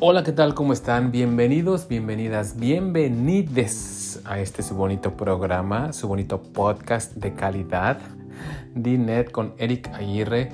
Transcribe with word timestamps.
Hola, 0.00 0.24
¿qué 0.24 0.32
tal? 0.32 0.54
¿Cómo 0.54 0.72
están? 0.72 1.12
Bienvenidos, 1.12 1.86
bienvenidas, 1.86 2.58
bienvenides 2.58 4.20
a 4.24 4.40
este 4.40 4.64
su 4.64 4.74
bonito 4.74 5.16
programa, 5.16 5.92
su 5.92 6.08
bonito 6.08 6.42
podcast 6.42 7.14
de 7.14 7.32
calidad, 7.32 8.00
DNET 8.74 9.30
con 9.30 9.54
Eric 9.56 9.88
Aguirre. 9.94 10.50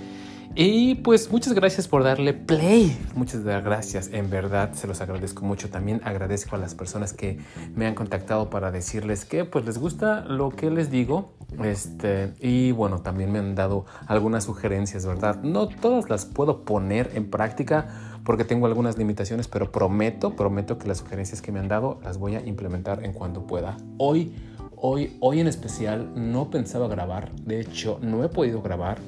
Y 0.54 0.96
pues 0.96 1.30
muchas 1.30 1.54
gracias 1.54 1.88
por 1.88 2.04
darle 2.04 2.34
play. 2.34 2.98
Muchas 3.14 3.42
gracias. 3.42 4.10
En 4.12 4.28
verdad 4.28 4.74
se 4.74 4.86
los 4.86 5.00
agradezco 5.00 5.44
mucho. 5.44 5.70
También 5.70 6.02
agradezco 6.04 6.56
a 6.56 6.58
las 6.58 6.74
personas 6.74 7.14
que 7.14 7.38
me 7.74 7.86
han 7.86 7.94
contactado 7.94 8.50
para 8.50 8.70
decirles 8.70 9.24
que 9.24 9.46
pues 9.46 9.64
les 9.64 9.78
gusta 9.78 10.20
lo 10.20 10.50
que 10.50 10.70
les 10.70 10.90
digo. 10.90 11.32
Este, 11.64 12.34
y 12.40 12.72
bueno, 12.72 13.00
también 13.00 13.32
me 13.32 13.38
han 13.38 13.54
dado 13.54 13.86
algunas 14.06 14.44
sugerencias, 14.44 15.06
¿verdad? 15.06 15.40
No 15.42 15.68
todas 15.68 16.10
las 16.10 16.26
puedo 16.26 16.64
poner 16.64 17.12
en 17.14 17.30
práctica 17.30 18.09
porque 18.30 18.44
tengo 18.44 18.66
algunas 18.66 18.96
limitaciones, 18.96 19.48
pero 19.48 19.72
prometo, 19.72 20.36
prometo 20.36 20.78
que 20.78 20.86
las 20.86 20.98
sugerencias 20.98 21.42
que 21.42 21.50
me 21.50 21.58
han 21.58 21.66
dado 21.66 21.98
las 22.04 22.16
voy 22.16 22.36
a 22.36 22.46
implementar 22.46 23.04
en 23.04 23.12
cuanto 23.12 23.44
pueda. 23.44 23.76
Hoy, 23.98 24.32
hoy, 24.76 25.16
hoy 25.18 25.40
en 25.40 25.48
especial 25.48 26.12
no 26.14 26.48
pensaba 26.48 26.86
grabar. 26.86 27.32
De 27.44 27.58
hecho, 27.58 27.98
no 28.02 28.22
he 28.22 28.28
podido 28.28 28.62
grabar 28.62 28.98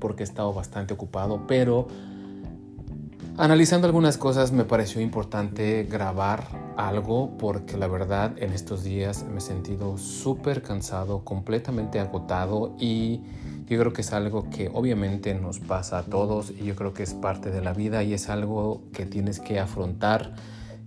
porque 0.00 0.24
he 0.24 0.26
estado 0.26 0.52
bastante 0.52 0.92
ocupado, 0.92 1.46
pero 1.46 1.86
analizando 3.36 3.86
algunas 3.86 4.18
cosas 4.18 4.50
me 4.50 4.64
pareció 4.64 5.00
importante 5.00 5.84
grabar 5.84 6.48
algo 6.76 7.38
porque 7.38 7.76
la 7.76 7.86
verdad 7.86 8.32
en 8.38 8.52
estos 8.52 8.82
días 8.82 9.24
me 9.30 9.38
he 9.38 9.40
sentido 9.40 9.98
súper 9.98 10.62
cansado, 10.62 11.22
completamente 11.22 12.00
agotado 12.00 12.74
y 12.80 13.20
yo 13.68 13.78
creo 13.78 13.92
que 13.92 14.00
es 14.00 14.12
algo 14.12 14.48
que 14.50 14.70
obviamente 14.72 15.34
nos 15.34 15.60
pasa 15.60 15.98
a 15.98 16.02
todos 16.02 16.50
y 16.50 16.64
yo 16.64 16.74
creo 16.74 16.94
que 16.94 17.02
es 17.02 17.14
parte 17.14 17.50
de 17.50 17.60
la 17.60 17.72
vida 17.72 18.02
y 18.02 18.14
es 18.14 18.28
algo 18.28 18.82
que 18.92 19.06
tienes 19.06 19.40
que 19.40 19.60
afrontar 19.60 20.34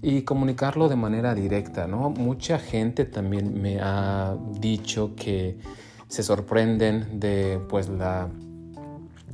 y 0.02 0.24
comunicarlo 0.24 0.90
de 0.90 0.96
manera 0.96 1.36
directa, 1.36 1.88
¿no? 1.88 2.09
Mucha 2.09 2.58
gente 2.58 3.06
también 3.06 3.62
me 3.62 3.80
ha 3.80 4.36
dicho 4.59 5.14
que 5.16 5.59
se 6.08 6.24
sorprenden 6.24 7.20
de 7.20 7.59
pues 7.70 7.88
la 7.88 8.30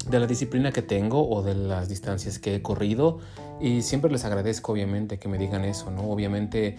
de 0.10 0.20
la 0.20 0.28
disciplina 0.28 0.72
que 0.72 0.82
tengo 0.82 1.30
o 1.30 1.42
de 1.44 1.56
las 1.56 1.90
distancias 1.90 2.40
que 2.40 2.56
he 2.56 2.62
corrido 2.62 3.20
y 3.60 3.82
siempre 3.82 4.12
les 4.12 4.24
agradezco 4.26 4.72
obviamente 4.72 5.20
que 5.20 5.28
me 5.28 5.38
digan 5.38 5.66
eso, 5.66 5.92
¿no? 5.92 6.10
Obviamente 6.10 6.78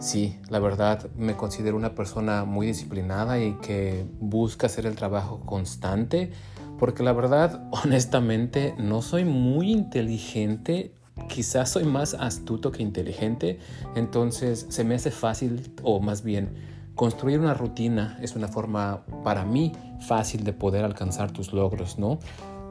sí, 0.00 0.38
la 0.48 0.58
verdad 0.58 1.10
me 1.16 1.36
considero 1.36 1.76
una 1.76 1.94
persona 1.94 2.44
muy 2.44 2.66
disciplinada 2.66 3.38
y 3.38 3.54
que 3.54 4.06
busca 4.20 4.66
hacer 4.66 4.86
el 4.86 4.96
trabajo 4.96 5.40
constante 5.40 6.32
porque 6.78 7.02
la 7.02 7.12
verdad 7.12 7.68
honestamente 7.84 8.74
no 8.78 9.02
soy 9.02 9.24
muy 9.24 9.70
inteligente 9.70 10.94
quizás 11.28 11.70
soy 11.70 11.84
más 11.84 12.14
astuto 12.14 12.72
que 12.72 12.82
inteligente, 12.82 13.58
entonces 13.94 14.66
se 14.68 14.84
me 14.84 14.94
hace 14.94 15.10
fácil, 15.10 15.72
o 15.82 16.00
más 16.00 16.22
bien, 16.22 16.54
construir 16.94 17.40
una 17.40 17.54
rutina 17.54 18.18
es 18.20 18.36
una 18.36 18.48
forma 18.48 19.04
para 19.24 19.44
mí 19.44 19.72
fácil 20.06 20.44
de 20.44 20.52
poder 20.52 20.84
alcanzar 20.84 21.30
tus 21.32 21.52
logros, 21.52 21.98
¿no? 21.98 22.18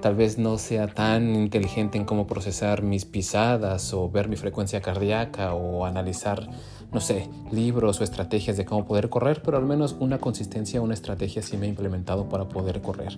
Tal 0.01 0.15
vez 0.15 0.37
no 0.37 0.57
sea 0.57 0.87
tan 0.87 1.35
inteligente 1.35 1.97
en 1.97 2.05
cómo 2.05 2.27
procesar 2.27 2.81
mis 2.81 3.05
pisadas 3.05 3.93
o 3.93 4.09
ver 4.09 4.27
mi 4.27 4.35
frecuencia 4.35 4.81
cardíaca 4.81 5.53
o 5.53 5.85
analizar, 5.85 6.49
no 6.91 6.99
sé, 6.99 7.29
libros 7.51 8.01
o 8.01 8.03
estrategias 8.03 8.57
de 8.57 8.65
cómo 8.65 8.85
poder 8.85 9.09
correr, 9.09 9.41
pero 9.43 9.57
al 9.57 9.65
menos 9.65 9.95
una 9.99 10.17
consistencia, 10.17 10.81
una 10.81 10.93
estrategia 10.93 11.41
sí 11.41 11.57
me 11.57 11.67
he 11.67 11.69
implementado 11.69 12.27
para 12.27 12.49
poder 12.49 12.81
correr. 12.81 13.17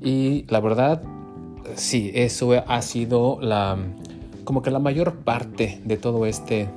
Y 0.00 0.46
la 0.48 0.60
verdad, 0.60 1.02
sí, 1.74 2.10
eso 2.14 2.52
ha 2.66 2.82
sido 2.82 3.38
la, 3.40 3.76
como 4.44 4.62
que 4.62 4.70
la 4.70 4.78
mayor 4.78 5.16
parte 5.16 5.80
de 5.84 5.96
todo 5.96 6.26
este 6.26 6.68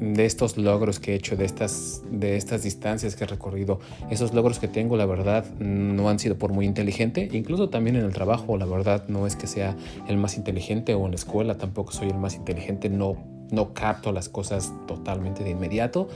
de 0.00 0.26
estos 0.26 0.56
logros 0.56 1.00
que 1.00 1.12
he 1.12 1.14
hecho, 1.14 1.36
de 1.36 1.44
estas, 1.44 2.02
de 2.10 2.36
estas 2.36 2.62
distancias 2.62 3.16
que 3.16 3.24
he 3.24 3.26
recorrido, 3.26 3.80
esos 4.10 4.34
logros 4.34 4.58
que 4.58 4.68
tengo, 4.68 4.96
la 4.96 5.06
verdad, 5.06 5.44
no 5.58 6.08
han 6.08 6.18
sido 6.18 6.36
por 6.36 6.52
muy 6.52 6.66
inteligente. 6.66 7.28
Incluso 7.32 7.68
también 7.68 7.96
en 7.96 8.04
el 8.04 8.12
trabajo, 8.12 8.56
la 8.56 8.66
verdad, 8.66 9.04
no 9.08 9.26
es 9.26 9.36
que 9.36 9.46
sea 9.46 9.76
el 10.08 10.16
más 10.16 10.36
inteligente 10.36 10.94
o 10.94 11.04
en 11.04 11.12
la 11.12 11.16
escuela 11.16 11.56
tampoco 11.58 11.92
soy 11.92 12.08
el 12.08 12.18
más 12.18 12.34
inteligente. 12.34 12.88
No, 12.88 13.16
no 13.50 13.72
capto 13.74 14.12
las 14.12 14.28
cosas 14.28 14.72
totalmente 14.86 15.44
de 15.44 15.50
inmediato, 15.50 16.08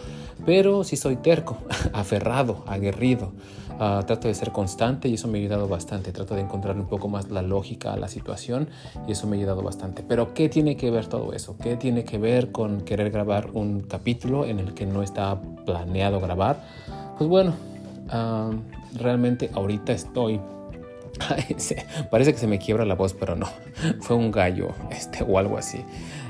pero 0.45 0.85
sí 0.85 0.97
soy 0.97 1.17
terco, 1.17 1.59
aferrado, 1.93 2.65
aguerrido. 2.67 3.33
Ah, 3.83 4.03
trato 4.07 4.29
de 4.29 4.35
ser 4.35 4.53
constante 4.53 5.09
y 5.09 5.15
eso 5.15 5.27
me 5.27 5.39
ha 5.39 5.41
ayudado 5.41 5.67
bastante. 5.67 6.13
Trato 6.13 6.35
de 6.35 6.43
encontrar 6.43 6.77
un 6.77 6.85
poco 6.85 7.09
más 7.09 7.31
la 7.31 7.41
lógica 7.41 7.95
a 7.95 7.97
la 7.97 8.09
situación 8.09 8.69
y 9.09 9.13
eso 9.13 9.27
me 9.27 9.37
ha 9.37 9.39
ayudado 9.39 9.63
bastante. 9.63 10.03
Pero 10.07 10.35
¿qué 10.35 10.51
tiene 10.51 10.77
que 10.77 10.91
ver 10.91 11.07
todo 11.07 11.33
eso? 11.33 11.57
¿Qué 11.57 11.77
tiene 11.77 12.05
que 12.05 12.19
ver 12.19 12.53
con 12.53 12.83
querer 12.83 13.11
grabar 13.11 13.49
un 13.55 13.81
capítulo 13.81 14.45
en 14.45 14.59
el 14.59 14.75
que 14.75 14.85
no 14.85 15.03
estaba 15.03 15.41
planeado 15.65 16.21
grabar? 16.21 16.63
Pues 17.17 17.31
bueno, 17.31 17.55
ah, 18.11 18.51
realmente 18.99 19.49
ahorita 19.55 19.95
estoy 19.95 20.39
parece 22.11 22.33
que 22.35 22.39
se 22.39 22.47
me 22.47 22.59
quiebra 22.59 22.85
la 22.85 22.97
voz, 22.97 23.15
pero 23.15 23.35
no. 23.35 23.47
Fue 24.01 24.15
un 24.15 24.31
gallo 24.31 24.75
este, 24.91 25.25
o 25.25 25.39
algo 25.39 25.57
así. 25.57 25.83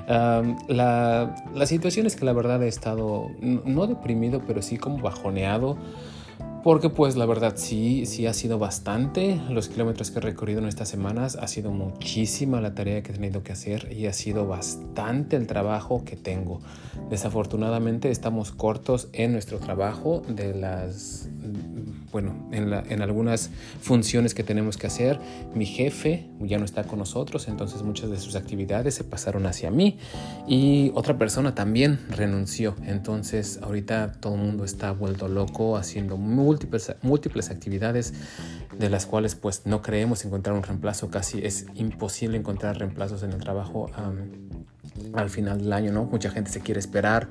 Ah, 0.07 0.43
la, 0.69 1.35
la, 1.53 1.67
situación 1.67 2.07
es 2.07 2.15
que 2.15 2.25
la 2.25 2.33
verdad 2.33 2.63
he 2.63 2.69
estado, 2.69 3.27
no 3.41 3.89
deprimido, 3.89 4.41
pero 4.47 4.63
sí 4.63 4.77
como 4.77 4.99
bajoneado. 4.99 5.77
Porque 6.63 6.91
pues 6.91 7.17
la 7.17 7.25
verdad 7.25 7.55
sí, 7.57 8.05
sí 8.05 8.27
ha 8.27 8.35
sido 8.35 8.59
bastante 8.59 9.41
los 9.49 9.69
kilómetros 9.69 10.11
que 10.11 10.19
he 10.19 10.23
recorrido 10.23 10.61
en 10.61 10.67
estas 10.67 10.91
semanas, 10.91 11.37
ha 11.41 11.49
sido 11.49 11.71
muchísima 11.71 12.61
la 12.61 12.75
tarea 12.75 13.03
que 13.03 13.13
he 13.13 13.15
tenido 13.15 13.43
que 13.43 13.53
hacer 13.53 13.91
y 13.91 14.07
ha 14.07 14.13
sido 14.13 14.47
bastante 14.47 15.37
el 15.37 15.47
trabajo 15.47 16.05
que 16.05 16.17
tengo. 16.17 16.61
Desafortunadamente 17.09 18.11
estamos 18.11 18.53
cortos 18.53 19.09
en 19.15 19.33
nuestro 19.33 19.59
trabajo 19.59 20.23
de 20.29 20.55
las 20.55 21.31
bueno, 22.13 22.49
en, 22.53 22.73
en, 22.73 23.03
algunas 23.03 23.51
funciones 23.81 24.35
que 24.35 24.43
tenemos 24.43 24.77
que 24.77 24.87
hacer. 24.87 25.19
Mi 25.55 25.67
jefe 25.67 26.29
ya 26.41 26.59
no 26.59 26.65
está 26.65 26.85
con 26.85 26.99
nosotros, 26.99 27.49
entonces 27.49 27.83
muchas 27.83 28.11
de 28.11 28.19
sus 28.19 28.37
actividades 28.37 28.95
se 28.95 29.05
pasaron 29.05 29.47
hacia 29.47 29.71
mí 29.71 29.99
y 30.47 30.91
otra 30.95 31.19
persona 31.19 31.55
también 31.55 32.01
renunció. 32.11 32.75
Entonces 32.85 33.61
ahorita 33.63 34.13
todo 34.21 34.35
el 34.35 34.41
mundo 34.41 34.65
está 34.65 34.93
vuelto 34.93 35.29
loco 35.29 35.77
haciendo 35.77 36.17
múltiples, 36.17 36.95
múltiples 37.03 37.51
actividades 37.51 38.15
de 38.79 38.91
las 38.91 39.07
cuales 39.07 39.35
pues 39.35 39.63
no 39.67 39.83
creemos 39.83 40.25
encontrar 40.25 40.57
un 40.57 40.63
reemplazo. 40.63 41.11
Casi 41.11 41.45
es 41.45 41.67
imposible 41.75 42.37
encontrar 42.37 42.79
reemplazos 42.79 43.23
en 43.23 43.33
el 43.33 43.41
trabajo 43.41 43.91
al 45.15 45.31
final 45.31 45.59
del 45.59 45.73
año, 45.73 45.93
¿no? 45.93 46.05
Mucha 46.05 46.31
gente 46.31 46.51
se 46.51 46.61
quiere 46.61 46.81
esperar 46.81 47.29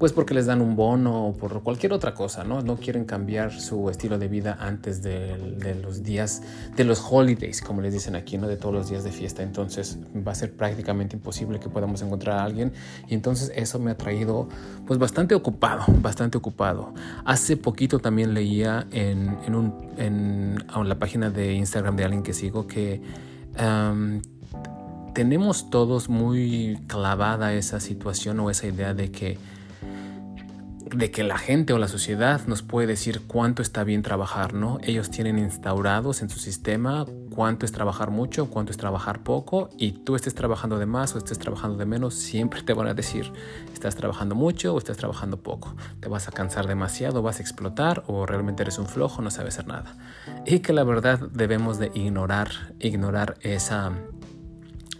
pues 0.00 0.14
porque 0.14 0.32
les 0.32 0.46
dan 0.46 0.62
un 0.62 0.76
bono 0.76 1.26
o 1.26 1.32
por 1.34 1.62
cualquier 1.62 1.92
otra 1.92 2.14
cosa, 2.14 2.42
¿no? 2.42 2.62
No 2.62 2.76
quieren 2.76 3.04
cambiar 3.04 3.52
su 3.52 3.90
estilo 3.90 4.18
de 4.18 4.28
vida 4.28 4.56
antes 4.58 5.02
de, 5.02 5.76
los 5.82 6.02
días, 6.02 6.42
de 6.74 6.84
los 6.84 7.04
holidays, 7.06 7.60
como 7.60 7.82
les 7.82 7.92
dicen 7.92 8.16
aquí, 8.16 8.38
¿no? 8.38 8.48
De 8.48 8.56
todos 8.56 8.74
los 8.74 8.88
días 8.88 9.04
de 9.04 9.12
fiesta. 9.12 9.42
Entonces 9.42 9.98
va 10.26 10.32
a 10.32 10.34
ser 10.34 10.56
prácticamente 10.56 11.16
imposible 11.16 11.60
que 11.60 11.68
podamos 11.68 12.00
encontrar 12.00 12.38
a 12.38 12.44
alguien. 12.44 12.72
Y 13.08 13.14
entonces 13.14 13.52
eso 13.54 13.78
me 13.78 13.90
ha 13.90 13.98
traído, 13.98 14.48
pues 14.86 14.98
bastante 14.98 15.34
ocupado, 15.34 15.84
bastante 16.00 16.38
ocupado. 16.38 16.94
Hace 17.26 17.58
poquito 17.58 17.98
también 17.98 18.32
leía 18.32 18.86
en, 18.92 19.36
en, 19.44 19.54
un, 19.54 19.74
en, 19.98 20.64
la 20.82 20.98
página 20.98 21.28
de 21.28 21.52
Instagram 21.52 21.96
de 21.96 22.04
alguien 22.04 22.22
que 22.22 22.32
sigo 22.32 22.66
que... 22.66 23.02
tenemos 25.12 25.68
todos 25.68 26.08
muy 26.08 26.78
clavada 26.86 27.52
esa 27.52 27.80
situación 27.80 28.40
o 28.40 28.48
esa 28.48 28.66
idea 28.66 28.94
de 28.94 29.10
que 29.10 29.59
de 30.94 31.10
que 31.10 31.22
la 31.22 31.38
gente 31.38 31.72
o 31.72 31.78
la 31.78 31.88
sociedad 31.88 32.40
nos 32.46 32.62
puede 32.62 32.86
decir 32.86 33.22
cuánto 33.26 33.62
está 33.62 33.84
bien 33.84 34.02
trabajar, 34.02 34.54
¿no? 34.54 34.78
Ellos 34.82 35.10
tienen 35.10 35.38
instaurados 35.38 36.22
en 36.22 36.30
su 36.30 36.38
sistema 36.38 37.06
cuánto 37.30 37.64
es 37.64 37.72
trabajar 37.72 38.10
mucho, 38.10 38.50
cuánto 38.50 38.72
es 38.72 38.76
trabajar 38.76 39.22
poco, 39.22 39.70
y 39.78 39.92
tú 39.92 40.16
estés 40.16 40.34
trabajando 40.34 40.78
de 40.78 40.86
más 40.86 41.14
o 41.14 41.18
estés 41.18 41.38
trabajando 41.38 41.76
de 41.76 41.86
menos, 41.86 42.14
siempre 42.14 42.62
te 42.62 42.72
van 42.72 42.88
a 42.88 42.94
decir, 42.94 43.32
estás 43.72 43.96
trabajando 43.96 44.34
mucho 44.34 44.74
o 44.74 44.78
estás 44.78 44.96
trabajando 44.96 45.42
poco, 45.42 45.74
te 46.00 46.08
vas 46.08 46.28
a 46.28 46.32
cansar 46.32 46.66
demasiado, 46.66 47.22
vas 47.22 47.38
a 47.38 47.42
explotar 47.42 48.04
o 48.06 48.26
realmente 48.26 48.62
eres 48.62 48.78
un 48.78 48.86
flojo, 48.86 49.22
no 49.22 49.30
sabes 49.30 49.54
hacer 49.54 49.68
nada. 49.68 49.96
Y 50.44 50.60
que 50.60 50.72
la 50.72 50.84
verdad 50.84 51.18
debemos 51.32 51.78
de 51.78 51.90
ignorar, 51.94 52.50
ignorar 52.78 53.36
esa 53.40 53.92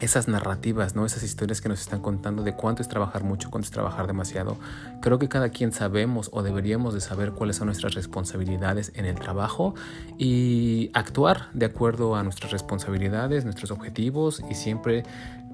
esas 0.00 0.28
narrativas, 0.28 0.94
¿no? 0.94 1.06
Esas 1.06 1.22
historias 1.22 1.60
que 1.60 1.68
nos 1.68 1.80
están 1.80 2.00
contando 2.00 2.42
de 2.42 2.54
cuánto 2.54 2.82
es 2.82 2.88
trabajar 2.88 3.22
mucho, 3.22 3.50
cuánto 3.50 3.66
es 3.66 3.70
trabajar 3.70 4.06
demasiado. 4.06 4.56
Creo 5.00 5.18
que 5.18 5.28
cada 5.28 5.50
quien 5.50 5.72
sabemos 5.72 6.30
o 6.32 6.42
deberíamos 6.42 6.94
de 6.94 7.00
saber 7.00 7.32
cuáles 7.32 7.56
son 7.56 7.66
nuestras 7.66 7.94
responsabilidades 7.94 8.92
en 8.94 9.04
el 9.04 9.16
trabajo 9.16 9.74
y 10.18 10.90
actuar 10.94 11.48
de 11.52 11.66
acuerdo 11.66 12.16
a 12.16 12.22
nuestras 12.22 12.52
responsabilidades, 12.52 13.44
nuestros 13.44 13.70
objetivos 13.70 14.42
y 14.50 14.54
siempre 14.54 15.04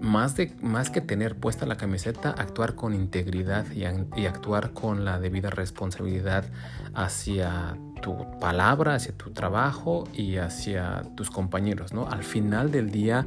más, 0.01 0.37
de, 0.37 0.53
más 0.61 0.91
que 0.91 1.01
tener 1.01 1.37
puesta 1.37 1.67
la 1.67 1.77
camiseta, 1.77 2.31
actuar 2.31 2.75
con 2.75 2.95
integridad 2.95 3.67
y, 3.73 3.85
actuar 4.27 4.73
con 4.73 5.05
la 5.05 5.19
debida 5.19 5.51
responsabilidad 5.51 6.45
hacia 6.95 7.77
tu 8.03 8.39
palabra, 8.39 8.95
hacia 8.95 9.17
tu 9.17 9.31
trabajo 9.31 10.05
y 10.13 10.37
hacia 10.37 11.03
tus 11.17 11.31
compañeros, 11.31 11.93
¿no? 11.93 12.09
Al 12.09 12.25
final 12.25 12.71
del 12.71 12.91
día, 12.91 13.27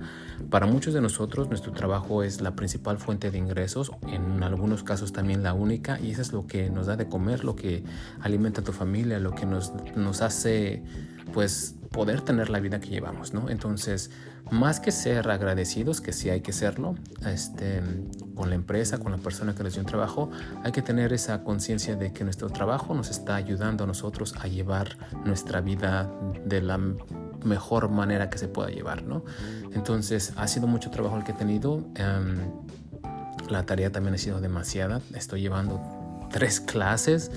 para 0.49 0.67
muchos 0.67 0.93
de 0.93 1.01
nosotros, 1.01 1.49
nuestro 1.49 1.71
trabajo 1.71 2.23
es 2.23 2.39
la 2.41 2.55
principal 2.55 2.97
fuente 2.97 3.31
de 3.31 3.37
ingresos, 3.37 3.91
en 4.07 4.43
algunos 4.43 4.83
casos 4.83 5.11
también 5.11 5.41
la 5.41 5.53
única, 5.53 5.99
y 5.99 6.11
eso 6.11 6.21
es 6.21 6.33
lo 6.33 6.45
que 6.45 6.69
nos 6.69 6.85
da 6.85 6.95
de 6.95 7.07
comer, 7.07 7.43
lo 7.43 7.55
que 7.55 7.83
alimenta 8.21 8.61
a 8.61 8.63
tu 8.63 8.71
familia, 8.71 9.19
lo 9.19 9.31
que 9.31 9.45
nos, 9.45 9.73
nos 9.95 10.21
hace, 10.21 10.83
pues, 11.33 11.75
poder 11.91 12.21
tener 12.21 12.49
la 12.49 12.59
vida 12.59 12.79
que 12.79 12.89
llevamos, 12.89 13.33
¿no? 13.33 13.49
Entonces, 13.49 14.11
más 14.51 14.79
que 14.79 14.91
ser 14.91 15.29
agradecidos, 15.29 16.01
que 16.01 16.13
sí 16.13 16.29
hay 16.29 16.41
que 16.41 16.53
serlo, 16.53 16.95
este, 17.25 17.81
con 18.35 18.49
la 18.49 18.55
empresa, 18.55 18.97
con 18.97 19.11
la 19.11 19.17
persona 19.17 19.53
que 19.53 19.63
nos 19.63 19.73
dio 19.73 19.81
un 19.81 19.87
trabajo, 19.87 20.29
hay 20.63 20.71
que 20.71 20.81
tener 20.81 21.13
esa 21.13 21.43
conciencia 21.43 21.95
de 21.95 22.13
que 22.13 22.23
nuestro 22.23 22.49
trabajo 22.49 22.93
nos 22.93 23.09
está 23.09 23.35
ayudando 23.35 23.83
a 23.83 23.87
nosotros 23.87 24.33
a 24.39 24.47
llevar 24.47 24.97
nuestra 25.25 25.61
vida 25.61 26.11
de 26.45 26.61
la 26.61 26.79
mejor 27.43 27.89
manera 27.89 28.29
que 28.29 28.37
se 28.37 28.47
pueda 28.47 28.69
llevar, 28.69 29.03
¿no? 29.03 29.23
Entonces, 29.73 30.33
ha 30.35 30.47
sido 30.47 30.67
mucho 30.67 30.89
trabajo 30.89 31.17
el 31.17 31.23
que 31.23 31.31
he 31.31 31.35
tenido. 31.35 31.85
Em, 31.95 32.37
la 33.49 33.65
tarea 33.65 33.91
también 33.91 34.15
ha 34.15 34.17
sido 34.17 34.41
demasiada. 34.41 35.01
Estoy 35.13 35.41
llevando 35.41 35.81
tres 36.31 36.59
clases. 36.59 37.31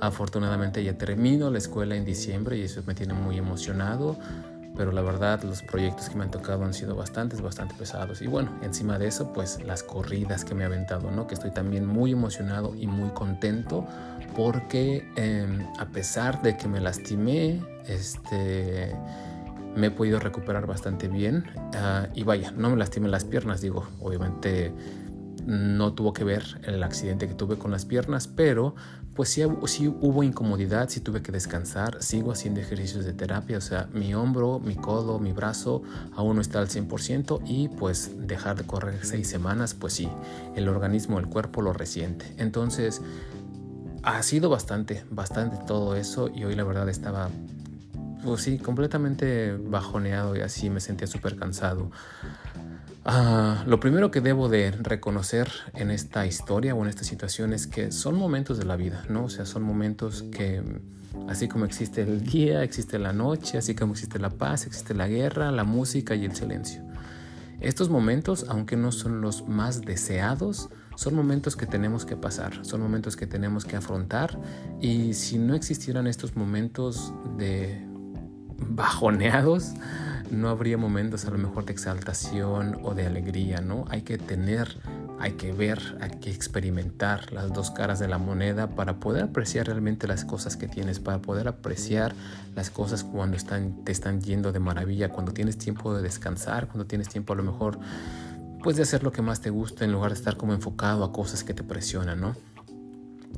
Afortunadamente 0.00 0.82
ya 0.82 0.98
termino 0.98 1.50
la 1.50 1.58
escuela 1.58 1.94
en 1.96 2.04
diciembre 2.04 2.58
y 2.58 2.62
eso 2.62 2.82
me 2.86 2.94
tiene 2.94 3.14
muy 3.14 3.38
emocionado 3.38 4.18
pero 4.76 4.92
la 4.92 5.02
verdad 5.02 5.42
los 5.42 5.62
proyectos 5.62 6.08
que 6.08 6.16
me 6.16 6.24
han 6.24 6.30
tocado 6.30 6.64
han 6.64 6.74
sido 6.74 6.96
bastantes, 6.96 7.40
bastante 7.40 7.74
pesados. 7.74 8.22
Y 8.22 8.26
bueno, 8.26 8.50
encima 8.62 8.98
de 8.98 9.06
eso, 9.06 9.32
pues 9.32 9.62
las 9.64 9.82
corridas 9.82 10.44
que 10.44 10.54
me 10.54 10.64
ha 10.64 10.66
aventado, 10.66 11.10
¿no? 11.10 11.26
Que 11.26 11.34
estoy 11.34 11.50
también 11.50 11.86
muy 11.86 12.12
emocionado 12.12 12.74
y 12.74 12.86
muy 12.86 13.10
contento 13.10 13.86
porque 14.36 15.08
em, 15.16 15.66
a 15.78 15.86
pesar 15.86 16.42
de 16.42 16.56
que 16.56 16.66
me 16.68 16.80
lastimé, 16.80 17.62
este, 17.86 18.96
me 19.76 19.88
he 19.88 19.90
podido 19.90 20.18
recuperar 20.18 20.66
bastante 20.66 21.08
bien. 21.08 21.44
Ah, 21.74 22.08
y 22.14 22.24
vaya, 22.24 22.50
no 22.52 22.70
me 22.70 22.76
lastimé 22.76 23.08
las 23.08 23.24
piernas, 23.24 23.60
digo, 23.60 23.86
obviamente 24.00 24.72
no 25.46 25.92
tuvo 25.92 26.12
que 26.12 26.24
ver 26.24 26.42
el 26.64 26.82
accidente 26.82 27.28
que 27.28 27.34
tuve 27.34 27.58
con 27.58 27.70
las 27.70 27.84
piernas, 27.84 28.28
pero 28.28 28.74
pues 29.14 29.28
sí, 29.28 29.44
hubo 29.44 30.22
incomodidad, 30.22 30.88
sí 30.88 31.00
tuve 31.00 31.22
que 31.22 31.30
descansar, 31.30 32.02
sigo 32.02 32.32
haciendo 32.32 32.60
ejercicios 32.60 33.04
de 33.04 33.12
terapia, 33.12 33.58
o 33.58 33.60
sea, 33.60 33.88
mi 33.92 34.12
hombro, 34.14 34.58
mi 34.58 34.74
codo, 34.74 35.20
mi 35.20 35.32
brazo 35.32 35.82
aún 36.16 36.36
no 36.36 36.42
está 36.42 36.58
al 36.58 36.68
100% 36.68 37.42
y 37.46 37.68
pues 37.68 38.26
dejar 38.26 38.56
de 38.56 38.64
correr 38.64 38.98
seis 39.04 39.28
semanas, 39.28 39.74
pues 39.74 39.92
sí, 39.94 40.08
el 40.56 40.68
organismo, 40.68 41.20
el 41.20 41.28
cuerpo 41.28 41.62
lo 41.62 41.72
resiente. 41.72 42.34
Entonces, 42.38 43.02
ha 44.02 44.22
sido 44.22 44.50
bastante, 44.50 45.04
bastante 45.10 45.56
todo 45.66 45.94
eso 45.96 46.28
y 46.28 46.44
hoy 46.44 46.56
la 46.56 46.64
verdad 46.64 46.88
estaba, 46.88 47.30
pues 48.24 48.42
sí, 48.42 48.58
completamente 48.58 49.56
bajoneado 49.56 50.36
y 50.36 50.40
así 50.40 50.70
me 50.70 50.80
sentía 50.80 51.06
súper 51.06 51.36
cansado. 51.36 51.90
Ah, 53.06 53.64
lo 53.66 53.80
primero 53.80 54.10
que 54.10 54.22
debo 54.22 54.48
de 54.48 54.70
reconocer 54.70 55.50
en 55.74 55.90
esta 55.90 56.24
historia 56.26 56.74
o 56.74 56.82
en 56.82 56.88
esta 56.88 57.04
situación 57.04 57.52
es 57.52 57.66
que 57.66 57.92
son 57.92 58.16
momentos 58.16 58.56
de 58.56 58.64
la 58.64 58.76
vida, 58.76 59.04
¿no? 59.10 59.24
O 59.24 59.28
sea, 59.28 59.44
son 59.44 59.62
momentos 59.62 60.24
que 60.32 60.62
así 61.28 61.46
como 61.46 61.66
existe 61.66 62.00
el 62.00 62.24
día, 62.24 62.62
existe 62.62 62.98
la 62.98 63.12
noche, 63.12 63.58
así 63.58 63.74
como 63.74 63.92
existe 63.92 64.18
la 64.18 64.30
paz, 64.30 64.66
existe 64.66 64.94
la 64.94 65.06
guerra, 65.06 65.50
la 65.52 65.64
música 65.64 66.14
y 66.14 66.24
el 66.24 66.34
silencio. 66.34 66.82
Estos 67.60 67.90
momentos, 67.90 68.46
aunque 68.48 68.76
no 68.76 68.90
son 68.90 69.20
los 69.20 69.46
más 69.46 69.82
deseados, 69.82 70.70
son 70.96 71.14
momentos 71.14 71.56
que 71.56 71.66
tenemos 71.66 72.06
que 72.06 72.16
pasar, 72.16 72.64
son 72.64 72.80
momentos 72.80 73.16
que 73.16 73.26
tenemos 73.26 73.66
que 73.66 73.76
afrontar 73.76 74.40
y 74.80 75.12
si 75.12 75.38
no 75.38 75.54
existieran 75.54 76.06
estos 76.06 76.36
momentos 76.36 77.12
de 77.36 77.84
bajoneados, 78.58 79.74
no 80.34 80.48
habría 80.48 80.76
momentos 80.76 81.24
a 81.24 81.30
lo 81.30 81.38
mejor 81.38 81.64
de 81.64 81.72
exaltación 81.72 82.78
o 82.82 82.94
de 82.94 83.06
alegría, 83.06 83.60
¿no? 83.60 83.84
Hay 83.88 84.02
que 84.02 84.18
tener, 84.18 84.76
hay 85.18 85.32
que 85.32 85.52
ver, 85.52 85.98
hay 86.00 86.10
que 86.18 86.30
experimentar 86.30 87.32
las 87.32 87.52
dos 87.52 87.70
caras 87.70 87.98
de 87.98 88.08
la 88.08 88.18
moneda 88.18 88.68
para 88.68 89.00
poder 89.00 89.24
apreciar 89.24 89.66
realmente 89.66 90.06
las 90.06 90.24
cosas 90.24 90.56
que 90.56 90.68
tienes, 90.68 91.00
para 91.00 91.20
poder 91.20 91.48
apreciar 91.48 92.14
las 92.54 92.70
cosas 92.70 93.04
cuando 93.04 93.36
están, 93.36 93.84
te 93.84 93.92
están 93.92 94.20
yendo 94.20 94.52
de 94.52 94.60
maravilla, 94.60 95.10
cuando 95.10 95.32
tienes 95.32 95.58
tiempo 95.58 95.94
de 95.94 96.02
descansar, 96.02 96.66
cuando 96.66 96.86
tienes 96.86 97.08
tiempo 97.08 97.32
a 97.32 97.36
lo 97.36 97.42
mejor 97.42 97.78
pues 98.62 98.76
de 98.76 98.82
hacer 98.82 99.02
lo 99.02 99.12
que 99.12 99.20
más 99.20 99.40
te 99.40 99.50
gusta 99.50 99.84
en 99.84 99.92
lugar 99.92 100.10
de 100.10 100.16
estar 100.16 100.38
como 100.38 100.54
enfocado 100.54 101.04
a 101.04 101.12
cosas 101.12 101.44
que 101.44 101.52
te 101.52 101.62
presionan, 101.62 102.20
¿no? 102.20 102.34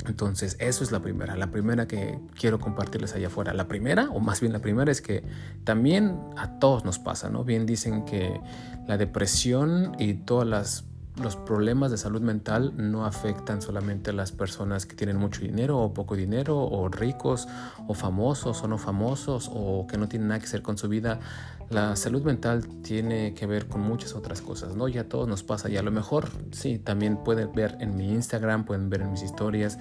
Entonces, 0.07 0.57
eso 0.61 0.85
es 0.85 0.93
la 0.93 1.01
primera, 1.01 1.37
la 1.37 1.51
primera 1.51 1.89
que 1.89 2.19
quiero 2.39 2.59
compartirles 2.59 3.15
allá 3.15 3.29
afuera. 3.29 3.55
La 3.55 3.69
primera, 3.69 4.11
o 4.11 4.21
más 4.21 4.41
bien 4.41 4.53
la 4.53 4.61
primera, 4.61 4.93
es 4.93 5.01
que 5.01 5.25
también 5.65 6.19
a 6.37 6.59
todos 6.59 6.85
nos 6.85 6.99
pasa, 6.99 7.31
¿no? 7.31 7.45
Bien 7.45 7.67
dicen 7.67 8.05
que 8.05 8.41
la 8.87 8.99
depresión 8.99 9.97
y 9.99 10.15
todas 10.15 10.47
las 10.47 10.85
los 11.23 11.35
problemas 11.35 11.91
de 11.91 11.97
salud 11.97 12.21
mental 12.21 12.75
no 12.77 13.07
afectan 13.07 13.63
solamente 13.63 14.11
a 14.11 14.13
las 14.13 14.33
personas 14.33 14.85
que 14.85 14.95
tienen 14.95 15.17
mucho 15.17 15.41
dinero 15.41 15.79
o 15.79 15.95
poco 15.95 16.15
dinero, 16.15 16.59
o 16.59 16.89
ricos, 16.89 17.49
o 17.87 17.95
famosos 17.95 18.63
o 18.63 18.69
no 18.69 18.77
famosos, 18.77 19.51
o 19.53 19.87
que 19.87 19.97
no 19.97 20.09
tienen 20.09 20.29
nada 20.29 20.41
que 20.41 20.47
hacer 20.47 20.63
con 20.63 20.77
su 20.77 20.89
vida. 20.89 21.21
La 21.69 21.97
salud 21.97 22.23
mental 22.23 22.67
tiene 22.83 23.35
que 23.35 23.47
ver 23.47 23.67
con 23.67 23.81
muchas 23.81 24.15
otras 24.15 24.41
cosas, 24.41 24.77
¿no? 24.77 24.87
Ya 24.87 25.03
a 25.03 25.05
todos 25.05 25.27
nos 25.27 25.43
pasa 25.43 25.69
y 25.69 25.77
a 25.77 25.83
lo 25.83 25.91
mejor, 25.91 26.29
sí, 26.53 26.79
también 26.79 27.17
pueden 27.17 27.53
ver 27.53 27.77
en 27.81 27.97
mi 27.97 28.13
Instagram, 28.13 28.65
pueden 28.65 28.89
ver 28.89 29.03
en 29.03 29.11
mis 29.11 29.23
historias, 29.23 29.79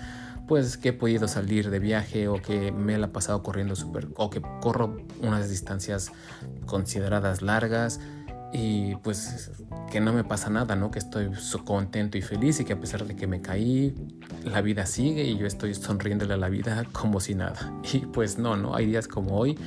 pues 0.47 0.77
que 0.77 0.89
he 0.89 0.93
podido 0.93 1.27
salir 1.27 1.69
de 1.69 1.79
viaje 1.79 2.27
o 2.27 2.41
que 2.41 2.71
me 2.71 2.97
la 2.97 3.07
he 3.07 3.09
pasado 3.09 3.43
corriendo 3.43 3.75
súper, 3.75 4.07
o 4.15 4.29
que 4.29 4.41
corro 4.61 4.97
unas 5.21 5.49
distancias 5.49 6.11
consideradas 6.65 7.41
largas 7.41 7.99
y 8.51 8.95
pues 8.97 9.51
que 9.91 9.99
no 9.99 10.13
me 10.13 10.23
pasa 10.23 10.49
nada, 10.49 10.75
¿no? 10.75 10.89
Que 10.89 10.99
estoy 10.99 11.29
contento 11.65 12.17
y 12.17 12.21
feliz 12.21 12.59
y 12.59 12.65
que 12.65 12.73
a 12.73 12.79
pesar 12.79 13.05
de 13.05 13.15
que 13.15 13.27
me 13.27 13.41
caí, 13.41 13.93
la 14.43 14.61
vida 14.61 14.85
sigue 14.85 15.23
y 15.23 15.37
yo 15.37 15.45
estoy 15.45 15.73
sonriéndole 15.75 16.33
a 16.33 16.37
la 16.37 16.49
vida 16.49 16.85
como 16.91 17.19
si 17.19 17.35
nada. 17.35 17.73
Y 17.93 17.99
pues 17.99 18.37
no, 18.37 18.55
no, 18.55 18.75
hay 18.75 18.87
días 18.87 19.07
como 19.07 19.37
hoy 19.37 19.57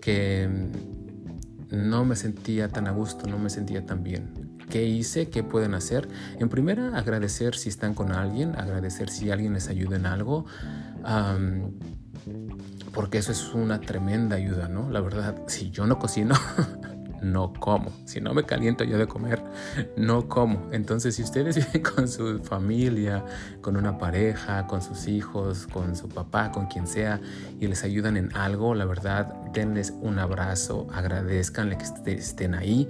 que 0.00 0.48
no 1.70 2.04
me 2.04 2.16
sentía 2.16 2.68
tan 2.68 2.86
a 2.86 2.90
gusto, 2.90 3.26
no 3.26 3.38
me 3.38 3.50
sentía 3.50 3.84
tan 3.84 4.02
bien. 4.02 4.58
¿Qué 4.70 4.84
hice? 4.84 5.28
¿Qué 5.28 5.42
pueden 5.42 5.74
hacer? 5.74 6.08
En 6.38 6.48
primera, 6.48 6.96
agradecer 6.96 7.54
si 7.54 7.68
están 7.68 7.94
con 7.94 8.12
alguien, 8.12 8.54
agradecer 8.56 9.10
si 9.10 9.30
alguien 9.30 9.54
les 9.54 9.68
ayuda 9.68 9.96
en 9.96 10.06
algo. 10.06 10.46
porque 12.92 13.18
eso 13.18 13.32
es 13.32 13.54
una 13.54 13.80
tremenda 13.80 14.36
ayuda, 14.36 14.68
¿no? 14.68 14.90
La 14.90 15.00
verdad, 15.00 15.42
si 15.46 15.70
yo 15.70 15.86
no 15.86 15.98
cocino, 15.98 16.34
no 17.22 17.52
como. 17.52 17.92
Si 18.04 18.20
no 18.20 18.34
me 18.34 18.44
caliento 18.44 18.84
yo 18.84 18.98
de 18.98 19.06
comer, 19.06 19.42
no 19.96 20.28
como. 20.28 20.68
Entonces, 20.72 21.16
si 21.16 21.22
ustedes 21.22 21.56
viven 21.72 21.82
con 21.82 22.08
su 22.08 22.40
familia, 22.40 23.24
con 23.60 23.76
una 23.76 23.98
pareja, 23.98 24.66
con 24.66 24.82
sus 24.82 25.08
hijos, 25.08 25.66
con 25.66 25.96
su 25.96 26.08
papá, 26.08 26.50
con 26.52 26.66
quien 26.66 26.86
sea, 26.86 27.20
y 27.60 27.66
les 27.66 27.84
ayudan 27.84 28.16
en 28.16 28.34
algo, 28.36 28.74
la 28.74 28.84
verdad, 28.84 29.34
denles 29.52 29.92
un 30.00 30.18
abrazo, 30.18 30.86
agradezcanle 30.92 31.78
que 31.78 32.12
estén 32.12 32.54
ahí. 32.54 32.88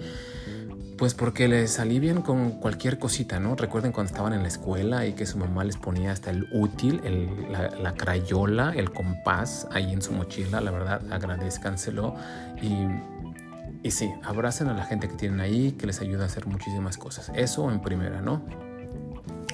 Pues 0.99 1.15
porque 1.15 1.47
les 1.47 1.79
alivian 1.79 2.23
con 2.23 2.51
cualquier 2.59 2.99
cosita, 2.99 3.39
¿no? 3.39 3.55
Recuerden 3.55 3.93
cuando 3.93 4.11
estaban 4.11 4.33
en 4.33 4.43
la 4.43 4.49
escuela 4.49 5.07
y 5.07 5.13
que 5.13 5.27
su 5.27 5.39
mamá 5.39 5.63
les 5.63 5.77
ponía 5.77 6.11
hasta 6.11 6.31
el 6.31 6.49
útil, 6.53 7.01
la, 7.53 7.71
la, 7.71 7.95
crayola, 7.95 8.73
el 8.75 8.91
compás 8.91 9.69
ahí 9.71 9.93
en 9.93 10.03
su 10.03 10.13
mochila, 10.13 10.61
la 10.61 10.73
verdad, 10.73 11.01
agradezcanselo 11.13 12.17
y 12.61 12.73
y 13.83 13.91
sí, 13.91 14.13
abracen 14.23 14.69
a 14.69 14.75
la 14.75 14.85
gente 14.85 15.09
que 15.09 15.15
tienen 15.15 15.41
ahí, 15.41 15.73
que 15.73 15.87
les 15.87 16.01
ayuda 16.01 16.25
a 16.25 16.27
hacer 16.27 16.47
muchísimas 16.47 16.97
cosas. 16.97 17.31
Eso 17.35 17.71
en 17.71 17.81
primera, 17.81 18.21
¿no? 18.21 18.43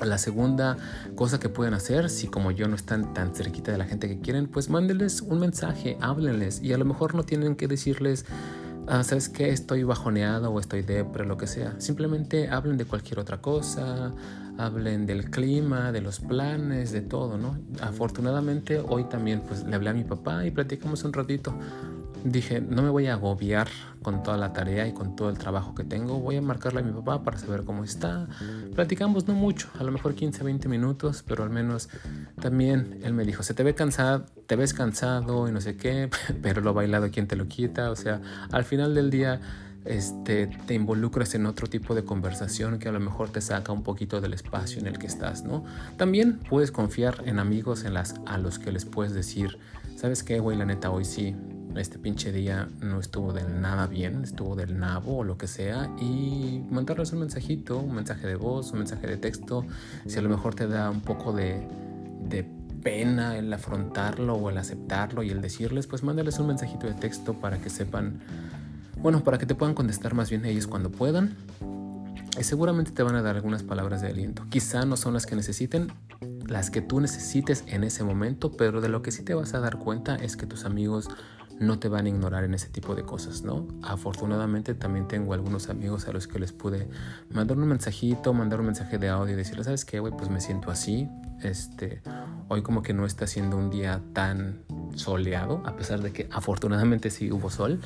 La 0.02 0.18
segunda 0.18 0.76
cosa 1.14 1.38
que 1.38 1.48
pueden 1.48 1.74
hacer, 1.74 2.10
si 2.10 2.26
como 2.26 2.50
yo 2.50 2.66
no 2.68 2.74
están 2.74 3.14
tan 3.14 3.34
cerquita 3.34 3.70
de 3.70 3.78
la 3.78 3.84
gente 3.84 4.08
que 4.08 4.20
quieren, 4.20 4.48
pues 4.48 4.68
mándenles 4.68 5.20
un 5.20 5.40
mensaje, 5.40 5.96
háblenles 6.00 6.62
y 6.62 6.72
a 6.72 6.78
lo 6.78 6.84
mejor 6.84 7.14
no 7.14 7.22
tienen 7.22 7.54
que 7.54 7.68
decirles, 7.68 8.26
ah, 8.88 9.04
¿sabes 9.04 9.28
qué? 9.28 9.50
Estoy 9.50 9.84
bajoneado 9.84 10.50
o 10.50 10.58
estoy 10.58 10.82
depre, 10.82 11.24
lo 11.24 11.36
que 11.36 11.46
sea. 11.46 11.74
Simplemente 11.78 12.48
hablen 12.48 12.76
de 12.76 12.86
cualquier 12.86 13.20
otra 13.20 13.40
cosa, 13.40 14.12
hablen 14.58 15.06
del 15.06 15.30
clima, 15.30 15.92
de 15.92 16.00
los 16.00 16.20
planes, 16.20 16.92
de 16.92 17.00
todo, 17.00 17.38
¿no? 17.38 17.58
Afortunadamente 17.80 18.80
hoy 18.80 19.04
también 19.04 19.42
pues 19.46 19.64
le 19.64 19.74
hablé 19.74 19.90
a 19.90 19.94
mi 19.94 20.04
papá 20.04 20.46
y 20.46 20.50
platicamos 20.50 21.04
un 21.04 21.12
ratito 21.12 21.54
dije, 22.24 22.62
no 22.62 22.82
me 22.82 22.88
voy 22.88 23.06
a 23.06 23.14
agobiar 23.14 23.68
con 24.02 24.22
toda 24.22 24.38
la 24.38 24.52
tarea 24.52 24.88
y 24.88 24.92
con 24.92 25.14
todo 25.14 25.28
el 25.28 25.38
trabajo 25.38 25.74
que 25.74 25.84
tengo. 25.84 26.18
Voy 26.20 26.36
a 26.36 26.42
marcarle 26.42 26.80
a 26.80 26.82
mi 26.82 26.92
papá 26.92 27.22
para 27.22 27.38
saber 27.38 27.64
cómo 27.64 27.84
está. 27.84 28.26
Platicamos 28.74 29.28
no 29.28 29.34
mucho, 29.34 29.68
a 29.78 29.84
lo 29.84 29.92
mejor 29.92 30.14
15, 30.14 30.42
20 30.42 30.68
minutos, 30.68 31.22
pero 31.26 31.44
al 31.44 31.50
menos 31.50 31.90
también 32.40 32.98
él 33.02 33.12
me 33.12 33.24
dijo, 33.24 33.42
se 33.42 33.52
te 33.52 33.62
ve 33.62 33.74
cansado, 33.74 34.24
te 34.46 34.56
ves 34.56 34.72
cansado 34.72 35.48
y 35.48 35.52
no 35.52 35.60
sé 35.60 35.76
qué, 35.76 36.10
pero 36.42 36.62
lo 36.62 36.72
bailado, 36.72 37.10
¿quién 37.10 37.28
te 37.28 37.36
lo 37.36 37.46
quita? 37.46 37.90
O 37.90 37.96
sea, 37.96 38.20
al 38.50 38.64
final 38.64 38.94
del 38.94 39.10
día 39.10 39.40
este, 39.84 40.46
te 40.46 40.74
involucras 40.74 41.34
en 41.34 41.46
otro 41.46 41.66
tipo 41.66 41.94
de 41.94 42.04
conversación 42.04 42.78
que 42.78 42.88
a 42.88 42.92
lo 42.92 43.00
mejor 43.00 43.30
te 43.30 43.40
saca 43.40 43.72
un 43.72 43.82
poquito 43.82 44.20
del 44.20 44.32
espacio 44.32 44.80
en 44.80 44.86
el 44.86 44.98
que 44.98 45.06
estás, 45.06 45.44
¿no? 45.44 45.64
También 45.96 46.38
puedes 46.48 46.72
confiar 46.72 47.22
en 47.26 47.38
amigos 47.38 47.84
en 47.84 47.94
las, 47.94 48.14
a 48.26 48.38
los 48.38 48.58
que 48.58 48.72
les 48.72 48.84
puedes 48.84 49.12
decir, 49.12 49.58
¿sabes 49.96 50.22
qué, 50.22 50.40
güey? 50.40 50.56
La 50.56 50.64
neta, 50.64 50.90
hoy 50.90 51.04
sí, 51.04 51.34
este 51.76 51.98
pinche 51.98 52.32
día 52.32 52.68
no 52.80 53.00
estuvo 53.00 53.32
del 53.32 53.60
nada 53.60 53.86
bien, 53.86 54.22
estuvo 54.22 54.56
del 54.56 54.78
nabo 54.78 55.18
o 55.18 55.24
lo 55.24 55.36
que 55.36 55.48
sea, 55.48 55.90
y 56.00 56.62
mandarles 56.70 57.12
un 57.12 57.20
mensajito, 57.20 57.78
un 57.78 57.94
mensaje 57.94 58.26
de 58.26 58.36
voz, 58.36 58.72
un 58.72 58.78
mensaje 58.78 59.06
de 59.06 59.16
texto, 59.16 59.66
si 60.06 60.18
a 60.18 60.22
lo 60.22 60.28
mejor 60.28 60.54
te 60.54 60.66
da 60.66 60.88
un 60.90 61.00
poco 61.00 61.32
de, 61.32 61.66
de 62.22 62.44
pena 62.82 63.36
el 63.36 63.52
afrontarlo 63.52 64.34
o 64.34 64.50
el 64.50 64.58
aceptarlo 64.58 65.22
y 65.22 65.30
el 65.30 65.40
decirles, 65.40 65.86
pues 65.86 66.02
mándales 66.02 66.38
un 66.38 66.46
mensajito 66.46 66.86
de 66.86 66.94
texto 66.94 67.34
para 67.34 67.58
que 67.58 67.70
sepan 67.70 68.20
bueno, 69.04 69.22
para 69.22 69.36
que 69.36 69.44
te 69.44 69.54
puedan 69.54 69.74
contestar 69.74 70.14
más 70.14 70.30
bien 70.30 70.46
ellos 70.46 70.66
cuando 70.66 70.90
puedan. 70.90 71.36
Y 72.40 72.42
seguramente 72.42 72.90
te 72.90 73.02
van 73.02 73.14
a 73.16 73.20
dar 73.20 73.36
algunas 73.36 73.62
palabras 73.62 74.00
de 74.00 74.08
aliento. 74.08 74.46
Quizá 74.48 74.86
no 74.86 74.96
son 74.96 75.12
las 75.12 75.26
que 75.26 75.36
necesiten, 75.36 75.92
las 76.46 76.70
que 76.70 76.80
tú 76.80 77.00
necesites 77.00 77.64
en 77.66 77.84
ese 77.84 78.02
momento, 78.02 78.52
pero 78.52 78.80
de 78.80 78.88
lo 78.88 79.02
que 79.02 79.12
sí 79.12 79.22
te 79.22 79.34
vas 79.34 79.52
a 79.52 79.60
dar 79.60 79.78
cuenta 79.78 80.16
es 80.16 80.38
que 80.38 80.46
tus 80.46 80.64
amigos 80.64 81.10
no 81.60 81.78
te 81.78 81.90
van 81.90 82.06
a 82.06 82.08
ignorar 82.08 82.44
en 82.44 82.54
ese 82.54 82.70
tipo 82.70 82.94
de 82.94 83.02
cosas, 83.02 83.42
¿no? 83.42 83.68
Afortunadamente 83.82 84.74
también 84.74 85.06
tengo 85.06 85.34
algunos 85.34 85.68
amigos 85.68 86.08
a 86.08 86.12
los 86.12 86.26
que 86.26 86.38
les 86.38 86.52
pude 86.52 86.88
mandar 87.28 87.58
un 87.58 87.68
mensajito, 87.68 88.32
mandar 88.32 88.60
un 88.60 88.66
mensaje 88.66 88.96
de 88.96 89.10
audio 89.10 89.34
y 89.34 89.36
decirles, 89.36 89.66
¿sabes 89.66 89.84
qué, 89.84 90.00
güey? 90.00 90.14
Pues 90.16 90.30
me 90.30 90.40
siento 90.40 90.70
así, 90.70 91.10
este, 91.44 92.02
hoy 92.48 92.62
como 92.62 92.82
que 92.82 92.92
no 92.92 93.06
está 93.06 93.26
siendo 93.26 93.56
un 93.56 93.70
día 93.70 94.00
tan 94.12 94.62
soleado, 94.94 95.62
a 95.64 95.76
pesar 95.76 96.00
de 96.00 96.12
que 96.12 96.28
afortunadamente 96.30 97.10
sí 97.10 97.30
hubo 97.32 97.50
sol, 97.50 97.80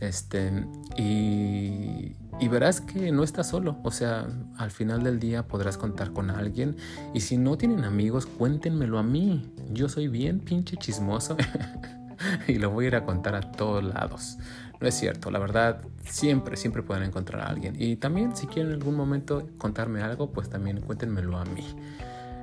este, 0.00 0.66
y, 0.96 2.14
verás 2.48 2.80
que 2.80 3.10
no 3.10 3.24
estás 3.24 3.48
solo, 3.48 3.78
o 3.82 3.90
sea, 3.90 4.26
al 4.58 4.70
final 4.70 5.02
del 5.02 5.18
día 5.18 5.48
podrás 5.48 5.76
contar 5.76 6.12
con 6.12 6.30
alguien, 6.30 6.76
y 7.12 7.20
si 7.20 7.36
no 7.36 7.58
tienen 7.58 7.84
amigos, 7.84 8.26
cuéntenmelo 8.26 8.98
a 8.98 9.02
mí, 9.02 9.52
yo 9.70 9.88
soy 9.88 10.08
bien 10.08 10.40
pinche 10.40 10.76
chismoso. 10.76 11.36
y 12.48 12.54
lo 12.54 12.70
voy 12.70 12.84
a 12.84 12.88
ir 12.88 12.96
a 12.96 13.04
contar 13.04 13.34
a 13.34 13.40
todos 13.40 13.82
lados. 13.82 14.38
No 14.80 14.88
es 14.88 14.94
cierto, 14.94 15.30
la 15.30 15.38
verdad, 15.38 15.82
siempre, 16.04 16.56
siempre 16.56 16.82
pueden 16.82 17.04
encontrar 17.04 17.42
a 17.42 17.46
alguien. 17.46 17.74
Y 17.78 17.96
también 17.96 18.36
si 18.36 18.46
quieren 18.46 18.72
en 18.72 18.78
algún 18.78 18.96
momento 18.96 19.48
contarme 19.58 20.02
algo, 20.02 20.30
pues 20.30 20.50
también 20.50 20.80
cuéntenmelo 20.80 21.38
a 21.38 21.44
mí. 21.44 21.64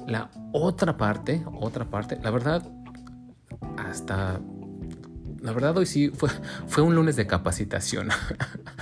La 0.08 0.30
otra 0.52 0.98
parte, 0.98 1.44
otra 1.60 1.86
parte, 1.86 2.20
la 2.22 2.32
verdad, 2.32 2.68
hasta... 3.78 4.40
La 5.42 5.54
verdad 5.54 5.76
hoy 5.76 5.88
sí 5.88 6.10
fue, 6.10 6.30
fue 6.68 6.84
un 6.84 6.94
lunes 6.94 7.16
de 7.16 7.26
capacitación. 7.26 8.10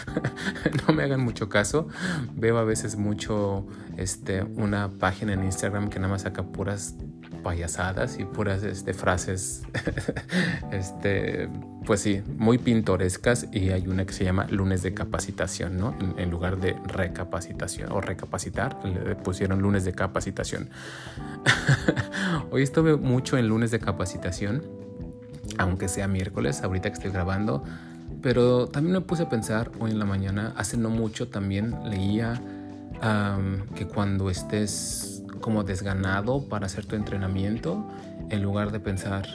no 0.88 0.93
me 0.93 1.03
hagan 1.03 1.21
mucho 1.21 1.47
caso. 1.47 1.88
Veo 2.33 2.57
a 2.57 2.65
veces 2.65 2.97
mucho 2.97 3.65
este, 3.95 4.43
una 4.43 4.89
página 4.89 5.31
en 5.31 5.45
Instagram 5.45 5.89
que 5.89 5.99
nada 5.99 6.11
más 6.11 6.23
saca 6.23 6.43
puras 6.43 6.95
payasadas 7.43 8.19
y 8.19 8.25
puras 8.25 8.63
este, 8.63 8.93
frases, 8.93 9.63
este, 10.72 11.50
pues 11.86 12.01
sí, 12.01 12.22
muy 12.38 12.58
pintorescas 12.58 13.48
y 13.51 13.69
hay 13.69 13.88
una 13.88 14.05
que 14.05 14.13
se 14.13 14.24
llama 14.24 14.48
lunes 14.50 14.84
de 14.84 14.93
capacitación, 14.93 15.77
¿no? 15.77 15.96
En, 16.17 16.29
lugar 16.29 16.58
de 16.58 16.75
recapacitación 16.86 17.91
o 17.91 18.01
recapacitar, 18.01 18.77
le 18.86 19.15
pusieron 19.15 19.62
lunes 19.62 19.86
de 19.86 19.93
capacitación. 19.93 20.69
Hoy 22.51 22.63
estuve 22.63 22.96
mucho 22.98 23.38
en 23.38 23.48
lunes 23.48 23.72
de 23.72 23.79
capacitación, 23.79 24.63
aunque 25.58 25.88
sea 25.88 26.08
miércoles, 26.08 26.62
ahorita 26.63 26.89
que 26.89 26.96
estoy 26.96 27.12
grabando, 27.12 27.63
pero 28.22 28.67
también 28.67 28.93
me 28.93 29.01
puse 29.01 29.24
a 29.24 29.29
pensar 29.29 29.72
hoy 29.79 29.91
en 29.91 30.00
la 30.00 30.05
mañana, 30.05 30.53
hace 30.58 30.77
no 30.77 30.89
mucho 30.89 31.29
también 31.29 31.75
leía 31.86 32.41
que 33.75 33.88
cuando 33.88 34.29
estés 34.29 35.08
como 35.41 35.63
desganado 35.63 36.48
para 36.48 36.65
hacer 36.65 36.86
tu 36.86 36.95
entrenamiento 36.95 37.88
en 38.29 38.41
lugar 38.43 38.71
de 38.71 38.79
pensar, 38.79 39.25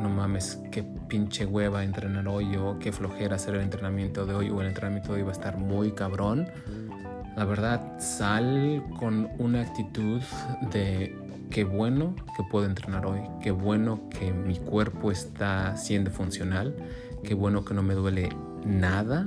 no 0.00 0.08
mames, 0.08 0.60
qué 0.70 0.82
pinche 0.82 1.44
hueva 1.44 1.84
entrenar 1.84 2.26
hoy 2.28 2.56
o 2.56 2.78
qué 2.78 2.92
flojera 2.92 3.36
hacer 3.36 3.54
el 3.54 3.62
entrenamiento 3.62 4.26
de 4.26 4.34
hoy 4.34 4.50
o 4.50 4.60
el 4.60 4.68
entrenamiento 4.68 5.12
de 5.12 5.18
hoy 5.18 5.22
va 5.22 5.30
a 5.30 5.32
estar 5.32 5.58
muy 5.58 5.92
cabrón. 5.92 6.48
La 7.36 7.44
verdad, 7.44 7.98
sal 7.98 8.84
con 8.98 9.30
una 9.38 9.62
actitud 9.62 10.20
de 10.72 11.16
qué 11.50 11.64
bueno 11.64 12.14
que 12.36 12.42
puedo 12.50 12.66
entrenar 12.66 13.06
hoy, 13.06 13.20
qué 13.42 13.50
bueno 13.50 14.08
que 14.08 14.32
mi 14.32 14.56
cuerpo 14.56 15.10
está 15.10 15.76
siendo 15.76 16.10
funcional, 16.10 16.74
qué 17.22 17.34
bueno 17.34 17.64
que 17.64 17.74
no 17.74 17.82
me 17.82 17.94
duele 17.94 18.30
nada 18.64 19.26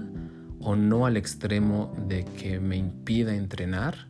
o 0.60 0.75
no 0.75 1.05
al 1.05 1.17
extremo 1.17 1.93
de 2.07 2.25
que 2.25 2.60
me 2.60 2.77
impida 2.77 3.36
entrenar 3.36 4.07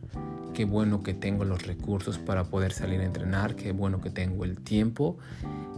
qué 0.56 0.64
bueno 0.64 1.02
que 1.02 1.12
tengo 1.12 1.44
los 1.44 1.66
recursos 1.66 2.16
para 2.16 2.44
poder 2.44 2.72
salir 2.72 3.00
a 3.00 3.04
entrenar, 3.04 3.56
qué 3.56 3.72
bueno 3.72 4.00
que 4.00 4.08
tengo 4.08 4.42
el 4.46 4.56
tiempo. 4.56 5.18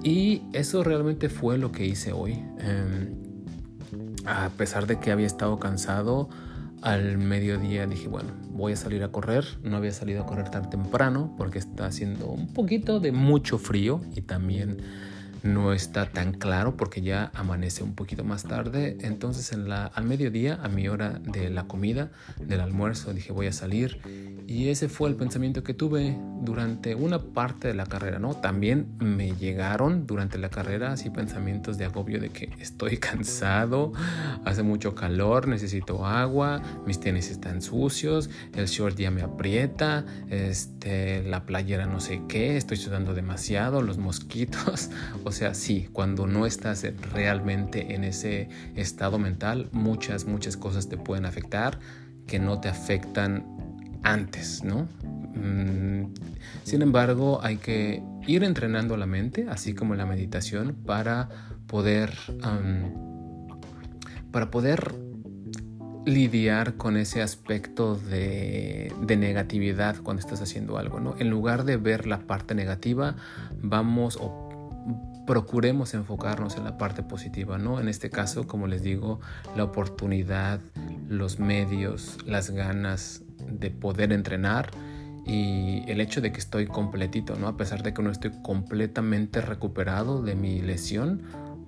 Y 0.04 0.42
eso 0.52 0.84
realmente 0.84 1.28
fue 1.28 1.58
lo 1.58 1.72
que 1.72 1.84
hice 1.84 2.12
hoy. 2.12 2.34
Em, 2.60 3.16
a 4.24 4.50
pesar 4.50 4.86
de 4.86 5.00
que 5.00 5.10
había 5.10 5.26
estado 5.26 5.58
cansado, 5.58 6.28
al 6.80 7.18
mediodía 7.18 7.88
dije, 7.88 8.06
bueno, 8.06 8.30
voy 8.52 8.74
a 8.74 8.76
salir 8.76 9.02
a 9.02 9.08
correr. 9.08 9.44
No 9.64 9.78
había 9.78 9.90
salido 9.90 10.22
a 10.22 10.26
correr 10.26 10.48
tan 10.48 10.70
temprano 10.70 11.34
porque 11.36 11.58
está 11.58 11.86
haciendo 11.86 12.28
un 12.28 12.54
poquito 12.54 13.00
de 13.00 13.10
mucho 13.10 13.58
frío 13.58 14.00
y 14.14 14.20
también 14.20 14.76
no 15.42 15.72
está 15.72 16.06
tan 16.06 16.32
claro 16.32 16.76
porque 16.76 17.00
ya 17.00 17.30
amanece 17.34 17.82
un 17.82 17.94
poquito 17.94 18.24
más 18.24 18.44
tarde. 18.44 18.96
Entonces 19.00 19.52
al 19.52 20.04
mediodía, 20.04 20.58
a 20.62 20.68
mi 20.68 20.88
hora 20.88 21.20
de 21.24 21.50
la 21.50 21.64
comida, 21.64 22.10
del 22.40 22.60
almuerzo, 22.60 23.12
dije 23.12 23.32
voy 23.32 23.46
a 23.46 23.52
salir 23.52 24.00
y 24.46 24.68
ese 24.68 24.88
fue 24.88 25.10
el 25.10 25.16
pensamiento 25.16 25.62
que 25.62 25.74
tuve 25.74 26.16
durante 26.42 26.94
una 26.94 27.18
parte 27.18 27.68
de 27.68 27.74
la 27.74 27.84
carrera, 27.84 28.18
¿no? 28.18 28.34
También 28.34 28.86
me 28.98 29.32
llegaron 29.32 30.06
durante 30.06 30.38
la 30.38 30.48
carrera 30.48 30.92
así 30.92 31.10
pensamientos 31.10 31.76
de 31.76 31.84
agobio 31.84 32.18
de 32.20 32.30
que 32.30 32.50
estoy 32.58 32.96
cansado, 32.98 33.92
hace 34.44 34.62
mucho 34.62 34.94
calor, 34.94 35.48
necesito 35.48 36.06
agua, 36.06 36.62
mis 36.86 36.98
tenis 36.98 37.30
están 37.30 37.60
sucios, 37.60 38.30
el 38.54 38.66
short 38.66 38.96
ya 38.96 39.10
me 39.10 39.22
aprieta, 39.22 40.06
este, 40.30 41.22
la 41.24 41.44
playera 41.44 41.86
no 41.86 42.00
sé 42.00 42.22
qué, 42.28 42.56
estoy 42.56 42.78
sudando 42.78 43.14
demasiado, 43.14 43.82
los 43.82 43.98
mosquitos. 43.98 44.90
sea, 45.38 45.54
sí, 45.54 45.88
cuando 45.92 46.26
no 46.26 46.46
estás 46.46 46.84
realmente 47.12 47.94
en 47.94 48.04
ese 48.04 48.48
estado 48.74 49.18
mental, 49.18 49.68
muchas, 49.72 50.26
muchas 50.26 50.56
cosas 50.56 50.88
te 50.88 50.96
pueden 50.96 51.26
afectar 51.26 51.78
que 52.26 52.38
no 52.38 52.60
te 52.60 52.68
afectan 52.68 53.46
antes, 54.02 54.64
¿no? 54.64 54.88
Mm, 55.34 56.12
sin 56.64 56.82
embargo, 56.82 57.40
hay 57.42 57.58
que 57.58 58.02
ir 58.26 58.42
entrenando 58.42 58.96
la 58.96 59.06
mente, 59.06 59.46
así 59.48 59.74
como 59.74 59.94
la 59.94 60.06
meditación, 60.06 60.76
para 60.84 61.28
poder, 61.66 62.12
para 64.32 64.50
poder 64.50 64.94
lidiar 66.04 66.74
con 66.74 66.96
ese 66.96 67.22
aspecto 67.22 67.94
de, 67.94 68.92
negatividad 69.06 69.96
cuando 70.02 70.20
estás 70.20 70.42
haciendo 70.42 70.78
algo, 70.78 71.00
¿no? 71.00 71.14
En 71.18 71.30
lugar 71.30 71.64
de 71.64 71.76
ver 71.76 72.06
la 72.06 72.20
parte 72.20 72.54
negativa, 72.54 73.16
vamos 73.62 74.18
o 74.20 74.47
procuremos 75.28 75.92
enfocarnos 75.92 76.56
en 76.56 76.64
la 76.64 76.78
parte 76.78 77.02
positiva, 77.02 77.58
¿no? 77.58 77.80
En 77.80 77.88
este 77.88 78.08
caso, 78.08 78.46
como 78.46 78.66
les 78.66 78.82
digo, 78.82 79.20
la 79.54 79.64
oportunidad, 79.64 80.58
los 81.06 81.38
medios, 81.38 82.16
las 82.24 82.48
ganas, 82.48 83.22
de 83.46 83.70
poder 83.70 84.10
entrenar 84.14 84.70
y 85.26 85.82
el 85.86 86.00
hecho 86.00 86.22
de 86.22 86.32
que 86.32 86.38
estoy 86.38 86.66
completito, 86.66 87.36
¿no? 87.36 87.46
A 87.46 87.58
pesar 87.58 87.82
de 87.82 87.92
que 87.92 88.02
no 88.02 88.10
estoy 88.10 88.32
completamente 88.42 89.42
recuperado 89.42 90.22
de 90.22 90.34
mi 90.34 90.62
lesión, 90.62 91.24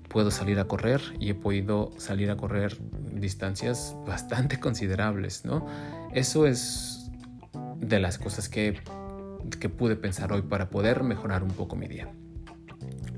puedo 0.08 0.30
salir 0.30 0.58
a 0.58 0.64
correr 0.64 1.02
y 1.20 1.28
he 1.28 1.34
podido 1.34 1.92
salir 1.98 2.30
a 2.30 2.38
correr 2.38 2.78
distancias 3.12 3.94
bastante 4.06 4.58
considerables, 4.60 5.44
¿no? 5.44 5.66
Eso 6.14 6.46
es 6.46 7.10
de 7.76 8.00
las 8.00 8.16
cosas 8.16 8.48
que, 8.48 8.80
que 9.60 9.68
pude 9.68 9.96
pensar 9.96 10.32
hoy 10.32 10.40
para 10.40 10.70
poder 10.70 11.02
mejorar 11.02 11.42
un 11.42 11.50
poco 11.50 11.76
mi 11.76 11.88
día. 11.88 12.08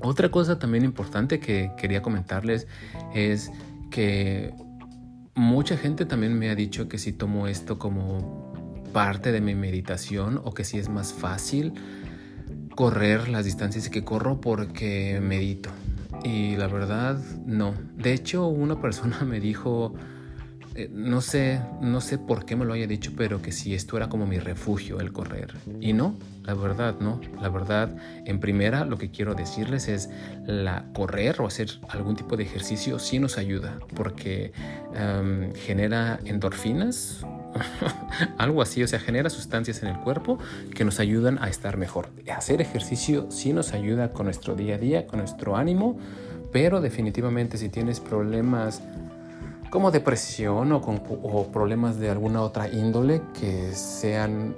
Otra 0.01 0.29
cosa 0.29 0.59
también 0.59 0.83
importante 0.83 1.39
que 1.39 1.71
quería 1.77 2.01
comentarles 2.01 2.67
es 3.13 3.51
que 3.89 4.53
mucha 5.35 5.77
gente 5.77 6.05
también 6.05 6.37
me 6.37 6.49
ha 6.49 6.55
dicho 6.55 6.87
que 6.87 6.97
si 6.97 7.13
tomo 7.13 7.47
esto 7.47 7.79
como 7.79 8.53
parte 8.91 9.31
de 9.31 9.41
mi 9.41 9.55
meditación 9.55 10.41
o 10.43 10.53
que 10.53 10.63
si 10.63 10.77
es 10.77 10.89
más 10.89 11.13
fácil 11.13 11.73
correr 12.75 13.29
las 13.29 13.45
distancias 13.45 13.89
que 13.89 14.03
corro 14.03 14.41
porque 14.41 15.19
medito. 15.21 15.69
Y 16.23 16.55
la 16.55 16.67
verdad, 16.67 17.19
no. 17.45 17.73
De 17.95 18.13
hecho, 18.13 18.47
una 18.47 18.79
persona 18.79 19.21
me 19.25 19.39
dijo 19.39 19.93
eh, 20.75 20.89
no 20.91 21.21
sé, 21.21 21.59
no 21.81 22.01
sé 22.01 22.17
por 22.17 22.45
qué 22.45 22.55
me 22.55 22.65
lo 22.65 22.73
haya 22.73 22.87
dicho, 22.87 23.11
pero 23.15 23.41
que 23.41 23.51
si 23.51 23.75
esto 23.75 23.95
era 23.97 24.09
como 24.09 24.25
mi 24.25 24.39
refugio, 24.39 24.99
el 24.99 25.11
correr. 25.11 25.53
Y 25.79 25.93
no, 25.93 26.15
la 26.43 26.55
verdad, 26.55 26.95
no. 26.99 27.21
La 27.39 27.49
verdad, 27.49 27.95
en 28.25 28.39
primera, 28.39 28.83
lo 28.83 28.97
que 28.97 29.11
quiero 29.11 29.35
decirles 29.35 29.87
es 29.87 30.09
la 30.47 30.85
correr 30.93 31.41
o 31.41 31.47
hacer 31.47 31.69
algún 31.89 32.15
tipo 32.15 32.37
de 32.37 32.43
ejercicio 32.43 32.97
sí 32.97 33.19
nos 33.19 33.37
ayuda, 33.37 33.77
porque 33.95 34.51
em, 34.95 35.53
genera 35.53 36.19
endorfinas, 36.25 37.23
algo 38.39 38.61
así, 38.63 38.81
o 38.81 38.87
sea, 38.87 38.99
genera 38.99 39.29
sustancias 39.29 39.83
en 39.83 39.89
el 39.89 39.99
cuerpo 39.99 40.39
que 40.73 40.85
nos 40.85 40.99
ayudan 40.99 41.37
a 41.39 41.49
estar 41.49 41.77
mejor. 41.77 42.09
Hacer 42.35 42.61
ejercicio 42.61 43.29
sí 43.29 43.53
nos 43.53 43.73
ayuda 43.73 44.11
con 44.11 44.25
nuestro 44.25 44.55
día 44.55 44.75
a 44.75 44.77
día, 44.79 45.05
con 45.05 45.19
nuestro 45.19 45.55
ánimo, 45.55 45.99
pero 46.51 46.81
definitivamente 46.81 47.57
si 47.57 47.69
tienes 47.69 47.99
problemas 47.99 48.81
como 49.73 49.89
depresión 49.89 50.71
o, 50.71 50.81
con, 50.81 51.01
problemas 51.51 51.97
de 51.97 52.11
alguna 52.11 52.43
otra 52.43 52.69
índole 52.69 53.23
que 53.33 53.71
sean 53.71 54.55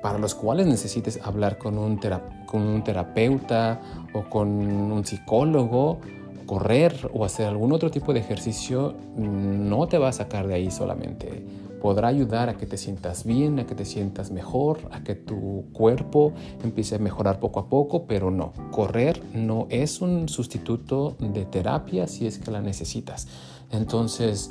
para 0.00 0.18
los 0.18 0.34
cuales 0.34 0.66
necesites 0.66 1.20
hablar 1.22 1.58
con 1.58 1.76
un, 1.76 2.00
con 2.46 2.62
un 2.62 2.82
terapeuta 2.82 3.78
o 4.14 4.22
con 4.22 4.48
un 4.48 5.04
psicólogo, 5.04 6.00
correr 6.46 7.10
o 7.12 7.26
hacer 7.26 7.46
algún 7.46 7.72
otro 7.72 7.90
tipo 7.90 8.14
de 8.14 8.20
ejercicio 8.20 8.94
no 9.18 9.86
te 9.86 9.98
va 9.98 10.08
a 10.08 10.12
sacar 10.12 10.46
de 10.46 10.54
ahí 10.54 10.70
solamente. 10.70 11.44
Podrá 11.82 12.08
ayudar 12.08 12.48
a 12.48 12.56
que 12.56 12.64
te 12.64 12.78
sientas 12.78 13.24
bien, 13.26 13.58
a 13.58 13.66
que 13.66 13.74
te 13.74 13.84
sientas 13.84 14.30
mejor, 14.30 14.78
a 14.92 15.04
que 15.04 15.14
tu 15.14 15.66
cuerpo 15.74 16.32
empiece 16.64 16.94
a 16.94 16.98
mejorar 16.98 17.38
poco 17.38 17.60
a 17.60 17.68
poco, 17.68 18.06
pero 18.06 18.30
no, 18.30 18.54
correr 18.70 19.20
no 19.34 19.66
es 19.68 20.00
un 20.00 20.30
sustituto 20.30 21.16
de 21.18 21.44
terapia 21.44 22.06
si 22.06 22.26
es 22.26 22.38
que 22.38 22.50
la 22.50 22.62
necesitas. 22.62 23.28
Entonces, 23.70 24.50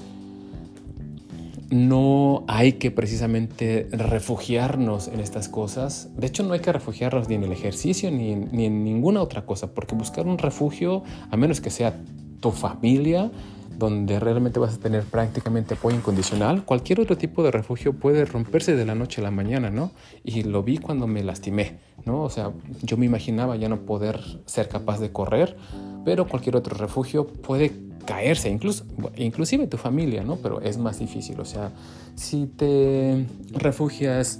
no 1.69 2.43
hay 2.48 2.74
que 2.74 2.91
precisamente 2.91 3.88
refugiarnos 3.91 5.07
en 5.07 5.19
estas 5.19 5.50
cosas. 5.50 6.10
De 6.15 6.27
hecho, 6.27 6.43
no 6.43 6.53
hay 6.53 6.60
que 6.60 6.72
refugiarnos 6.72 7.27
ni 7.27 7.36
en 7.36 7.43
el 7.43 7.51
ejercicio 7.51 8.12
ni 8.12 8.31
en, 8.31 8.84
ninguna 8.84 9.22
otra 9.22 9.45
cosa, 9.45 9.74
porque 9.74 9.95
buscar 9.95 10.27
un 10.27 10.38
refugio, 10.38 11.03
a 11.31 11.38
menos 11.38 11.62
que 11.62 11.69
sea 11.69 12.00
tu 12.39 12.51
familia, 12.51 13.31
donde 13.77 14.19
realmente 14.19 14.60
vas 14.60 14.75
a 14.75 14.79
tener 14.79 15.03
prácticamente 15.03 15.74
apoyo 15.74 15.98
incondicional, 15.98 16.63
cualquier 16.63 17.01
otro 17.01 17.17
tipo 17.17 17.43
de 17.43 17.51
refugio 17.51 17.93
puede 17.93 18.24
romperse 18.25 18.75
de 18.75 18.86
la 18.86 18.95
noche 18.95 19.19
a 19.22 19.24
la 19.24 19.31
mañana, 19.31 19.69
¿no? 19.69 19.91
Y 20.24 20.43
lo 20.43 20.63
vi 20.63 20.77
cuando 20.77 21.07
me 21.07 21.24
lastimé, 21.24 21.79
¿no? 22.05 22.24
O 22.24 22.29
sea, 22.29 22.51
yo 22.84 22.95
me 22.95 23.05
imaginaba 23.05 23.57
ya 23.57 23.67
no 23.67 23.81
poder 23.81 24.22
ser 24.45 24.69
capaz 24.69 25.00
de 25.00 25.12
correr, 25.12 25.57
pero 26.06 26.28
cualquier 26.28 26.56
otro 26.56 26.78
refugio 26.78 27.28
puede 27.28 27.74
caerse, 28.06 28.50
incluso, 28.50 28.86
inclusive 29.18 29.68
tu 29.68 29.78
familia, 29.78 30.24
¿no? 30.24 30.38
Pero 30.38 30.62
es 30.62 30.78
más 30.78 31.00
difícil, 31.00 31.40
o 31.40 31.46
sea, 31.46 31.72
si 32.14 32.46
te 32.46 33.26
refugias 33.52 34.40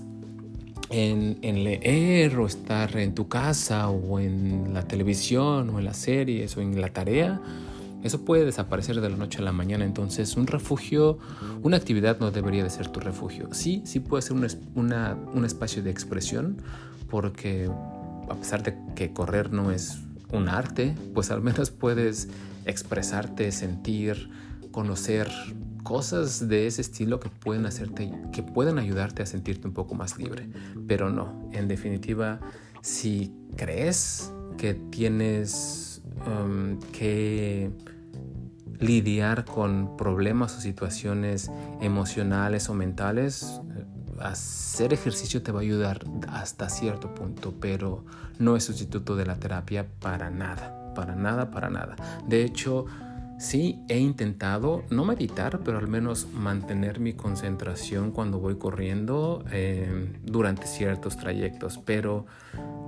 en, 0.92 1.40
en, 1.42 1.64
leer 1.64 2.38
o 2.38 2.46
estar 2.46 2.96
en 2.98 3.16
tu 3.16 3.28
casa 3.28 3.90
o 3.90 4.20
en 4.20 4.74
la 4.74 4.84
televisión 4.84 5.72
o 5.72 5.80
en 5.80 5.86
las 5.86 5.98
series 5.98 6.56
o 6.56 6.62
en 6.62 6.80
la 6.80 6.90
tarea, 6.90 7.42
eso 8.04 8.24
puede 8.24 8.46
desaparecer 8.46 9.02
de 9.02 9.10
la 9.10 9.18
noche 9.18 9.40
a 9.40 9.42
la 9.42 9.52
mañana. 9.52 9.84
Entonces, 9.84 10.38
un 10.38 10.46
refugio, 10.46 11.18
una 11.64 11.78
actividad 11.78 12.20
no 12.20 12.30
debería 12.30 12.64
de 12.64 12.70
ser 12.70 12.90
tu 12.90 13.00
refugio. 13.00 13.50
Sí, 13.52 13.82
sí 13.84 14.00
puede 14.00 14.22
ser 14.22 14.34
un, 14.34 14.48
una, 14.76 15.18
un 15.34 15.44
espacio 15.44 15.82
de 15.82 15.90
expresión, 15.90 16.62
porque 17.10 17.68
a 18.30 18.36
pesar 18.36 18.62
de 18.62 18.78
que 18.94 19.12
correr 19.12 19.52
no 19.52 19.72
es 19.72 20.05
un 20.32 20.50
arte, 20.50 20.96
pues 21.14 21.32
al 21.32 21.42
menos 21.42 21.72
puedes 21.72 22.28
expresarte, 22.66 23.52
sentir, 23.52 24.30
conocer 24.72 25.30
cosas 25.84 26.48
de 26.48 26.66
ese 26.66 26.82
estilo 26.82 27.20
que 27.20 27.30
pueden 27.30 27.66
hacerte, 27.66 28.12
que 28.32 28.42
pueden 28.42 28.80
ayudarte 28.80 29.22
a 29.22 29.26
sentirte 29.26 29.68
un 29.68 29.74
poco 29.74 29.94
más 29.96 30.18
libre. 30.18 30.50
Pero 30.88 31.10
no, 31.12 31.50
en 31.54 31.68
definitiva, 31.68 32.40
si 32.82 33.32
crees 33.56 34.34
que 34.58 34.74
tienes 34.74 36.02
um, 36.26 36.80
que 36.92 37.72
lidiar 38.80 39.46
con 39.46 39.96
problemas 39.96 40.58
o 40.58 40.62
situaciones 40.62 41.52
emocionales 41.82 42.70
o 42.70 42.74
mentales, 42.74 43.62
hacer 44.20 44.94
ejercicio 44.94 45.42
te 45.44 45.52
va 45.52 45.60
a 45.60 45.64
ayudar 45.64 46.06
hasta 46.30 46.70
cierto 46.70 47.14
punto, 47.14 47.54
pero 47.60 48.06
no 48.40 48.56
es 48.56 48.64
sustituto 48.64 49.16
de 49.16 49.26
la 49.26 49.36
terapia 49.36 49.88
para 50.00 50.30
nada, 50.30 50.94
para 50.94 51.16
nada, 51.16 51.52
para 51.52 51.70
nada. 51.70 51.96
De 52.28 52.44
hecho, 52.44 52.86
sí 53.38 53.84
he 53.90 54.00
intentado 54.00 54.84
no 54.90 55.06
meditar, 55.06 55.60
pero 55.64 55.78
al 55.78 55.88
menos 55.88 56.28
mantener 56.34 57.00
mi 57.00 57.14
concentración 57.14 58.12
cuando 58.12 58.40
voy 58.40 58.58
corriendo 58.58 59.44
eh, 59.52 60.14
durante 60.24 60.68
ciertos 60.68 61.18
trayectos, 61.18 61.80
pero 61.84 62.26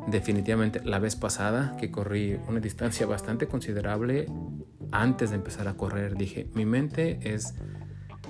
definitivamente 0.08 0.82
la 0.84 1.00
vez 1.00 1.16
pasada 1.16 1.76
que 1.78 1.92
corrí 1.92 2.40
una 2.48 2.60
distancia 2.60 3.06
bastante 3.06 3.48
considerable, 3.48 4.28
antes 4.92 5.32
de 5.32 5.36
empezar 5.36 5.68
a 5.68 5.74
correr 5.74 6.16
dije, 6.16 6.50
mi 6.54 6.66
mente 6.66 7.20
es 7.24 7.54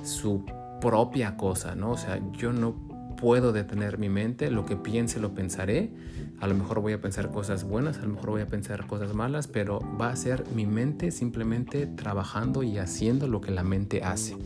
su 0.04 0.44
propia 0.82 1.38
cosa, 1.38 1.76
¿no? 1.76 1.92
O 1.92 1.98
sea, 1.98 2.20
yo 2.34 2.52
no 2.54 2.87
puedo 3.20 3.52
detener 3.52 3.98
mi 3.98 4.10
mente, 4.10 4.50
lo 4.50 4.66
que 4.66 4.76
piense 4.76 5.20
lo 5.20 5.34
pensaré, 5.34 5.92
a 6.40 6.48
lo 6.48 6.56
mejor 6.56 6.82
voy 6.82 6.94
a 6.94 7.02
pensar 7.02 7.32
cosas 7.32 7.64
buenas, 7.64 7.98
a 7.98 8.04
lo 8.04 8.10
mejor 8.10 8.30
voy 8.30 8.42
a 8.42 8.48
pensar 8.48 8.88
cosas 8.88 9.14
malas, 9.14 9.48
pero 9.48 9.82
va 10.00 10.10
a 10.10 10.16
ser 10.16 10.46
mi 10.56 10.66
mente 10.66 11.12
simplemente 11.12 11.88
trabajando 11.88 12.64
y 12.64 12.78
haciendo 12.78 13.28
lo 13.28 13.42
que 13.42 13.52
la 13.52 13.64
mente 13.64 14.04
hace, 14.04 14.38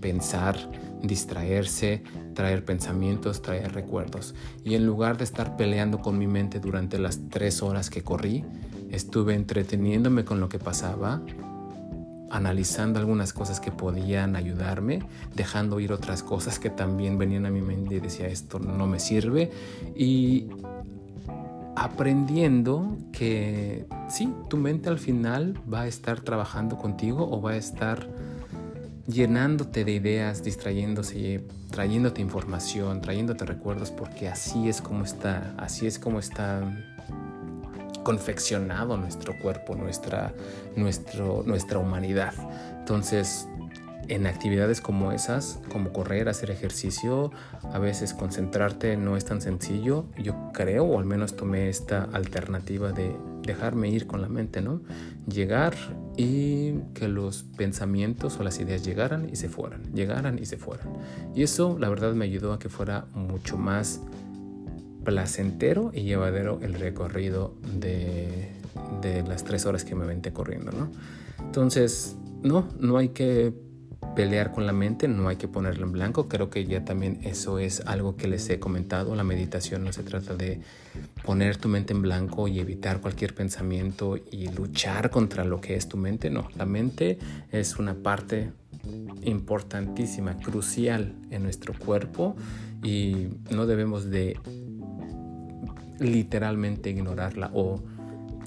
pensar, 0.00 0.56
distraerse, 1.02 2.02
traer 2.34 2.64
pensamientos, 2.64 3.42
traer 3.42 3.72
recuerdos. 3.72 4.34
Y 4.64 4.74
en 4.74 4.86
lugar 4.86 5.16
de 5.16 5.24
estar 5.24 5.56
peleando 5.56 6.00
con 6.00 6.18
mi 6.18 6.26
mente 6.26 6.60
durante 6.60 6.98
las 6.98 7.28
tres 7.28 7.62
horas 7.62 7.90
que 7.90 8.02
corrí, 8.02 8.44
estuve 8.90 9.34
entreteniéndome 9.34 10.24
con 10.24 10.40
lo 10.40 10.48
que 10.48 10.58
pasaba, 10.58 11.22
analizando 12.36 12.98
algunas 12.98 13.32
cosas 13.32 13.60
que 13.60 13.72
podían 13.72 14.36
ayudarme, 14.36 15.00
dejando 15.34 15.80
ir 15.80 15.92
otras 15.92 16.22
cosas 16.22 16.58
que 16.58 16.70
también 16.70 17.18
venían 17.18 17.46
a 17.46 17.50
mi 17.50 17.62
mente 17.62 17.96
y 17.96 18.00
decía 18.00 18.26
esto 18.26 18.58
no 18.58 18.86
me 18.86 18.98
sirve 18.98 19.50
y 19.94 20.48
aprendiendo 21.76 22.96
que 23.12 23.86
sí, 24.08 24.32
tu 24.48 24.56
mente 24.56 24.88
al 24.88 24.98
final 24.98 25.60
va 25.72 25.82
a 25.82 25.86
estar 25.86 26.20
trabajando 26.20 26.76
contigo 26.76 27.28
o 27.30 27.40
va 27.40 27.52
a 27.52 27.56
estar 27.56 28.08
llenándote 29.06 29.84
de 29.84 29.92
ideas, 29.92 30.42
distrayéndose, 30.42 31.44
trayéndote 31.70 32.22
información, 32.22 33.00
trayéndote 33.00 33.44
recuerdos, 33.44 33.90
porque 33.90 34.28
así 34.28 34.68
es 34.68 34.80
como 34.80 35.04
está, 35.04 35.54
así 35.58 35.86
es 35.86 35.98
como 35.98 36.18
está 36.18 36.95
confeccionado 38.06 38.96
nuestro 38.96 39.36
cuerpo, 39.36 39.74
nuestra, 39.74 40.32
nuestro, 40.76 41.42
nuestra 41.44 41.80
humanidad. 41.80 42.34
Entonces, 42.78 43.48
en 44.06 44.28
actividades 44.28 44.80
como 44.80 45.10
esas, 45.10 45.58
como 45.72 45.92
correr, 45.92 46.28
hacer 46.28 46.52
ejercicio, 46.52 47.32
a 47.72 47.80
veces 47.80 48.14
concentrarte 48.14 48.96
no 48.96 49.16
es 49.16 49.24
tan 49.24 49.40
sencillo. 49.40 50.04
Yo 50.16 50.52
creo, 50.52 50.84
o 50.84 51.00
al 51.00 51.04
menos 51.04 51.34
tomé 51.34 51.68
esta 51.68 52.04
alternativa 52.04 52.92
de 52.92 53.16
dejarme 53.42 53.88
ir 53.88 54.06
con 54.06 54.22
la 54.22 54.28
mente, 54.28 54.60
¿no? 54.60 54.82
Llegar 55.26 55.74
y 56.16 56.74
que 56.94 57.08
los 57.08 57.42
pensamientos 57.56 58.38
o 58.38 58.44
las 58.44 58.60
ideas 58.60 58.84
llegaran 58.84 59.28
y 59.28 59.34
se 59.34 59.48
fueran, 59.48 59.82
llegaran 59.92 60.38
y 60.38 60.46
se 60.46 60.58
fueran. 60.58 60.92
Y 61.34 61.42
eso, 61.42 61.76
la 61.76 61.88
verdad, 61.88 62.12
me 62.12 62.24
ayudó 62.24 62.52
a 62.52 62.60
que 62.60 62.68
fuera 62.68 63.06
mucho 63.14 63.56
más 63.56 64.00
placentero 65.06 65.92
y 65.94 66.02
llevadero 66.02 66.58
el 66.62 66.74
recorrido 66.74 67.54
de, 67.80 68.50
las 69.26 69.44
tres 69.44 69.64
horas 69.64 69.84
que 69.84 69.94
me 69.94 70.04
vente 70.04 70.32
corriendo, 70.32 70.72
¿no? 70.72 70.90
Entonces, 71.38 72.16
no, 72.42 72.68
no 72.80 72.98
hay 72.98 73.10
que 73.10 73.54
pelear 74.16 74.50
con 74.50 74.66
la 74.66 74.72
mente, 74.72 75.06
no 75.06 75.28
hay 75.28 75.36
que 75.36 75.46
ponerla 75.46 75.86
en 75.86 75.92
blanco. 75.92 76.28
Creo 76.28 76.50
que 76.50 76.64
ya 76.64 76.84
también 76.84 77.20
eso 77.22 77.60
es 77.60 77.82
algo 77.86 78.16
que 78.16 78.26
les 78.26 78.48
he 78.50 78.58
comentado. 78.58 79.14
La 79.14 79.22
meditación 79.22 79.84
no 79.84 79.92
se 79.92 80.02
trata 80.02 80.34
de 80.34 80.60
poner 81.24 81.56
tu 81.56 81.68
mente 81.68 81.92
en 81.92 82.02
blanco 82.02 82.48
y 82.48 82.58
evitar 82.58 83.00
cualquier 83.00 83.34
pensamiento 83.34 84.16
y 84.16 84.48
luchar 84.48 85.10
contra 85.10 85.44
lo 85.44 85.60
que 85.60 85.76
es 85.76 85.88
tu 85.88 85.96
mente. 85.96 86.30
No, 86.30 86.48
la 86.56 86.66
mente 86.66 87.18
es 87.52 87.76
una 87.76 87.94
parte 87.94 88.52
importantísima, 89.22 90.36
crucial 90.38 91.14
en 91.30 91.44
nuestro 91.44 91.74
cuerpo 91.74 92.36
y 92.82 93.28
no 93.50 93.66
debemos 93.66 94.10
de 94.10 94.38
literalmente 95.98 96.90
ignorarla 96.90 97.50
o 97.54 97.82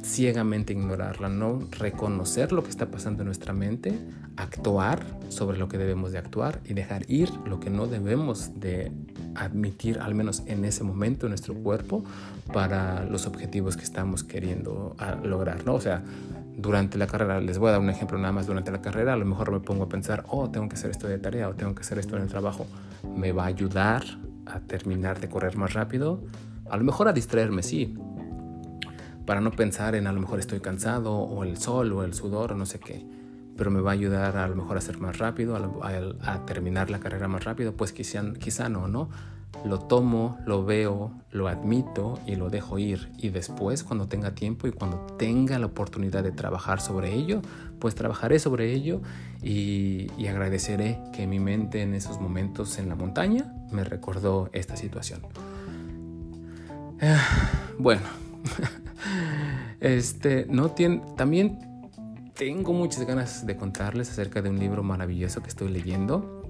ciegamente 0.04 0.74
ignorarla, 0.74 1.30
no 1.30 1.60
reconocer 1.72 2.52
lo 2.52 2.64
que 2.64 2.70
está 2.70 2.90
pasando 2.90 3.22
en 3.22 3.28
nuestra 3.28 3.54
mente, 3.54 3.94
actuar 4.38 5.06
sobre 5.28 5.58
lo 5.58 5.68
que 5.68 5.78
debemos 5.78 6.12
de 6.12 6.18
actuar 6.18 6.62
y 6.66 6.74
dejar 6.74 7.04
ir 7.10 7.30
lo 7.46 7.60
que 7.60 7.70
no 7.70 7.88
debemos 7.88 8.60
de 8.60 8.92
admitir, 9.36 10.00
al 10.00 10.16
menos 10.16 10.44
en 10.46 10.64
ese 10.66 10.84
momento 10.84 11.26
en 11.26 11.32
nuestro 11.32 11.54
cuerpo, 11.54 12.04
para 12.54 13.04
los 13.06 13.28
objetivos 13.28 13.76
que 13.76 13.84
estamos 13.84 14.24
queriendo 14.24 14.96
ah, 15.00 15.16
lograr, 15.24 15.66
¿no? 15.66 15.76
O 15.76 15.82
sea, 15.82 16.04
durante 16.58 16.98
la 16.98 17.08
carrera, 17.08 17.40
les 17.40 17.58
voy 17.58 17.70
a 17.70 17.72
dar 17.74 17.82
un 17.82 17.90
ejemplo 17.90 18.18
nada 18.18 18.34
más, 18.34 18.48
durante 18.48 18.72
la 18.72 18.82
carrera 18.82 19.14
a 19.14 19.18
lo 19.18 19.26
mejor 19.26 19.52
me 19.52 19.60
pongo 19.60 19.84
a 19.84 19.90
pensar, 19.90 20.26
oh, 20.28 20.50
tengo 20.50 20.68
que 20.68 20.76
hacer 20.76 20.92
esto 20.92 21.08
de 21.08 21.18
tarea 21.18 21.48
o 21.48 21.56
tengo 21.56 21.76
que 21.76 21.82
hacer 21.82 22.00
esto 22.00 22.16
en 22.16 22.24
el 22.24 22.30
trabajo. 22.30 22.68
Me 23.16 23.32
va 23.32 23.44
a 23.44 23.48
ayudar 23.48 24.04
a 24.46 24.60
terminar 24.62 25.20
de 25.20 25.30
correr 25.30 25.56
más 25.58 25.74
rápido, 25.74 26.24
a 26.70 26.78
lo 26.78 26.84
mejor 26.84 27.08
a 27.08 27.14
distraerme, 27.14 27.64
sí, 27.64 27.98
para 29.26 29.42
no 29.42 29.52
pensar 29.52 29.96
en 29.96 30.08
a 30.08 30.14
lo 30.14 30.20
mejor 30.20 30.40
estoy 30.40 30.60
cansado 30.60 31.16
o 31.16 31.44
el 31.44 31.58
sol 31.58 31.92
o 31.94 32.04
el 32.04 32.14
sudor 32.14 32.54
o 32.54 32.56
no 32.56 32.66
sé 32.66 32.80
qué, 32.80 33.06
pero 33.58 33.72
me 33.72 33.82
va 33.82 33.92
a 33.92 33.94
ayudar 33.94 34.38
a 34.38 34.48
lo 34.48 34.56
mejor 34.56 34.78
a 34.78 34.82
ser 34.82 35.00
más 35.00 35.18
rápido, 35.18 35.56
a, 35.56 36.46
terminar 36.46 36.90
la 36.90 37.00
carrera 37.00 37.28
más 37.28 37.44
rápido, 37.44 37.74
pues 37.74 37.94
quizá, 37.94 38.24
quizá 38.40 38.70
no, 38.70 38.88
¿no? 38.88 39.10
lo 39.66 39.80
tomo, 39.80 40.38
lo 40.46 40.64
veo, 40.64 41.12
lo 41.32 41.48
admito 41.48 42.20
y 42.26 42.36
lo 42.36 42.50
dejo 42.50 42.80
ir. 42.80 43.12
Y 43.18 43.30
después, 43.30 43.84
cuando 43.84 44.08
tenga 44.08 44.32
tiempo 44.36 44.68
y 44.68 44.72
cuando 44.72 44.98
tenga 45.18 45.60
la 45.60 45.66
oportunidad 45.66 46.24
de 46.24 46.32
trabajar 46.32 46.82
sobre 46.82 47.14
ello, 47.14 47.42
pues 47.80 47.96
trabajaré 47.96 48.40
sobre 48.40 48.72
ello 48.74 49.02
y, 49.42 50.08
agradeceré 50.28 51.00
que 51.12 51.26
mi 51.28 51.40
mente 51.40 51.82
en 51.82 51.96
esos 51.96 52.22
momentos 52.22 52.78
en 52.78 52.88
la 52.88 52.96
montaña 52.96 53.52
me 53.72 53.84
recordó 53.84 54.50
esta 54.54 54.76
situación. 54.76 55.22
bueno, 57.78 58.02
este, 59.80 60.46
no 60.50 60.72
tiene, 60.72 61.02
también 61.16 61.60
tengo 62.36 62.74
muchas 62.74 63.06
ganas 63.06 63.46
de 63.46 63.56
contarles 63.56 64.10
acerca 64.10 64.42
de 64.42 64.50
un 64.50 64.60
libro 64.60 64.84
maravilloso 64.84 65.42
que 65.42 65.50
estoy 65.50 65.70
leyendo. 65.70 66.44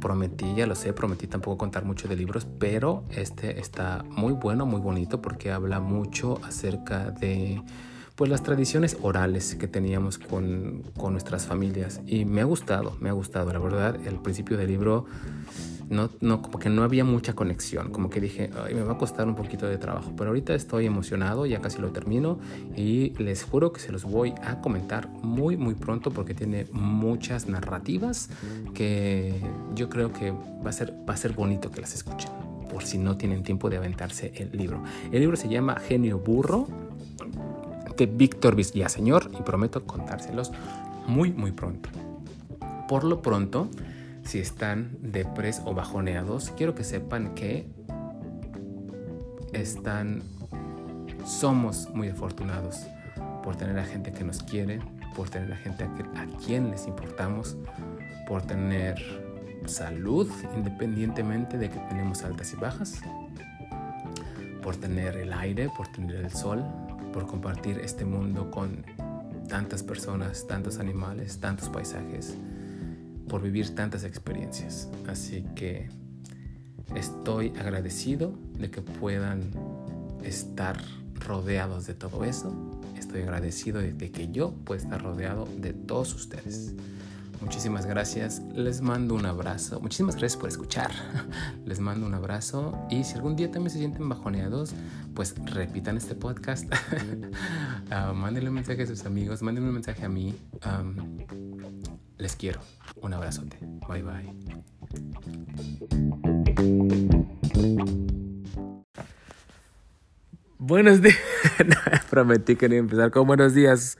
Prometí, 0.00 0.54
ya 0.54 0.66
lo 0.66 0.74
sé, 0.74 0.92
prometí 0.92 1.26
tampoco 1.26 1.58
contar 1.58 1.84
mucho 1.84 2.06
de 2.06 2.16
libros, 2.16 2.46
pero 2.58 3.04
este 3.10 3.58
está 3.58 4.04
muy 4.08 4.32
bueno, 4.32 4.66
muy 4.66 4.80
bonito 4.80 5.20
porque 5.20 5.50
habla 5.50 5.80
mucho 5.80 6.38
acerca 6.44 7.10
de 7.10 7.60
pues 8.14 8.30
las 8.30 8.42
tradiciones 8.42 8.96
orales 9.02 9.54
que 9.56 9.66
teníamos 9.66 10.18
con, 10.18 10.82
con 10.96 11.12
nuestras 11.12 11.46
familias. 11.46 12.00
Y 12.06 12.24
me 12.24 12.40
ha 12.40 12.44
gustado, 12.44 12.96
me 13.00 13.08
ha 13.08 13.12
gustado, 13.12 13.52
la 13.52 13.58
verdad, 13.58 13.96
el 14.06 14.16
principio 14.20 14.56
del 14.56 14.68
libro 14.68 15.06
no, 15.88 16.10
no, 16.20 16.40
como 16.40 16.58
que 16.58 16.68
no 16.68 16.82
había 16.82 17.04
mucha 17.04 17.34
conexión, 17.34 17.90
como 17.90 18.10
que 18.10 18.20
dije, 18.20 18.50
Ay, 18.64 18.74
me 18.74 18.82
va 18.82 18.94
a 18.94 18.98
costar 18.98 19.26
un 19.26 19.34
poquito 19.34 19.66
de 19.66 19.78
trabajo, 19.78 20.12
pero 20.16 20.30
ahorita 20.30 20.54
estoy 20.54 20.86
emocionado, 20.86 21.46
ya 21.46 21.60
casi 21.60 21.80
lo 21.80 21.90
termino. 21.90 22.38
Y 22.76 23.10
les 23.22 23.42
juro 23.42 23.72
que 23.72 23.80
se 23.80 23.92
los 23.92 24.04
voy 24.04 24.34
a 24.42 24.60
comentar 24.60 25.08
muy, 25.08 25.56
muy 25.56 25.74
pronto 25.74 26.10
porque 26.10 26.34
tiene 26.34 26.66
muchas 26.72 27.48
narrativas 27.48 28.30
que 28.74 29.34
yo 29.74 29.88
creo 29.88 30.12
que 30.12 30.30
va 30.32 30.70
a 30.70 30.72
ser, 30.72 30.94
va 31.08 31.14
a 31.14 31.16
ser 31.16 31.32
bonito 31.32 31.70
que 31.70 31.80
las 31.80 31.94
escuchen, 31.94 32.30
por 32.70 32.84
si 32.84 32.98
no 32.98 33.16
tienen 33.16 33.42
tiempo 33.42 33.68
de 33.68 33.76
aventarse 33.76 34.32
el 34.36 34.56
libro. 34.56 34.82
El 35.12 35.20
libro 35.20 35.36
se 35.36 35.48
llama 35.48 35.76
Genio 35.76 36.18
Burro 36.18 36.66
de 37.96 38.06
Víctor 38.06 38.56
Villaseñor 38.56 39.30
y 39.38 39.42
prometo 39.42 39.84
contárselos 39.84 40.52
muy, 41.06 41.32
muy 41.32 41.52
pronto. 41.52 41.88
Por 42.88 43.04
lo 43.04 43.22
pronto, 43.22 43.68
si 44.24 44.38
están 44.38 44.96
depres 45.00 45.62
o 45.64 45.74
bajoneados, 45.74 46.50
quiero 46.56 46.74
que 46.74 46.84
sepan 46.84 47.34
que 47.34 47.66
están 49.52 50.22
somos 51.24 51.88
muy 51.94 52.08
afortunados 52.08 52.86
por 53.42 53.56
tener 53.56 53.78
a 53.78 53.84
gente 53.84 54.12
que 54.12 54.24
nos 54.24 54.42
quiere, 54.42 54.80
por 55.14 55.30
tener 55.30 55.52
a 55.52 55.56
gente 55.56 55.84
a, 55.84 56.26
quien 56.44 56.70
les 56.70 56.86
importamos, 56.86 57.56
por 58.26 58.42
tener 58.42 58.94
salud 59.66 60.30
independientemente 60.56 61.56
de 61.56 61.70
que 61.70 61.78
tenemos 61.88 62.22
altas 62.24 62.52
y 62.52 62.56
bajas, 62.56 63.00
por 64.62 64.76
tener 64.76 65.16
el 65.16 65.32
aire, 65.32 65.70
por 65.76 65.88
tener 65.88 66.16
el 66.16 66.30
sol, 66.30 66.64
por 67.14 67.26
compartir 67.28 67.78
este 67.78 68.04
mundo 68.04 68.50
con 68.50 68.84
tantas 69.48 69.84
personas, 69.84 70.48
tantos 70.48 70.80
animales, 70.80 71.38
tantos 71.38 71.68
paisajes 71.68 72.34
por 73.28 73.40
vivir 73.40 73.72
tantas 73.72 74.02
experiencias. 74.02 74.88
Así 75.06 75.44
que 75.54 75.88
estoy 76.96 77.50
agradecido 77.56 78.36
de 78.58 78.68
que 78.68 78.82
puedan 78.82 79.42
estar 80.24 80.76
rodeados 81.14 81.86
de 81.86 81.94
todo 81.94 82.24
eso. 82.24 82.52
Estoy 82.98 83.22
agradecido 83.22 83.80
de 83.80 84.10
que 84.10 84.32
yo 84.32 84.50
pueda 84.50 84.82
estar 84.82 85.00
rodeado 85.00 85.48
de 85.56 85.72
todos 85.72 86.12
ustedes. 86.14 86.74
Muchísimas 87.40 87.86
gracias. 87.86 88.42
Les 88.54 88.80
mando 88.80 89.14
un 89.14 89.26
abrazo. 89.26 89.80
Muchísimas 89.80 90.16
gracias 90.16 90.38
por 90.38 90.48
escuchar. 90.48 90.90
Les 91.64 91.80
mando 91.80 92.06
un 92.06 92.14
abrazo. 92.14 92.86
Y 92.90 93.04
si 93.04 93.14
algún 93.14 93.36
día 93.36 93.50
también 93.50 93.70
se 93.70 93.78
sienten 93.78 94.08
bajoneados, 94.08 94.74
pues 95.14 95.34
repitan 95.44 95.96
este 95.96 96.14
podcast. 96.14 96.72
uh, 96.72 98.14
mándenle 98.14 98.48
un 98.48 98.54
mensaje 98.56 98.82
a 98.82 98.86
sus 98.86 99.04
amigos. 99.06 99.42
Mándenle 99.42 99.68
un 99.68 99.74
mensaje 99.74 100.04
a 100.04 100.08
mí. 100.08 100.34
les 102.18 102.36
quiero. 102.36 102.60
Un 103.00 103.14
abrazote. 103.14 103.58
Bye 103.88 104.02
bye. 104.02 104.34
Buenos 110.58 111.02
días. 111.02 111.18
Prometí 112.10 112.56
que 112.56 112.68
no 112.68 112.74
empezar 112.76 113.10
con 113.10 113.26
buenos 113.26 113.54
días. 113.54 113.98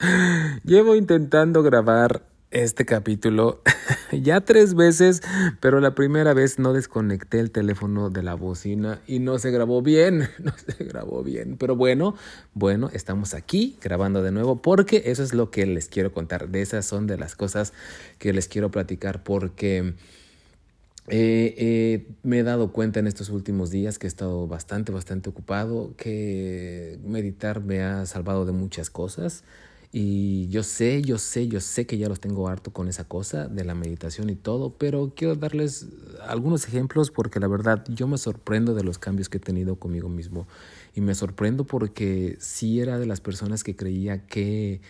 Llevo 0.64 0.94
intentando 0.94 1.62
grabar 1.62 2.33
este 2.54 2.86
capítulo 2.86 3.60
ya 4.12 4.40
tres 4.40 4.74
veces, 4.74 5.22
pero 5.60 5.80
la 5.80 5.94
primera 5.94 6.32
vez 6.34 6.58
no 6.60 6.72
desconecté 6.72 7.40
el 7.40 7.50
teléfono 7.50 8.10
de 8.10 8.22
la 8.22 8.34
bocina 8.34 9.00
y 9.08 9.18
no 9.18 9.38
se 9.38 9.50
grabó 9.50 9.82
bien, 9.82 10.28
no 10.38 10.52
se 10.56 10.84
grabó 10.84 11.22
bien. 11.22 11.56
Pero 11.58 11.76
bueno, 11.76 12.14
bueno, 12.54 12.90
estamos 12.92 13.34
aquí 13.34 13.76
grabando 13.82 14.22
de 14.22 14.30
nuevo 14.30 14.62
porque 14.62 15.02
eso 15.06 15.22
es 15.22 15.34
lo 15.34 15.50
que 15.50 15.66
les 15.66 15.88
quiero 15.88 16.12
contar. 16.12 16.48
De 16.48 16.62
esas 16.62 16.86
son 16.86 17.06
de 17.06 17.18
las 17.18 17.34
cosas 17.34 17.72
que 18.18 18.32
les 18.32 18.48
quiero 18.48 18.70
platicar 18.70 19.22
porque... 19.24 19.94
me 21.08 22.38
he 22.38 22.42
dado 22.44 22.72
cuenta 22.72 23.00
en 23.00 23.06
estos 23.06 23.28
últimos 23.30 23.70
días 23.70 23.98
que 23.98 24.06
he 24.06 24.08
estado 24.08 24.46
bastante, 24.46 24.92
bastante 24.92 25.28
ocupado, 25.28 25.92
que 25.96 26.98
meditar 27.04 27.60
me 27.60 27.82
ha 27.82 28.06
salvado 28.06 28.46
de 28.46 28.52
muchas 28.52 28.90
cosas. 28.90 29.42
Y 29.96 30.48
yo 30.48 30.64
sé, 30.64 31.02
yo 31.02 31.18
sé, 31.18 31.46
yo 31.46 31.60
sé 31.60 31.86
que 31.86 31.98
ya 31.98 32.08
los 32.08 32.18
tengo 32.18 32.48
harto 32.48 32.72
con 32.72 32.88
esa 32.88 33.04
cosa 33.04 33.46
de 33.46 33.62
la 33.62 33.76
meditación 33.76 34.28
y 34.28 34.34
todo, 34.34 34.76
pero 34.76 35.12
quiero 35.14 35.36
darles 35.36 35.86
algunos 36.26 36.66
ejemplos 36.66 37.12
porque 37.12 37.38
la 37.38 37.46
verdad 37.46 37.84
yo 37.86 38.08
me 38.08 38.18
sorprendo 38.18 38.74
de 38.74 38.82
los 38.82 38.98
cambios 38.98 39.28
que 39.28 39.36
he 39.36 39.40
tenido 39.40 39.76
conmigo 39.76 40.08
mismo. 40.08 40.48
Y 40.96 41.00
me 41.00 41.14
sorprendo 41.14 41.62
porque 41.62 42.36
sí 42.40 42.80
era 42.80 42.98
de 42.98 43.06
las 43.06 43.20
personas 43.20 43.62
que 43.62 43.76
creía 43.76 44.26
que, 44.26 44.80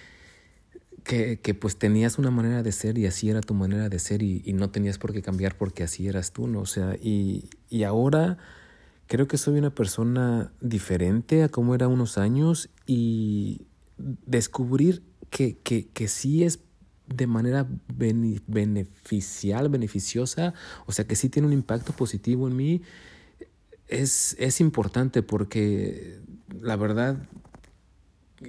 que, 1.03 1.39
que 1.39 1.53
pues 1.53 1.77
tenías 1.77 2.19
una 2.19 2.31
manera 2.31 2.63
de 2.63 2.73
ser 2.73 2.97
y 2.97 3.05
así 3.05 3.29
era 3.29 3.43
tu 3.43 3.53
manera 3.53 3.91
de 3.91 3.99
ser 3.99 4.23
y, 4.23 4.43
no 4.55 4.71
tenías 4.71 4.97
por 4.97 5.13
qué 5.13 5.21
cambiar 5.21 5.59
porque 5.59 5.83
así 5.83 6.09
eras 6.09 6.33
tú, 6.33 6.49
¿no? 6.49 6.61
O 6.61 6.67
sea, 6.67 6.97
y, 6.97 7.51
y 7.69 7.83
ahora 7.83 8.39
creo 9.07 9.29
que 9.29 9.37
soy 9.37 9.59
una 9.59 9.75
persona 9.75 10.51
diferente 10.63 11.43
a 11.43 11.51
como 11.51 11.75
era 11.75 11.89
unos 11.89 12.17
años 12.17 12.71
y 12.87 13.67
descubrir 14.27 15.03
que, 15.31 15.59
que, 15.59 15.89
que 15.89 16.09
sí 16.09 16.45
es 16.45 16.61
de 17.07 17.27
manera 17.27 17.67
beneficial, 18.47 19.69
beneficiosa, 19.69 20.55
o 20.87 20.93
sea, 20.93 21.07
que 21.07 21.17
sí 21.17 21.29
tiene 21.29 21.49
un 21.49 21.53
impacto 21.53 21.93
positivo 21.93 22.49
en 22.49 22.57
mí, 22.57 22.83
es, 23.89 24.37
es 24.39 24.61
importante 24.61 25.23
porque 25.23 26.21
la 26.61 26.77
verdad 26.77 27.19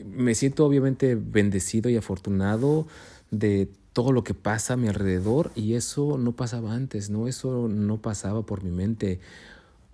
me 0.04 0.36
siento 0.36 0.66
obviamente 0.66 1.16
bendecido 1.16 1.90
y 1.90 1.98
afortunado 1.98 2.88
de 3.32 3.70
todo 3.94 4.12
lo 4.12 4.24
que 4.24 4.34
pasa 4.34 4.74
a 4.74 4.78
mi 4.78 4.88
alrededor 4.88 5.52
y 5.56 5.74
eso 5.74 6.18
no 6.18 6.34
pasaba 6.34 6.74
antes, 6.74 7.10
¿no? 7.10 7.28
Eso 7.28 7.68
no 7.70 8.02
pasaba 8.02 8.46
por 8.46 8.64
mi 8.64 8.72
mente. 8.72 9.20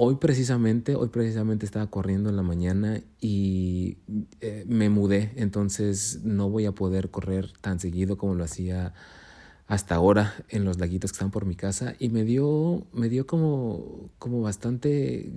Hoy 0.03 0.15
precisamente, 0.15 0.95
hoy 0.95 1.09
precisamente 1.09 1.63
estaba 1.63 1.85
corriendo 1.85 2.31
en 2.31 2.35
la 2.35 2.41
mañana 2.41 3.01
y 3.19 3.99
eh, 4.39 4.65
me 4.67 4.89
mudé, 4.89 5.31
entonces 5.35 6.21
no 6.23 6.49
voy 6.49 6.65
a 6.65 6.71
poder 6.71 7.11
correr 7.11 7.53
tan 7.61 7.79
seguido 7.79 8.17
como 8.17 8.33
lo 8.33 8.43
hacía 8.43 8.95
hasta 9.67 9.93
ahora 9.93 10.33
en 10.49 10.65
los 10.65 10.79
laguitos 10.79 11.11
que 11.11 11.17
están 11.17 11.29
por 11.29 11.45
mi 11.45 11.53
casa. 11.53 11.93
Y 11.99 12.09
me 12.09 12.23
dio, 12.23 12.87
me 12.93 13.09
dio 13.09 13.27
como, 13.27 14.09
como 14.17 14.41
bastante, 14.41 15.31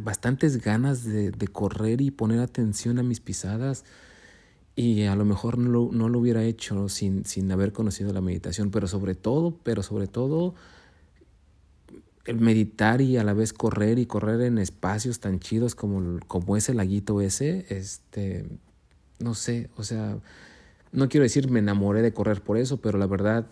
bastantes 0.00 0.62
ganas 0.62 1.04
de, 1.04 1.32
correr 1.50 2.02
y 2.02 2.10
poner 2.10 2.40
atención 2.40 2.98
a 2.98 3.02
mis 3.02 3.20
pisadas. 3.20 3.86
Y 4.76 5.04
a 5.04 5.16
lo 5.16 5.24
mejor 5.24 5.56
no 5.56 5.88
no 5.90 6.08
lo 6.10 6.18
hubiera 6.18 6.44
hecho 6.44 6.90
sin, 6.90 7.24
sin 7.24 7.50
haber 7.50 7.72
conocido 7.72 8.12
la 8.12 8.20
meditación, 8.20 8.70
pero 8.70 8.86
sobre 8.86 9.14
todo, 9.14 9.56
pero 9.62 9.82
sobre 9.82 10.08
todo 10.08 10.54
el 12.24 12.40
meditar 12.40 13.00
y 13.00 13.16
a 13.16 13.24
la 13.24 13.34
vez 13.34 13.52
correr 13.52 13.98
y 13.98 14.06
correr 14.06 14.40
en 14.42 14.58
espacios 14.58 15.20
tan 15.20 15.40
chidos 15.40 15.74
como, 15.74 16.20
como 16.26 16.56
ese 16.56 16.74
laguito 16.74 17.20
ese, 17.20 17.66
este, 17.68 18.46
no 19.18 19.34
sé, 19.34 19.68
o 19.76 19.82
sea, 19.82 20.18
no 20.92 21.08
quiero 21.08 21.24
decir 21.24 21.50
me 21.50 21.58
enamoré 21.58 22.02
de 22.02 22.14
correr 22.14 22.40
por 22.40 22.56
eso, 22.56 22.78
pero 22.78 22.98
la 22.98 23.06
verdad 23.06 23.46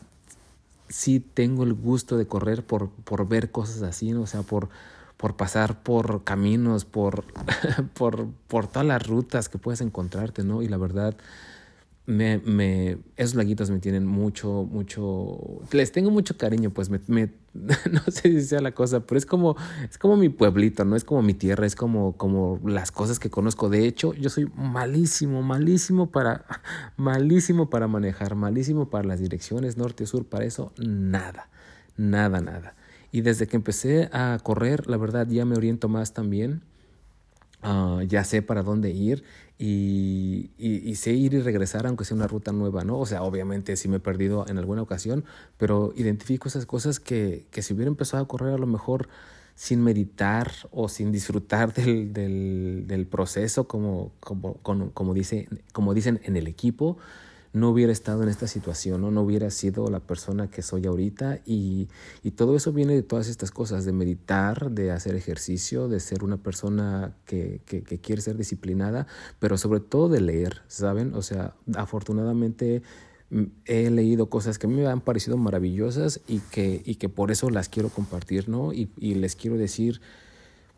sí 0.88 1.20
tengo 1.20 1.64
el 1.64 1.74
gusto 1.74 2.16
de 2.16 2.26
correr 2.26 2.64
por, 2.64 2.90
por 2.90 3.28
ver 3.28 3.50
cosas 3.50 3.82
así, 3.82 4.12
o 4.14 4.26
sea, 4.26 4.42
por, 4.42 4.68
por 5.16 5.36
pasar 5.36 5.82
por 5.82 6.24
caminos, 6.24 6.84
por, 6.84 7.24
por, 7.94 8.28
por 8.48 8.66
todas 8.66 8.86
las 8.86 9.06
rutas 9.06 9.48
que 9.48 9.58
puedes 9.58 9.80
encontrarte, 9.80 10.44
¿no? 10.44 10.62
Y 10.62 10.68
la 10.68 10.78
verdad 10.78 11.14
me, 12.12 12.38
me, 12.38 12.98
esos 13.16 13.34
laguitos 13.34 13.70
me 13.70 13.78
tienen 13.78 14.06
mucho, 14.06 14.68
mucho, 14.70 15.60
les 15.72 15.92
tengo 15.92 16.10
mucho 16.10 16.36
cariño, 16.36 16.70
pues 16.70 16.90
me, 16.90 17.00
me, 17.08 17.30
no 17.54 18.02
sé 18.08 18.22
si 18.22 18.42
sea 18.42 18.60
la 18.60 18.72
cosa, 18.72 19.00
pero 19.00 19.18
es 19.18 19.26
como, 19.26 19.56
es 19.88 19.98
como 19.98 20.16
mi 20.16 20.28
pueblito, 20.28 20.84
¿no? 20.84 20.96
Es 20.96 21.04
como 21.04 21.22
mi 21.22 21.34
tierra, 21.34 21.66
es 21.66 21.74
como, 21.74 22.16
como 22.16 22.60
las 22.64 22.92
cosas 22.92 23.18
que 23.18 23.30
conozco. 23.30 23.68
De 23.68 23.86
hecho, 23.86 24.14
yo 24.14 24.30
soy 24.30 24.50
malísimo, 24.54 25.42
malísimo 25.42 26.10
para, 26.10 26.44
malísimo 26.96 27.70
para 27.70 27.88
manejar, 27.88 28.34
malísimo 28.34 28.90
para 28.90 29.04
las 29.04 29.20
direcciones 29.20 29.76
norte 29.76 30.06
sur, 30.06 30.26
para 30.26 30.44
eso, 30.44 30.72
nada, 30.78 31.48
nada, 31.96 32.40
nada. 32.40 32.74
Y 33.10 33.20
desde 33.20 33.46
que 33.46 33.56
empecé 33.56 34.08
a 34.12 34.38
correr, 34.42 34.86
la 34.86 34.96
verdad, 34.96 35.26
ya 35.28 35.44
me 35.44 35.56
oriento 35.56 35.88
más 35.88 36.14
también. 36.14 36.62
Uh, 37.64 38.02
ya 38.02 38.24
sé 38.24 38.42
para 38.42 38.64
dónde 38.64 38.90
ir 38.90 39.22
y, 39.56 40.50
y, 40.58 40.96
sé 40.96 41.12
ir 41.12 41.34
y 41.34 41.40
regresar 41.40 41.86
aunque 41.86 42.04
sea 42.04 42.16
una 42.16 42.26
ruta 42.26 42.50
nueva, 42.50 42.82
¿no? 42.82 42.98
O 42.98 43.06
sea, 43.06 43.22
obviamente 43.22 43.76
sí 43.76 43.88
me 43.88 43.98
he 43.98 44.00
perdido 44.00 44.44
en 44.48 44.58
alguna 44.58 44.82
ocasión, 44.82 45.24
pero 45.58 45.92
identifico 45.94 46.48
esas 46.48 46.66
cosas 46.66 46.98
que, 46.98 47.46
que 47.52 47.62
si 47.62 47.72
hubiera 47.72 47.88
empezado 47.88 48.24
a 48.24 48.26
correr 48.26 48.54
a 48.54 48.58
lo 48.58 48.66
mejor 48.66 49.08
sin 49.54 49.80
meditar 49.84 50.50
o 50.72 50.88
sin 50.88 51.12
disfrutar 51.12 51.72
del, 51.74 52.12
del, 52.12 52.84
del 52.88 53.06
proceso 53.06 53.68
como, 53.68 54.10
como, 54.18 54.54
como, 54.54 54.90
como, 54.90 55.14
dice, 55.14 55.48
como 55.72 55.94
dicen 55.94 56.20
en 56.24 56.36
el 56.36 56.48
equipo, 56.48 56.98
no 57.52 57.68
hubiera 57.70 57.92
estado 57.92 58.22
en 58.22 58.28
esta 58.28 58.46
situación, 58.46 59.02
¿no? 59.02 59.10
no 59.10 59.22
hubiera 59.22 59.50
sido 59.50 59.88
la 59.90 60.00
persona 60.00 60.48
que 60.48 60.62
soy 60.62 60.86
ahorita 60.86 61.40
y, 61.44 61.88
y, 62.22 62.30
todo 62.32 62.56
eso 62.56 62.72
viene 62.72 62.94
de 62.94 63.02
todas 63.02 63.28
estas 63.28 63.50
cosas, 63.50 63.84
de 63.84 63.92
meditar, 63.92 64.70
de 64.70 64.90
hacer 64.90 65.14
ejercicio, 65.14 65.88
de 65.88 66.00
ser 66.00 66.24
una 66.24 66.38
persona 66.38 67.14
que, 67.26 67.60
que, 67.66 67.82
quiere 67.82 68.22
ser 68.22 68.36
disciplinada, 68.36 69.06
pero 69.38 69.58
sobre 69.58 69.80
todo 69.80 70.08
de 70.08 70.22
leer, 70.22 70.62
¿saben? 70.66 71.14
O 71.14 71.22
sea, 71.22 71.54
afortunadamente 71.74 72.82
mm, 73.30 73.42
he 73.66 73.90
leído 73.90 74.30
cosas 74.30 74.58
que 74.58 74.66
me 74.66 74.86
han 74.86 75.02
parecido 75.02 75.36
maravillosas 75.36 76.20
y 76.26 76.38
que, 76.38 76.82
y 76.84 76.94
que 76.94 77.10
por 77.10 77.30
eso 77.30 77.50
las 77.50 77.68
quiero 77.68 77.90
compartir, 77.90 78.48
¿no? 78.48 78.72
Y, 78.72 78.90
y 78.98 79.14
les 79.14 79.36
quiero 79.36 79.58
decir 79.58 80.00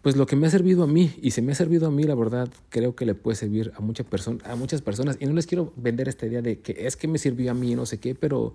pues 0.05 0.17
lo 0.17 0.27
que 0.27 0.37
me 0.37 0.47
ha 0.47 0.51
servido 0.51 0.83
a 0.83 0.87
mí, 0.87 1.15
y 1.23 1.31
se 1.31 1.41
me 1.41 1.53
ha 1.53 1.55
servido 1.55 1.87
a 1.87 1.91
mí, 1.91 2.03
la 2.03 2.15
verdad, 2.15 2.51
creo 2.69 2.95
que 2.95 3.07
le 3.07 3.15
puede 3.15 3.37
servir 3.37 3.73
a, 3.75 3.81
mucha 3.81 4.05
a 4.45 4.55
muchas 4.55 4.83
personas. 4.83 5.17
Y 5.19 5.25
no 5.25 5.33
les 5.33 5.47
quiero 5.47 5.73
vender 5.77 6.11
esta 6.11 6.27
idea 6.27 6.43
de 6.43 6.61
que 6.61 6.87
es 6.87 6.95
que 6.97 7.09
me 7.09 7.17
sirvió 7.17 7.51
a 7.51 7.55
mí, 7.55 7.75
no 7.75 7.87
sé 7.87 7.99
qué, 7.99 8.15
pero, 8.15 8.55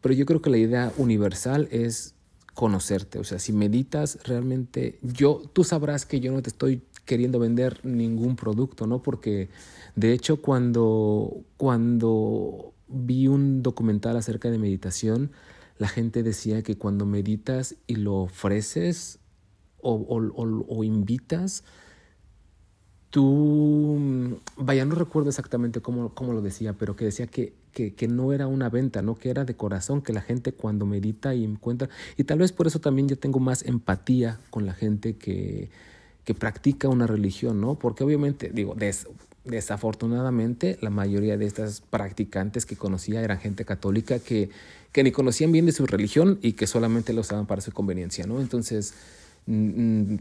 pero 0.00 0.12
yo 0.12 0.26
creo 0.26 0.42
que 0.42 0.50
la 0.50 0.58
idea 0.58 0.92
universal 0.96 1.68
es 1.70 2.16
conocerte. 2.52 3.20
O 3.20 3.24
sea, 3.24 3.38
si 3.38 3.52
meditas 3.52 4.18
realmente, 4.24 4.98
yo, 5.02 5.40
tú 5.52 5.62
sabrás 5.62 6.04
que 6.04 6.18
yo 6.18 6.32
no 6.32 6.42
te 6.42 6.50
estoy 6.50 6.82
queriendo 7.04 7.38
vender 7.38 7.78
ningún 7.84 8.34
producto, 8.34 8.88
¿no? 8.88 9.00
Porque 9.00 9.50
de 9.94 10.12
hecho 10.12 10.42
cuando, 10.42 11.44
cuando 11.56 12.74
vi 12.88 13.28
un 13.28 13.62
documental 13.62 14.16
acerca 14.16 14.50
de 14.50 14.58
meditación, 14.58 15.30
la 15.78 15.86
gente 15.86 16.24
decía 16.24 16.64
que 16.64 16.76
cuando 16.76 17.06
meditas 17.06 17.76
y 17.86 17.94
lo 17.94 18.16
ofreces, 18.16 19.17
o, 19.80 20.84
invitas, 20.84 21.64
tú, 23.10 24.38
vaya, 24.56 24.84
no 24.84 24.94
recuerdo 24.94 25.30
exactamente 25.30 25.80
cómo, 25.80 26.14
cómo 26.14 26.32
lo 26.32 26.42
decía, 26.42 26.74
pero 26.74 26.96
que 26.96 27.04
decía 27.04 27.26
que, 27.26 27.54
que, 27.72 27.94
que, 27.94 28.08
no 28.08 28.32
era 28.32 28.46
una 28.46 28.68
venta, 28.68 29.02
¿no? 29.02 29.14
que 29.14 29.30
era 29.30 29.44
de 29.44 29.54
corazón, 29.54 30.02
que 30.02 30.12
la 30.12 30.20
gente 30.20 30.52
cuando 30.52 30.86
medita 30.86 31.34
y 31.34 31.44
encuentra, 31.44 31.88
y 32.16 32.24
tal 32.24 32.38
vez 32.38 32.52
por 32.52 32.66
eso 32.66 32.80
también 32.80 33.08
yo 33.08 33.18
tengo 33.18 33.38
más 33.38 33.62
empatía 33.62 34.40
con 34.50 34.66
la 34.66 34.74
gente 34.74 35.16
que, 35.16 35.70
que 36.24 36.34
practica 36.34 36.88
una 36.88 37.06
religión, 37.06 37.60
¿no? 37.60 37.78
Porque 37.78 38.04
obviamente, 38.04 38.50
digo, 38.52 38.76
desafortunadamente 39.44 40.78
la 40.82 40.90
mayoría 40.90 41.38
de 41.38 41.46
estas 41.46 41.80
practicantes 41.80 42.66
que 42.66 42.76
conocía 42.76 43.22
eran 43.22 43.38
gente 43.38 43.64
católica 43.64 44.18
que, 44.18 44.50
que 44.92 45.02
ni 45.02 45.12
conocían 45.12 45.52
bien 45.52 45.64
de 45.64 45.72
su 45.72 45.86
religión 45.86 46.38
y 46.42 46.52
que 46.52 46.66
solamente 46.66 47.14
lo 47.14 47.22
usaban 47.22 47.46
para 47.46 47.62
su 47.62 47.72
conveniencia, 47.72 48.26
¿no? 48.26 48.40
Entonces, 48.40 48.92
Mm, 48.92 49.27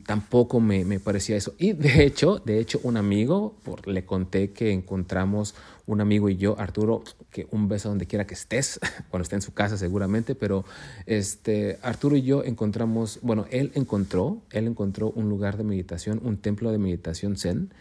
tampoco 0.05 0.61
me, 0.61 0.85
me, 0.85 0.99
parecía 1.01 1.35
eso. 1.35 1.53
Y 1.57 1.73
de 1.73 2.05
hecho, 2.05 2.41
de 2.45 2.59
hecho, 2.59 2.79
un 2.83 2.95
amigo, 2.95 3.55
por, 3.63 3.85
le 3.87 4.05
conté 4.05 4.51
que 4.51 4.71
encontramos 4.71 5.53
un 5.85 5.99
amigo 5.99 6.29
y 6.29 6.37
yo, 6.37 6.57
Arturo, 6.57 7.03
que 7.29 7.45
un 7.51 7.67
beso 7.67 7.89
donde 7.89 8.05
quiera 8.05 8.25
que 8.25 8.35
estés, 8.35 8.79
cuando 9.09 9.23
esté 9.23 9.35
en 9.35 9.41
su 9.41 9.53
casa 9.53 9.77
seguramente, 9.77 10.33
pero 10.33 10.63
este, 11.05 11.77
Arturo 11.81 12.15
y 12.15 12.21
yo 12.21 12.43
encontramos, 12.43 13.19
bueno, 13.21 13.45
él 13.51 13.71
encontró, 13.75 14.41
él 14.51 14.67
encontró 14.67 15.11
un 15.11 15.27
lugar 15.27 15.57
de 15.57 15.65
meditación, 15.65 16.21
un 16.23 16.37
templo 16.37 16.71
de 16.71 16.77
meditación 16.77 17.35
zen, 17.35 17.71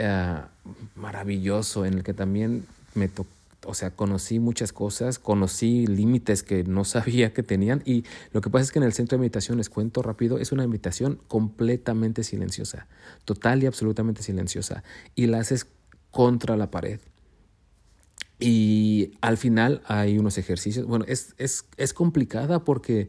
uh, 0.00 0.98
maravilloso, 0.98 1.86
en 1.86 1.94
el 1.94 2.02
que 2.02 2.14
también 2.14 2.64
me 2.94 3.06
tocó 3.06 3.30
o 3.66 3.74
sea, 3.74 3.90
conocí 3.90 4.38
muchas 4.38 4.72
cosas, 4.72 5.18
conocí 5.18 5.86
límites 5.86 6.42
que 6.42 6.64
no 6.64 6.84
sabía 6.84 7.32
que 7.32 7.42
tenían 7.42 7.82
y 7.84 8.04
lo 8.32 8.40
que 8.40 8.50
pasa 8.50 8.64
es 8.64 8.72
que 8.72 8.78
en 8.78 8.84
el 8.84 8.92
centro 8.92 9.16
de 9.16 9.20
meditación, 9.20 9.58
les 9.58 9.70
cuento 9.70 10.02
rápido, 10.02 10.38
es 10.38 10.52
una 10.52 10.66
meditación 10.66 11.20
completamente 11.28 12.22
silenciosa, 12.24 12.86
total 13.24 13.62
y 13.62 13.66
absolutamente 13.66 14.22
silenciosa 14.22 14.84
y 15.14 15.26
la 15.26 15.38
haces 15.38 15.66
contra 16.10 16.56
la 16.56 16.70
pared. 16.70 17.00
Y 18.38 19.12
al 19.20 19.36
final 19.36 19.82
hay 19.86 20.18
unos 20.18 20.38
ejercicios, 20.38 20.86
bueno, 20.86 21.04
es, 21.08 21.34
es, 21.38 21.66
es 21.76 21.94
complicada 21.94 22.64
porque 22.64 23.08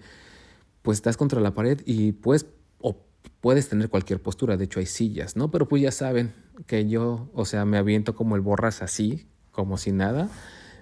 pues 0.81 0.99
estás 0.99 1.17
contra 1.17 1.41
la 1.41 1.53
pared 1.53 1.81
y 1.85 2.11
puedes, 2.11 2.45
o 2.79 2.95
puedes 3.41 3.67
tener 3.67 3.89
cualquier 3.89 4.21
postura, 4.21 4.55
de 4.55 4.65
hecho 4.65 4.79
hay 4.79 4.85
sillas, 4.85 5.35
¿no? 5.35 5.49
Pero 5.49 5.67
pues 5.67 5.81
ya 5.81 5.91
saben 5.91 6.33
que 6.67 6.87
yo, 6.87 7.29
o 7.33 7.45
sea, 7.45 7.65
me 7.65 7.77
aviento 7.77 8.15
como 8.15 8.35
el 8.35 8.41
borras 8.41 8.81
así, 8.83 9.27
como 9.55 9.77
si 9.77 9.91
nada. 9.91 10.29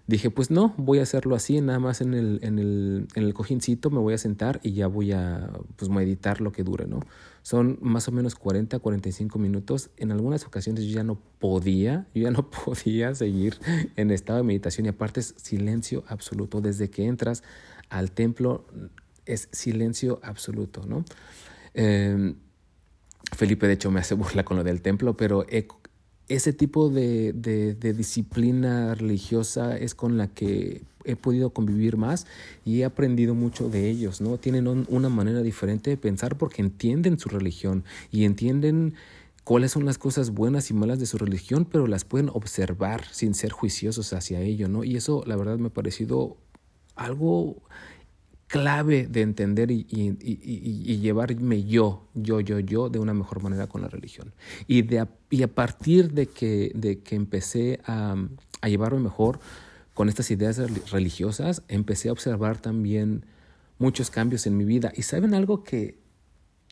Dije, 0.05 0.29
pues 0.29 0.51
no, 0.51 0.73
voy 0.75 0.99
a 0.99 1.03
hacerlo 1.03 1.33
así, 1.33 1.61
nada 1.61 1.79
más 1.79 2.01
en 2.01 2.13
el, 2.13 2.39
en 2.43 2.59
el, 2.59 3.07
en 3.15 3.23
el 3.23 3.33
cojincito 3.33 3.89
me 3.89 3.99
voy 3.99 4.13
a 4.13 4.17
sentar 4.17 4.59
y 4.61 4.73
ya 4.73 4.87
voy 4.87 5.13
a 5.13 5.49
pues, 5.77 5.89
meditar 5.89 6.41
lo 6.41 6.51
que 6.51 6.63
dure, 6.63 6.87
¿no? 6.87 6.99
Son 7.41 7.77
más 7.81 8.09
o 8.09 8.11
menos 8.11 8.35
40, 8.35 8.79
45 8.79 9.39
minutos. 9.39 9.91
En 9.95 10.11
algunas 10.11 10.45
ocasiones 10.45 10.83
yo 10.83 10.95
ya 10.95 11.03
no 11.05 11.17
podía, 11.39 12.07
yo 12.13 12.23
ya 12.23 12.31
no 12.31 12.49
podía 12.65 13.15
seguir 13.15 13.57
en 13.95 14.11
estado 14.11 14.39
de 14.39 14.43
meditación 14.43 14.87
y 14.87 14.89
aparte 14.89 15.21
es 15.21 15.35
silencio 15.37 16.03
absoluto. 16.07 16.59
Desde 16.59 16.89
que 16.89 17.05
entras 17.05 17.41
al 17.89 18.11
templo 18.11 18.65
es 19.25 19.47
silencio 19.53 20.19
absoluto, 20.21 20.85
¿no? 20.85 21.05
Em, 21.73 22.35
Felipe 23.31 23.67
de 23.67 23.73
hecho 23.73 23.89
me 23.89 24.01
hace 24.01 24.15
burla 24.15 24.43
con 24.43 24.57
lo 24.57 24.65
del 24.65 24.81
templo, 24.81 25.15
pero 25.15 25.45
he 25.47 25.65
ese 26.27 26.53
tipo 26.53 26.89
de, 26.89 27.33
de, 27.33 27.93
disciplina 27.93 28.95
religiosa 28.95 29.77
es 29.77 29.93
con 29.93 30.17
la 30.17 30.27
que 30.27 30.83
he 31.03 31.15
podido 31.15 31.49
convivir 31.49 31.97
más 31.97 32.25
y 32.63 32.81
he 32.81 32.85
aprendido 32.85 33.35
mucho 33.35 33.69
de 33.69 33.89
ellos, 33.89 34.21
¿no? 34.21 34.37
Tienen 34.37 34.85
una 34.87 35.09
manera 35.09 35.41
diferente 35.41 35.89
de 35.89 35.97
pensar 35.97 36.37
porque 36.37 36.61
entienden 36.61 37.19
su 37.19 37.29
religión 37.29 37.83
y 38.09 38.23
entienden 38.23 38.93
cuáles 39.43 39.71
son 39.71 39.85
las 39.85 39.97
cosas 39.97 40.31
buenas 40.31 40.69
y 40.69 40.73
malas 40.73 40.99
de 40.99 41.05
su 41.05 41.17
religión, 41.17 41.65
pero 41.69 41.87
las 41.87 42.05
pueden 42.05 42.29
observar 42.29 43.03
sin 43.11 43.33
ser 43.33 43.51
juiciosos 43.51 44.13
hacia 44.13 44.39
ello, 44.39 44.69
¿no? 44.69 44.83
Y 44.83 44.95
eso, 44.95 45.23
la 45.27 45.35
verdad, 45.35 45.57
me 45.57 45.67
ha 45.67 45.73
parecido 45.73 46.37
algo 46.95 47.61
clave 48.53 49.07
de 49.07 49.21
entender 49.21 49.71
y, 49.71 49.83
llevarme 51.01 51.63
yo, 51.63 52.07
yo, 52.13 52.39
yo, 52.39 52.59
yo 52.59 52.87
de 52.87 52.99
una 52.99 53.15
mejor 53.15 53.41
manera 53.41 53.65
con 53.65 53.81
la 53.81 53.87
religión. 53.87 54.31
Y, 54.67 54.83
de, 54.83 54.99
a 54.99 55.47
partir 55.47 56.11
de 56.11 56.27
que, 56.27 56.71
de 56.75 56.99
que 56.99 57.15
empecé 57.15 57.79
a 57.87 58.15
llevarme 58.67 58.99
mejor 58.99 59.39
con 59.95 60.07
estas 60.07 60.29
ideas 60.29 60.59
religiosas, 60.91 61.63
empecé 61.67 62.09
a 62.09 62.11
observar 62.11 62.61
también 62.61 63.25
muchos 63.79 64.11
cambios 64.11 64.45
en 64.45 64.55
mi 64.55 64.65
vida. 64.65 64.93
Y 64.95 65.01
saben 65.01 65.33
algo 65.33 65.63
que 65.63 65.97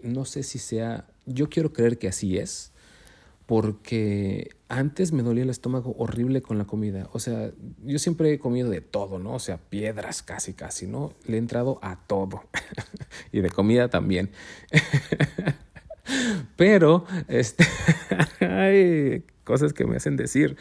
no 0.03 0.25
sé 0.25 0.43
si 0.43 0.59
sea, 0.59 1.07
yo 1.25 1.49
quiero 1.49 1.73
creer 1.73 1.97
que 1.97 2.07
así 2.07 2.37
es, 2.37 2.70
porque 3.51 4.55
antes 4.69 5.11
me 5.11 5.23
dolía 5.23 5.43
el 5.43 5.49
estómago 5.49 5.93
horrible 5.97 6.41
con 6.41 6.57
la 6.57 6.63
comida. 6.63 7.09
O 7.11 7.19
sea, 7.19 7.51
yo 7.83 7.99
siempre 7.99 8.31
he 8.31 8.39
comido 8.39 8.69
de 8.69 8.79
todo, 8.79 9.19
¿no? 9.19 9.33
O 9.33 9.39
sea, 9.39 9.57
piedras 9.57 10.23
casi, 10.23 10.53
casi, 10.53 10.87
¿no? 10.87 11.11
Le 11.25 11.35
he 11.35 11.37
entrado 11.37 11.77
a 11.81 11.97
todo. 11.97 12.43
y 13.33 13.41
de 13.41 13.49
comida 13.49 13.89
también. 13.89 14.31
Pero, 16.55 17.03
este, 17.27 17.65
hay 18.39 19.25
cosas 19.43 19.73
que 19.73 19.83
me 19.85 19.97
hacen 19.97 20.15
decir. 20.15 20.55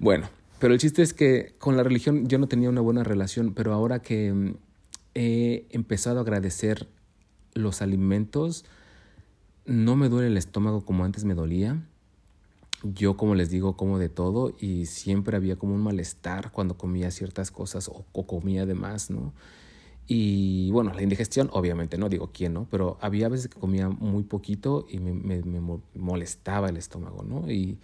bueno, 0.00 0.28
pero 0.58 0.74
el 0.74 0.80
chiste 0.80 1.02
es 1.02 1.14
que 1.14 1.54
con 1.58 1.76
la 1.76 1.84
religión 1.84 2.26
yo 2.26 2.38
no 2.38 2.48
tenía 2.48 2.68
una 2.68 2.80
buena 2.80 3.04
relación, 3.04 3.54
pero 3.54 3.72
ahora 3.72 4.02
que 4.02 4.32
mm, 4.32 4.56
he 5.14 5.66
empezado 5.70 6.18
a 6.18 6.22
agradecer 6.22 6.88
los 7.54 7.80
alimentos, 7.80 8.64
no 9.64 9.96
me 9.96 10.08
duele 10.08 10.28
el 10.28 10.36
estómago 10.36 10.84
como 10.84 11.04
antes 11.04 11.24
me 11.24 11.34
dolía. 11.34 11.82
Yo, 12.82 13.16
como 13.16 13.34
les 13.34 13.48
digo, 13.48 13.76
como 13.76 13.98
de 13.98 14.08
todo 14.08 14.54
y 14.58 14.86
siempre 14.86 15.36
había 15.36 15.56
como 15.56 15.74
un 15.74 15.82
malestar 15.82 16.50
cuando 16.50 16.76
comía 16.76 17.10
ciertas 17.12 17.50
cosas 17.52 17.88
o, 17.88 18.04
comía 18.26 18.66
de 18.66 18.74
más, 18.74 19.10
¿no? 19.10 19.32
Y 20.08 20.70
bueno, 20.72 20.92
la 20.92 21.02
indigestión, 21.02 21.48
obviamente, 21.52 21.96
no 21.96 22.08
digo 22.08 22.32
quién, 22.34 22.54
¿no? 22.54 22.66
Pero 22.70 22.98
había 23.00 23.28
veces 23.28 23.48
que 23.48 23.60
comía 23.60 23.88
muy 23.88 24.24
poquito 24.24 24.86
y 24.90 24.98
me, 24.98 25.12
me, 25.12 25.60
molestaba 25.94 26.68
el 26.70 26.76
estómago, 26.76 27.22
¿no? 27.22 27.50
Y, 27.50 27.78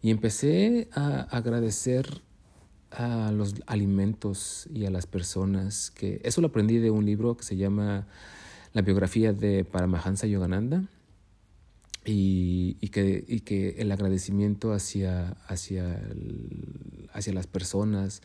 Y 0.00 0.10
empecé 0.10 0.88
a 0.92 1.22
agradecer 1.36 2.22
a 2.90 3.32
los 3.32 3.54
alimentos 3.66 4.66
y 4.72 4.86
a 4.86 4.90
las 4.90 5.06
personas 5.06 5.90
que 5.90 6.20
eso 6.24 6.40
lo 6.40 6.48
aprendí 6.48 6.78
de 6.78 6.90
un 6.90 7.04
libro 7.04 7.36
que 7.36 7.44
se 7.44 7.56
llama 7.56 8.06
La 8.72 8.82
biografía 8.82 9.32
de 9.34 9.64
Paramahansa 9.64 10.26
Yogananda 10.26 10.84
y, 12.08 12.78
y, 12.80 12.88
que, 12.88 13.22
y 13.28 13.40
que 13.40 13.76
el 13.80 13.92
agradecimiento 13.92 14.72
hacia, 14.72 15.32
hacia, 15.46 16.00
hacia 17.12 17.34
las 17.34 17.46
personas, 17.46 18.22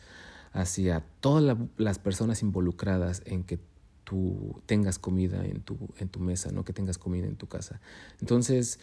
hacia 0.52 1.04
todas 1.20 1.58
las 1.76 1.98
personas 1.98 2.40
involucradas 2.40 3.22
en 3.26 3.44
que 3.44 3.58
tú 4.04 4.62
tengas 4.64 4.98
comida 4.98 5.44
en 5.44 5.60
tu, 5.60 5.76
en 5.98 6.08
tu 6.08 6.18
mesa, 6.18 6.50
¿no? 6.50 6.64
que 6.64 6.72
tengas 6.72 6.96
comida 6.96 7.26
en 7.26 7.36
tu 7.36 7.46
casa. 7.46 7.82
Entonces, 8.22 8.80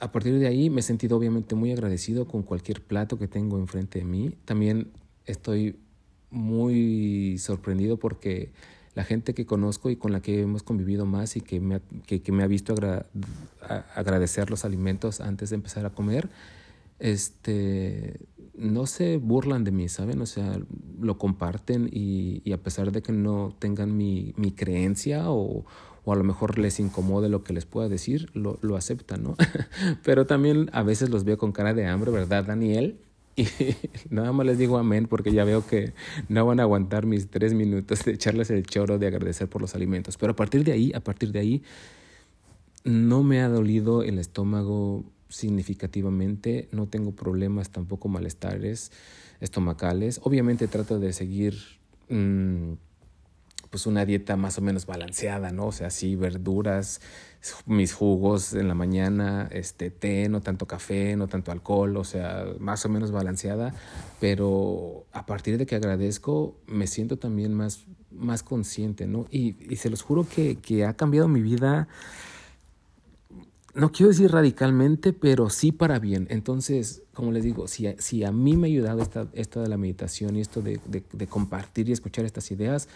a 0.00 0.10
partir 0.10 0.36
de 0.40 0.48
ahí 0.48 0.70
me 0.70 0.80
he 0.80 0.82
sentido 0.82 1.16
obviamente 1.16 1.54
muy 1.54 1.70
agradecido 1.70 2.26
con 2.26 2.42
cualquier 2.42 2.82
plato 2.82 3.20
que 3.20 3.28
tengo 3.28 3.58
enfrente 3.60 4.00
de 4.00 4.06
mí. 4.06 4.32
También 4.44 4.90
estoy 5.24 5.78
muy 6.30 7.38
sorprendido 7.38 7.96
porque 7.96 8.50
la 8.96 9.04
gente 9.04 9.34
que 9.34 9.44
conozco 9.44 9.90
y 9.90 9.96
con 9.96 10.10
la 10.10 10.22
que 10.22 10.40
hemos 10.40 10.62
convivido 10.62 11.04
más 11.04 11.36
y 11.36 11.42
que 11.42 11.60
me 11.60 11.76
ha, 11.76 11.80
que, 12.06 12.32
me 12.32 12.42
ha 12.42 12.46
visto 12.46 12.74
agradecer 13.94 14.48
los 14.50 14.64
alimentos 14.64 15.20
antes 15.20 15.50
de 15.50 15.56
empezar 15.56 15.84
a 15.84 15.90
comer, 15.90 16.30
este, 16.98 18.18
no 18.54 18.86
se 18.86 19.18
burlan 19.18 19.64
de 19.64 19.70
mí, 19.70 19.90
¿saben? 19.90 20.22
O 20.22 20.26
sea, 20.26 20.58
lo 20.98 21.18
comparten 21.18 21.90
y, 21.92 22.40
y 22.42 22.52
a 22.52 22.62
pesar 22.62 22.90
de 22.90 23.02
que 23.02 23.12
no 23.12 23.54
tengan 23.58 23.94
mi, 23.94 24.32
mi 24.38 24.50
creencia 24.50 25.30
o, 25.30 25.66
o 26.06 26.12
a 26.12 26.16
lo 26.16 26.24
mejor 26.24 26.58
les 26.58 26.80
incomode 26.80 27.28
lo 27.28 27.44
que 27.44 27.52
les 27.52 27.66
pueda 27.66 27.90
decir, 27.90 28.30
lo, 28.32 28.58
lo 28.62 28.76
aceptan, 28.76 29.22
¿no? 29.22 29.36
Pero 30.04 30.24
también 30.24 30.70
a 30.72 30.82
veces 30.82 31.10
los 31.10 31.24
veo 31.24 31.36
con 31.36 31.52
cara 31.52 31.74
de 31.74 31.84
hambre, 31.84 32.10
¿verdad, 32.12 32.44
Daniel? 32.46 32.98
Y 33.36 33.46
nada 34.10 34.32
más 34.32 34.46
les 34.46 34.58
digo 34.58 34.78
amén 34.78 35.06
porque 35.06 35.30
ya 35.32 35.44
veo 35.44 35.66
que 35.66 35.92
no 36.28 36.46
van 36.46 36.58
a 36.58 36.62
aguantar 36.64 37.06
mis 37.06 37.28
tres 37.28 37.52
minutos 37.52 38.04
de 38.04 38.12
echarles 38.12 38.50
el 38.50 38.64
choro 38.66 38.98
de 38.98 39.06
agradecer 39.06 39.48
por 39.48 39.60
los 39.60 39.74
alimentos. 39.74 40.16
Pero 40.16 40.32
a 40.32 40.36
partir 40.36 40.64
de 40.64 40.72
ahí, 40.72 40.92
a 40.94 41.00
partir 41.00 41.32
de 41.32 41.38
ahí, 41.40 41.62
no 42.84 43.22
me 43.22 43.42
ha 43.42 43.48
dolido 43.48 44.02
el 44.02 44.18
estómago 44.18 45.04
significativamente, 45.28 46.68
no 46.72 46.86
tengo 46.86 47.12
problemas 47.12 47.70
tampoco 47.70 48.08
malestares 48.08 48.90
estomacales. 49.40 50.20
Obviamente 50.22 50.66
trato 50.68 50.98
de 50.98 51.12
seguir 51.12 51.56
mmm, 52.08 52.74
pues 53.70 53.86
una 53.86 54.04
dieta 54.04 54.36
más 54.36 54.58
o 54.58 54.62
menos 54.62 54.86
balanceada, 54.86 55.50
¿no? 55.50 55.66
O 55.66 55.72
sea, 55.72 55.90
sí, 55.90 56.16
verduras, 56.16 57.00
mis 57.66 57.92
jugos 57.92 58.54
en 58.54 58.68
la 58.68 58.74
mañana, 58.74 59.48
este 59.52 59.90
té, 59.90 60.28
no 60.28 60.40
tanto 60.40 60.66
café, 60.66 61.16
no 61.16 61.28
tanto 61.28 61.52
alcohol, 61.52 61.96
o 61.96 62.04
sea, 62.04 62.46
más 62.58 62.84
o 62.84 62.88
menos 62.88 63.10
balanceada, 63.10 63.74
pero 64.20 65.04
a 65.12 65.26
partir 65.26 65.58
de 65.58 65.66
que 65.66 65.76
agradezco, 65.76 66.56
me 66.66 66.86
siento 66.86 67.18
también 67.18 67.54
más, 67.54 67.84
más 68.10 68.42
consciente, 68.42 69.06
¿no? 69.06 69.26
Y, 69.30 69.56
y 69.72 69.76
se 69.76 69.90
los 69.90 70.02
juro 70.02 70.26
que, 70.28 70.56
que 70.56 70.84
ha 70.84 70.94
cambiado 70.94 71.28
mi 71.28 71.42
vida 71.42 71.88
no 73.76 73.92
quiero 73.92 74.08
decir 74.08 74.32
radicalmente, 74.32 75.12
pero 75.12 75.50
sí 75.50 75.70
para 75.70 75.98
bien. 75.98 76.26
Entonces, 76.30 77.02
como 77.12 77.30
les 77.30 77.44
digo, 77.44 77.68
si, 77.68 77.86
si 77.98 78.24
a 78.24 78.32
mí 78.32 78.56
me 78.56 78.66
ha 78.66 78.70
ayudado 78.70 79.02
esta, 79.02 79.28
esto 79.34 79.60
de 79.60 79.68
la 79.68 79.76
meditación 79.76 80.36
y 80.36 80.40
esto 80.40 80.62
de, 80.62 80.80
de, 80.86 81.26
compartir 81.26 81.88
y 81.88 81.92
escuchar 81.92 82.24
estas 82.24 82.50
ideas, 82.50 82.88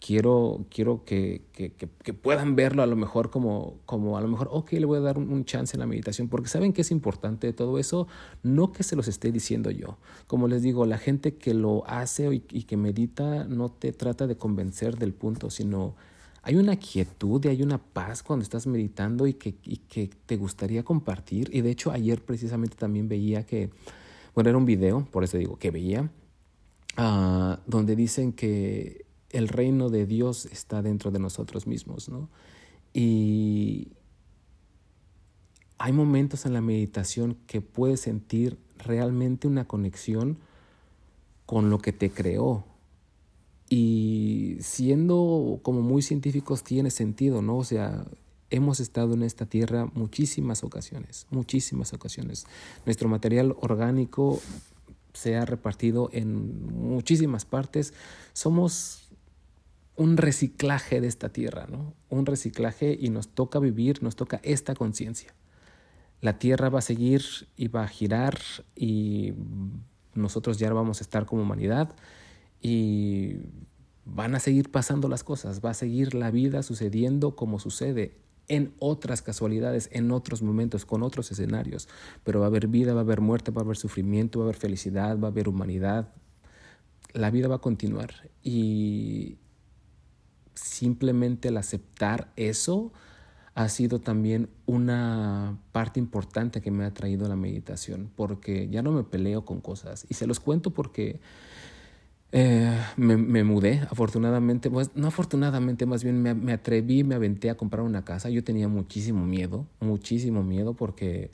quiero, 0.00 0.66
quiero 0.70 1.04
que, 1.04 1.42
que, 1.52 1.72
que, 1.72 2.14
puedan 2.14 2.56
verlo 2.56 2.82
a 2.82 2.86
lo 2.86 2.96
mejor 2.96 3.30
como, 3.30 3.78
como 3.84 4.16
a 4.16 4.20
lo 4.20 4.28
mejor, 4.28 4.48
ok, 4.50 4.72
le 4.72 4.86
voy 4.86 4.98
a 4.98 5.00
dar 5.00 5.18
un, 5.18 5.44
chance 5.44 5.76
en 5.76 5.80
la 5.80 5.86
meditación, 5.86 6.28
porque 6.28 6.48
saben 6.48 6.72
que 6.72 6.82
es 6.82 6.90
importante 6.90 7.52
todo 7.52 7.78
eso, 7.78 8.06
no 8.42 8.72
que 8.72 8.82
se 8.82 8.96
los 8.96 9.08
esté 9.08 9.32
diciendo 9.32 9.70
yo. 9.70 9.98
Como 10.26 10.48
les 10.48 10.62
digo, 10.62 10.86
la 10.86 10.98
gente 10.98 11.36
que 11.36 11.54
lo 11.54 11.86
hace 11.86 12.32
y, 12.34 12.44
y 12.50 12.62
que 12.64 12.76
medita 12.76 13.44
no 13.44 13.70
te 13.70 13.92
trata 13.92 14.26
de 14.26 14.36
convencer 14.36 14.98
del 14.98 15.14
punto, 15.14 15.50
sino 15.50 15.94
hay 16.42 16.56
una 16.56 16.76
quietud 16.76 17.44
y 17.44 17.48
hay 17.48 17.62
una 17.62 17.78
paz 17.78 18.22
cuando 18.22 18.42
estás 18.42 18.66
meditando 18.66 19.26
y 19.26 19.34
que, 19.34 19.56
y 19.64 19.78
que 19.78 20.08
te 20.26 20.36
gustaría 20.36 20.82
compartir. 20.82 21.50
Y 21.52 21.60
de 21.60 21.70
hecho 21.70 21.90
ayer 21.90 22.24
precisamente 22.24 22.76
también 22.76 23.08
veía 23.08 23.44
que, 23.44 23.70
bueno, 24.34 24.48
era 24.50 24.58
un 24.58 24.64
video, 24.64 25.06
por 25.10 25.24
eso 25.24 25.36
digo 25.36 25.58
que 25.58 25.70
veía, 25.70 26.10
uh, 26.96 27.56
donde 27.66 27.96
dicen 27.96 28.32
que 28.32 29.07
el 29.30 29.48
reino 29.48 29.90
de 29.90 30.06
Dios 30.06 30.46
está 30.46 30.82
dentro 30.82 31.10
de 31.10 31.18
nosotros 31.18 31.66
mismos, 31.66 32.08
¿no? 32.08 32.28
Y 32.92 33.92
hay 35.78 35.92
momentos 35.92 36.46
en 36.46 36.54
la 36.54 36.60
meditación 36.60 37.36
que 37.46 37.60
puedes 37.60 38.00
sentir 38.00 38.58
realmente 38.78 39.46
una 39.46 39.66
conexión 39.66 40.38
con 41.46 41.70
lo 41.70 41.78
que 41.78 41.92
te 41.92 42.10
creó. 42.10 42.64
Y 43.70 44.56
siendo 44.60 45.60
como 45.62 45.82
muy 45.82 46.02
científicos 46.02 46.64
tiene 46.64 46.90
sentido, 46.90 47.42
¿no? 47.42 47.58
O 47.58 47.64
sea, 47.64 48.06
hemos 48.50 48.80
estado 48.80 49.14
en 49.14 49.22
esta 49.22 49.46
tierra 49.46 49.90
muchísimas 49.94 50.64
ocasiones, 50.64 51.26
muchísimas 51.30 51.92
ocasiones. 51.92 52.46
Nuestro 52.86 53.08
material 53.08 53.54
orgánico 53.60 54.40
se 55.12 55.36
ha 55.36 55.44
repartido 55.44 56.08
en 56.12 56.66
muchísimas 56.72 57.44
partes. 57.44 57.92
Somos 58.32 59.07
un 59.98 60.16
reciclaje 60.16 61.00
de 61.00 61.08
esta 61.08 61.30
tierra, 61.30 61.66
¿no? 61.68 61.92
Un 62.08 62.24
reciclaje 62.24 62.96
y 62.98 63.10
nos 63.10 63.28
toca 63.28 63.58
vivir, 63.58 64.00
nos 64.00 64.14
toca 64.14 64.40
esta 64.44 64.76
conciencia. 64.76 65.34
La 66.20 66.38
tierra 66.38 66.68
va 66.68 66.78
a 66.78 66.82
seguir 66.82 67.22
y 67.56 67.66
va 67.66 67.82
a 67.82 67.88
girar 67.88 68.38
y 68.76 69.34
nosotros 70.14 70.58
ya 70.58 70.72
vamos 70.72 71.00
a 71.00 71.02
estar 71.02 71.26
como 71.26 71.42
humanidad 71.42 71.96
y 72.62 73.38
van 74.04 74.36
a 74.36 74.40
seguir 74.40 74.70
pasando 74.70 75.08
las 75.08 75.24
cosas, 75.24 75.60
va 75.64 75.70
a 75.70 75.74
seguir 75.74 76.14
la 76.14 76.30
vida 76.30 76.62
sucediendo 76.62 77.34
como 77.34 77.58
sucede 77.58 78.18
en 78.46 78.74
otras 78.78 79.20
casualidades, 79.20 79.90
en 79.92 80.12
otros 80.12 80.42
momentos, 80.42 80.86
con 80.86 81.02
otros 81.02 81.32
escenarios, 81.32 81.88
pero 82.22 82.38
va 82.38 82.46
a 82.46 82.48
haber 82.50 82.68
vida, 82.68 82.94
va 82.94 83.00
a 83.00 83.02
haber 83.02 83.20
muerte, 83.20 83.50
va 83.50 83.62
a 83.62 83.64
haber 83.64 83.76
sufrimiento, 83.76 84.38
va 84.38 84.44
a 84.44 84.46
haber 84.46 84.60
felicidad, 84.60 85.18
va 85.18 85.26
a 85.26 85.30
haber 85.32 85.48
humanidad. 85.48 86.14
La 87.14 87.32
vida 87.32 87.48
va 87.48 87.56
a 87.56 87.60
continuar 87.60 88.30
y 88.44 89.38
simplemente 90.58 91.48
el 91.48 91.56
aceptar 91.56 92.30
eso 92.36 92.92
ha 93.54 93.68
sido 93.68 94.00
también 94.00 94.48
una 94.66 95.58
parte 95.72 95.98
importante 95.98 96.60
que 96.60 96.70
me 96.70 96.84
ha 96.84 96.94
traído 96.94 97.28
la 97.28 97.34
meditación, 97.34 98.08
porque 98.14 98.68
ya 98.70 98.82
no 98.82 98.92
me 98.92 99.02
peleo 99.02 99.44
con 99.44 99.60
cosas. 99.60 100.06
Y 100.08 100.14
se 100.14 100.28
los 100.28 100.38
cuento 100.38 100.70
porque 100.70 101.18
eh, 102.30 102.78
me, 102.96 103.42
mudé, 103.42 103.80
afortunadamente, 103.90 104.70
pues 104.70 104.90
no 104.94 105.08
afortunadamente, 105.08 105.86
más 105.86 106.04
bien 106.04 106.22
me, 106.22 106.34
me, 106.34 106.52
atreví, 106.52 107.02
me 107.02 107.16
aventé 107.16 107.50
a 107.50 107.56
comprar 107.56 107.82
una 107.82 108.04
casa. 108.04 108.30
Yo 108.30 108.44
tenía 108.44 108.68
muchísimo 108.68 109.26
miedo, 109.26 109.66
muchísimo 109.80 110.44
miedo 110.44 110.74
porque, 110.74 111.32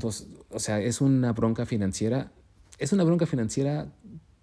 pues, 0.00 0.28
o 0.48 0.58
sea, 0.58 0.80
es 0.80 1.02
una 1.02 1.34
bronca 1.34 1.66
financiera, 1.66 2.32
es 2.78 2.94
una 2.94 3.04
bronca 3.04 3.26
financiera 3.26 3.92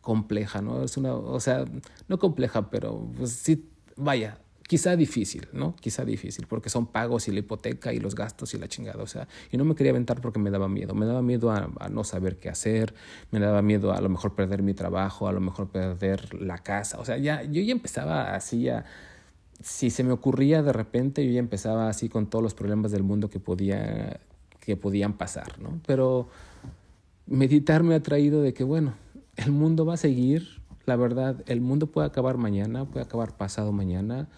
compleja, 0.01 0.61
¿no? 0.61 0.83
Es 0.83 0.97
una, 0.97 1.15
o 1.15 1.39
sea, 1.39 1.65
no 2.07 2.19
compleja, 2.19 2.69
pero 2.69 3.09
pues 3.17 3.31
sí 3.31 3.69
vaya, 3.95 4.37
quizá 4.67 4.95
difícil, 4.95 5.47
¿no? 5.53 5.75
Quizá 5.75 6.05
difícil, 6.05 6.47
porque 6.47 6.69
son 6.69 6.87
pagos 6.87 7.27
y 7.27 7.31
la 7.31 7.39
hipoteca 7.39 7.93
y 7.93 7.99
los 7.99 8.15
gastos 8.15 8.53
y 8.53 8.57
la 8.57 8.67
chingada, 8.67 9.03
o 9.03 9.07
sea, 9.07 9.27
y 9.51 9.57
no 9.57 9.65
me 9.65 9.75
quería 9.75 9.91
aventar 9.91 10.21
porque 10.21 10.39
me 10.39 10.49
daba 10.49 10.67
miedo, 10.67 10.93
me 10.93 11.05
daba 11.05 11.21
miedo 11.21 11.51
a, 11.51 11.89
no 11.89 12.03
saber 12.03 12.37
qué 12.37 12.49
hacer, 12.49 12.93
me 13.31 13.39
daba 13.39 13.61
miedo 13.61 13.91
a, 13.91 13.97
a 13.97 14.01
lo 14.01 14.09
mejor 14.09 14.35
perder 14.35 14.63
mi 14.63 14.73
trabajo, 14.73 15.27
a 15.27 15.31
lo 15.31 15.41
mejor 15.41 15.69
perder 15.69 16.33
la 16.41 16.57
casa, 16.57 16.99
o 16.99 17.05
sea, 17.05 17.17
ya, 17.17 17.43
yo 17.43 17.61
ya 17.61 17.71
empezaba 17.71 18.35
así 18.35 18.69
a, 18.69 18.85
si 19.63 19.89
se 19.89 20.03
me 20.03 20.11
ocurría 20.11 20.61
de 20.61 20.73
repente, 20.73 21.25
yo 21.25 21.31
ya 21.31 21.39
empezaba 21.39 21.89
así 21.89 22.09
con 22.09 22.27
todos 22.27 22.43
los 22.43 22.53
problemas 22.53 22.91
del 22.91 23.03
mundo 23.03 23.29
que 23.29 23.39
podía, 23.39 24.19
que 24.59 24.75
podían 24.75 25.13
pasar, 25.13 25.59
¿no? 25.59 25.79
Pero 25.85 26.27
meditar 27.27 27.83
me 27.83 27.95
ha 27.95 28.03
traído 28.03 28.41
de 28.41 28.53
que, 28.53 28.63
bueno, 28.63 28.93
el 29.37 29.51
mundo 29.51 29.85
va 29.85 29.93
a 29.93 29.97
seguir, 29.97 30.61
la 30.85 30.95
verdad, 30.95 31.43
el 31.47 31.61
mundo 31.61 31.87
puede 31.87 32.07
acabar 32.07 32.37
mañana, 32.37 32.85
puede 32.85 33.05
acabar 33.05 33.37
pasado 33.37 33.71
mañana. 33.71 34.29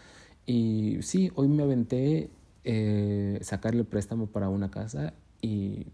Y 0.45 0.99
sí, 1.01 1.31
hoy 1.35 1.47
me 1.47 1.63
aventé 1.63 2.29
eh, 2.63 3.39
sacarle 3.41 3.83
préstamo 3.83 4.27
para 4.27 4.49
una 4.49 4.69
casa 4.69 5.13
y 5.41 5.87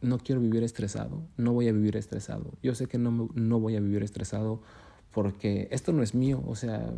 no 0.00 0.18
quiero 0.18 0.40
vivir 0.40 0.62
estresado, 0.62 1.22
no 1.36 1.52
voy 1.52 1.68
a 1.68 1.72
vivir 1.72 1.96
estresado. 1.96 2.52
Yo 2.62 2.74
sé 2.74 2.86
que 2.86 2.98
no, 2.98 3.28
no 3.34 3.60
voy 3.60 3.76
a 3.76 3.80
vivir 3.80 4.02
estresado 4.02 4.60
porque 5.16 5.66
esto 5.70 5.94
no 5.94 6.02
es 6.02 6.14
mío, 6.14 6.42
o 6.46 6.54
sea, 6.56 6.92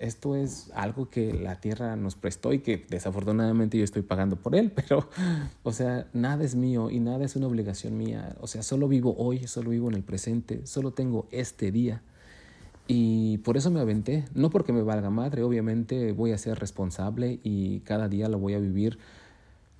esto 0.00 0.34
es 0.34 0.72
algo 0.74 1.08
que 1.08 1.32
la 1.32 1.60
tierra 1.60 1.94
nos 1.94 2.16
prestó 2.16 2.52
y 2.52 2.58
que 2.58 2.84
desafortunadamente 2.90 3.78
yo 3.78 3.84
estoy 3.84 4.02
pagando 4.02 4.34
por 4.34 4.56
él, 4.56 4.72
pero, 4.74 5.08
o 5.62 5.72
sea, 5.72 6.08
nada 6.12 6.42
es 6.42 6.56
mío 6.56 6.90
y 6.90 6.98
nada 6.98 7.24
es 7.24 7.36
una 7.36 7.46
obligación 7.46 7.96
mía, 7.96 8.34
o 8.40 8.48
sea, 8.48 8.64
solo 8.64 8.88
vivo 8.88 9.14
hoy, 9.16 9.46
solo 9.46 9.70
vivo 9.70 9.88
en 9.88 9.94
el 9.94 10.02
presente, 10.02 10.66
solo 10.66 10.94
tengo 10.94 11.28
este 11.30 11.70
día. 11.70 12.02
Y 12.88 13.38
por 13.38 13.56
eso 13.56 13.70
me 13.70 13.78
aventé, 13.78 14.24
no 14.34 14.50
porque 14.50 14.72
me 14.72 14.82
valga 14.82 15.10
madre, 15.10 15.44
obviamente 15.44 16.10
voy 16.10 16.32
a 16.32 16.38
ser 16.38 16.58
responsable 16.58 17.38
y 17.44 17.82
cada 17.82 18.08
día 18.08 18.28
lo 18.28 18.40
voy 18.40 18.54
a 18.54 18.58
vivir 18.58 18.98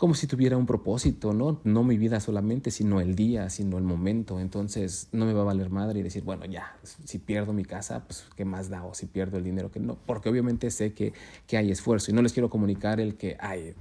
como 0.05 0.15
si 0.15 0.27
tuviera 0.27 0.59
un 0.59 0.67
propósito, 0.67 1.33
¿no? 1.33 1.63
No 1.65 1.83
mi 1.83 1.97
vida 1.97 2.21
solamente, 2.21 2.71
sino 2.71 3.01
el 3.01 3.15
día, 3.15 3.49
sino 3.49 3.79
el 3.79 3.85
momento. 3.85 4.39
Entonces 4.39 5.09
no 5.13 5.25
me 5.25 5.33
va 5.33 5.41
a 5.41 5.45
valer 5.45 5.71
madre 5.71 6.01
y 6.01 6.03
decir, 6.03 6.23
bueno, 6.25 6.45
ya, 6.45 6.77
si 6.83 7.19
pierdo 7.19 7.55
mi 7.55 7.65
casa, 7.65 8.05
pues 8.05 8.27
qué 8.37 8.45
más 8.45 8.69
da, 8.69 8.85
o 8.85 8.93
si 8.93 9.07
pierdo 9.07 9.39
el 9.39 9.45
dinero, 9.45 9.71
que 9.71 9.81
no, 9.81 9.97
porque 10.05 10.29
obviamente 10.29 10.71
sé 10.71 10.93
que, 10.93 11.15
que 11.47 11.57
hay 11.57 11.71
esfuerzo 11.71 12.11
y 12.11 12.15
no 12.15 12.21
les 12.21 12.35
quiero 12.35 12.51
comunicar 12.51 13.01
el 13.01 13.15
que, 13.17 13.39
hay, 13.41 13.73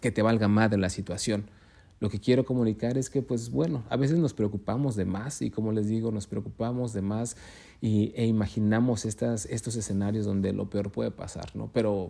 que 0.00 0.10
te 0.10 0.22
valga 0.22 0.48
madre 0.48 0.78
la 0.78 0.88
situación. 0.88 1.50
Lo 2.00 2.08
que 2.08 2.18
quiero 2.18 2.46
comunicar 2.46 2.96
es 2.96 3.10
que, 3.10 3.20
pues 3.20 3.50
bueno, 3.50 3.84
a 3.90 3.98
veces 3.98 4.16
nos 4.16 4.32
preocupamos 4.32 4.96
de 4.96 5.04
más 5.04 5.42
y 5.42 5.50
como 5.50 5.72
les 5.72 5.86
digo, 5.86 6.10
nos 6.10 6.26
preocupamos 6.26 6.94
de 6.94 7.02
más 7.02 7.36
y, 7.82 8.14
e 8.16 8.24
imaginamos 8.24 9.04
estas, 9.04 9.44
estos 9.44 9.76
escenarios 9.76 10.24
donde 10.24 10.54
lo 10.54 10.70
peor 10.70 10.90
puede 10.90 11.10
pasar, 11.10 11.54
¿no? 11.54 11.70
Pero 11.74 12.08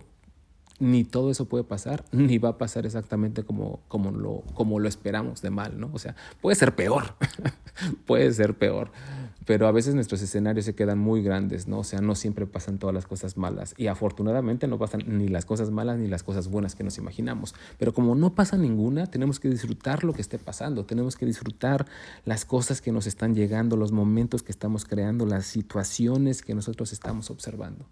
ni 0.80 1.04
todo 1.04 1.30
eso 1.30 1.46
puede 1.46 1.64
pasar, 1.64 2.04
ni 2.12 2.38
va 2.38 2.50
a 2.50 2.58
pasar 2.58 2.86
exactamente 2.86 3.42
como, 3.42 3.80
como, 3.88 4.10
lo, 4.10 4.42
como 4.54 4.78
lo 4.78 4.88
esperamos 4.88 5.42
de 5.42 5.50
mal, 5.50 5.78
¿no? 5.78 5.90
O 5.92 5.98
sea, 5.98 6.14
puede 6.40 6.56
ser 6.56 6.74
peor, 6.74 7.14
puede 8.06 8.32
ser 8.32 8.56
peor, 8.56 8.90
pero 9.44 9.66
a 9.66 9.72
veces 9.72 9.94
nuestros 9.94 10.20
escenarios 10.22 10.66
se 10.66 10.74
quedan 10.74 10.98
muy 10.98 11.22
grandes, 11.22 11.68
¿no? 11.68 11.78
O 11.78 11.84
sea, 11.84 12.00
no 12.00 12.14
siempre 12.14 12.46
pasan 12.46 12.78
todas 12.78 12.94
las 12.94 13.06
cosas 13.06 13.36
malas 13.36 13.74
y 13.76 13.86
afortunadamente 13.86 14.68
no 14.68 14.78
pasan 14.78 15.02
ni 15.06 15.28
las 15.28 15.44
cosas 15.44 15.70
malas 15.70 15.98
ni 15.98 16.06
las 16.06 16.22
cosas 16.22 16.48
buenas 16.48 16.74
que 16.74 16.84
nos 16.84 16.98
imaginamos, 16.98 17.54
pero 17.78 17.92
como 17.92 18.14
no 18.14 18.34
pasa 18.34 18.56
ninguna, 18.56 19.06
tenemos 19.06 19.40
que 19.40 19.48
disfrutar 19.48 20.04
lo 20.04 20.12
que 20.12 20.20
esté 20.20 20.38
pasando, 20.38 20.84
tenemos 20.84 21.16
que 21.16 21.26
disfrutar 21.26 21.86
las 22.24 22.44
cosas 22.44 22.80
que 22.80 22.92
nos 22.92 23.06
están 23.06 23.34
llegando, 23.34 23.76
los 23.76 23.92
momentos 23.92 24.42
que 24.42 24.52
estamos 24.52 24.84
creando, 24.84 25.26
las 25.26 25.46
situaciones 25.46 26.42
que 26.42 26.54
nosotros 26.54 26.92
estamos 26.92 27.30
observando. 27.30 27.86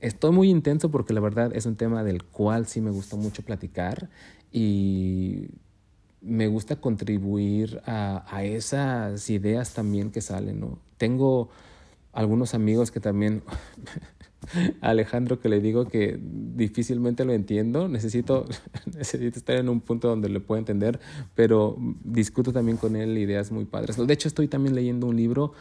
Estoy 0.00 0.30
muy 0.30 0.50
intenso 0.50 0.90
porque 0.90 1.12
la 1.12 1.20
verdad 1.20 1.50
es 1.54 1.66
un 1.66 1.76
tema 1.76 2.04
del 2.04 2.22
cual 2.22 2.66
sí 2.66 2.80
me 2.80 2.90
gusta 2.90 3.16
mucho 3.16 3.42
platicar 3.42 4.08
y 4.52 5.48
me 6.20 6.46
gusta 6.46 6.76
contribuir 6.76 7.80
a, 7.84 8.24
a 8.28 8.44
esas 8.44 9.28
ideas 9.30 9.74
también 9.74 10.10
que 10.10 10.20
salen. 10.20 10.60
¿no? 10.60 10.78
Tengo 10.98 11.48
algunos 12.12 12.54
amigos 12.54 12.90
que 12.90 13.00
también, 13.00 13.42
Alejandro, 14.80 15.40
que 15.40 15.48
le 15.48 15.60
digo 15.60 15.86
que 15.86 16.18
difícilmente 16.20 17.24
lo 17.24 17.32
entiendo, 17.32 17.88
necesito, 17.88 18.44
necesito 18.96 19.38
estar 19.38 19.56
en 19.56 19.68
un 19.68 19.80
punto 19.80 20.08
donde 20.08 20.28
le 20.28 20.40
pueda 20.40 20.58
entender, 20.58 21.00
pero 21.34 21.76
discuto 22.04 22.52
también 22.52 22.76
con 22.76 22.96
él 22.96 23.16
ideas 23.18 23.52
muy 23.52 23.64
padres. 23.64 23.96
De 23.96 24.12
hecho, 24.12 24.28
estoy 24.28 24.48
también 24.48 24.74
leyendo 24.74 25.06
un 25.06 25.16
libro 25.16 25.52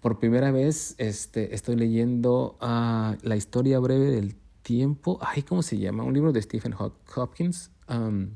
por 0.00 0.18
primera 0.18 0.50
vez 0.50 0.94
este, 0.98 1.54
estoy 1.54 1.76
leyendo 1.76 2.56
uh, 2.60 3.16
La 3.22 3.36
historia 3.36 3.78
breve 3.78 4.10
del 4.10 4.34
tiempo. 4.62 5.18
Ay, 5.20 5.42
¿cómo 5.42 5.62
se 5.62 5.78
llama? 5.78 6.04
Un 6.04 6.14
libro 6.14 6.32
de 6.32 6.40
Stephen 6.42 6.74
Hopkins. 7.14 7.70
Um, 7.88 8.30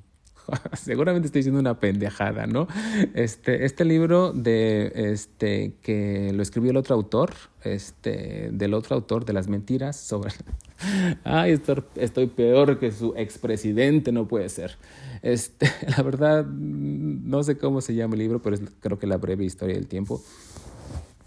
seguramente 0.75 1.27
estoy 1.27 1.41
diciendo 1.41 1.61
una 1.61 1.79
pendejada, 1.81 2.47
¿no? 2.47 2.67
Este, 3.15 3.65
este 3.65 3.85
libro 3.85 4.33
de 4.33 4.93
este 4.95 5.75
que 5.83 6.33
lo 6.35 6.43
escribió 6.43 6.71
el 6.71 6.77
otro 6.77 6.95
autor, 6.95 7.33
este, 7.63 8.51
del 8.53 8.75
otro 8.75 8.97
autor 8.97 9.25
de 9.25 9.33
las 9.33 9.49
mentiras 9.49 9.97
sobre. 9.97 10.33
Ay, 11.25 11.59
estoy, 11.97 12.27
peor 12.27 12.79
que 12.79 12.93
su 12.93 13.15
expresidente, 13.17 14.13
no 14.13 14.27
puede 14.29 14.49
ser. 14.49 14.77
Este, 15.23 15.71
la 15.97 16.03
verdad, 16.03 16.45
no 16.47 17.43
sé 17.43 17.57
cómo 17.57 17.81
se 17.81 17.95
llama 17.95 18.15
el 18.15 18.21
libro, 18.21 18.43
pero 18.43 18.59
creo 18.81 18.99
que 18.99 19.07
la 19.07 19.17
breve 19.17 19.45
historia 19.45 19.77
del 19.77 19.87
tiempo. 19.87 20.23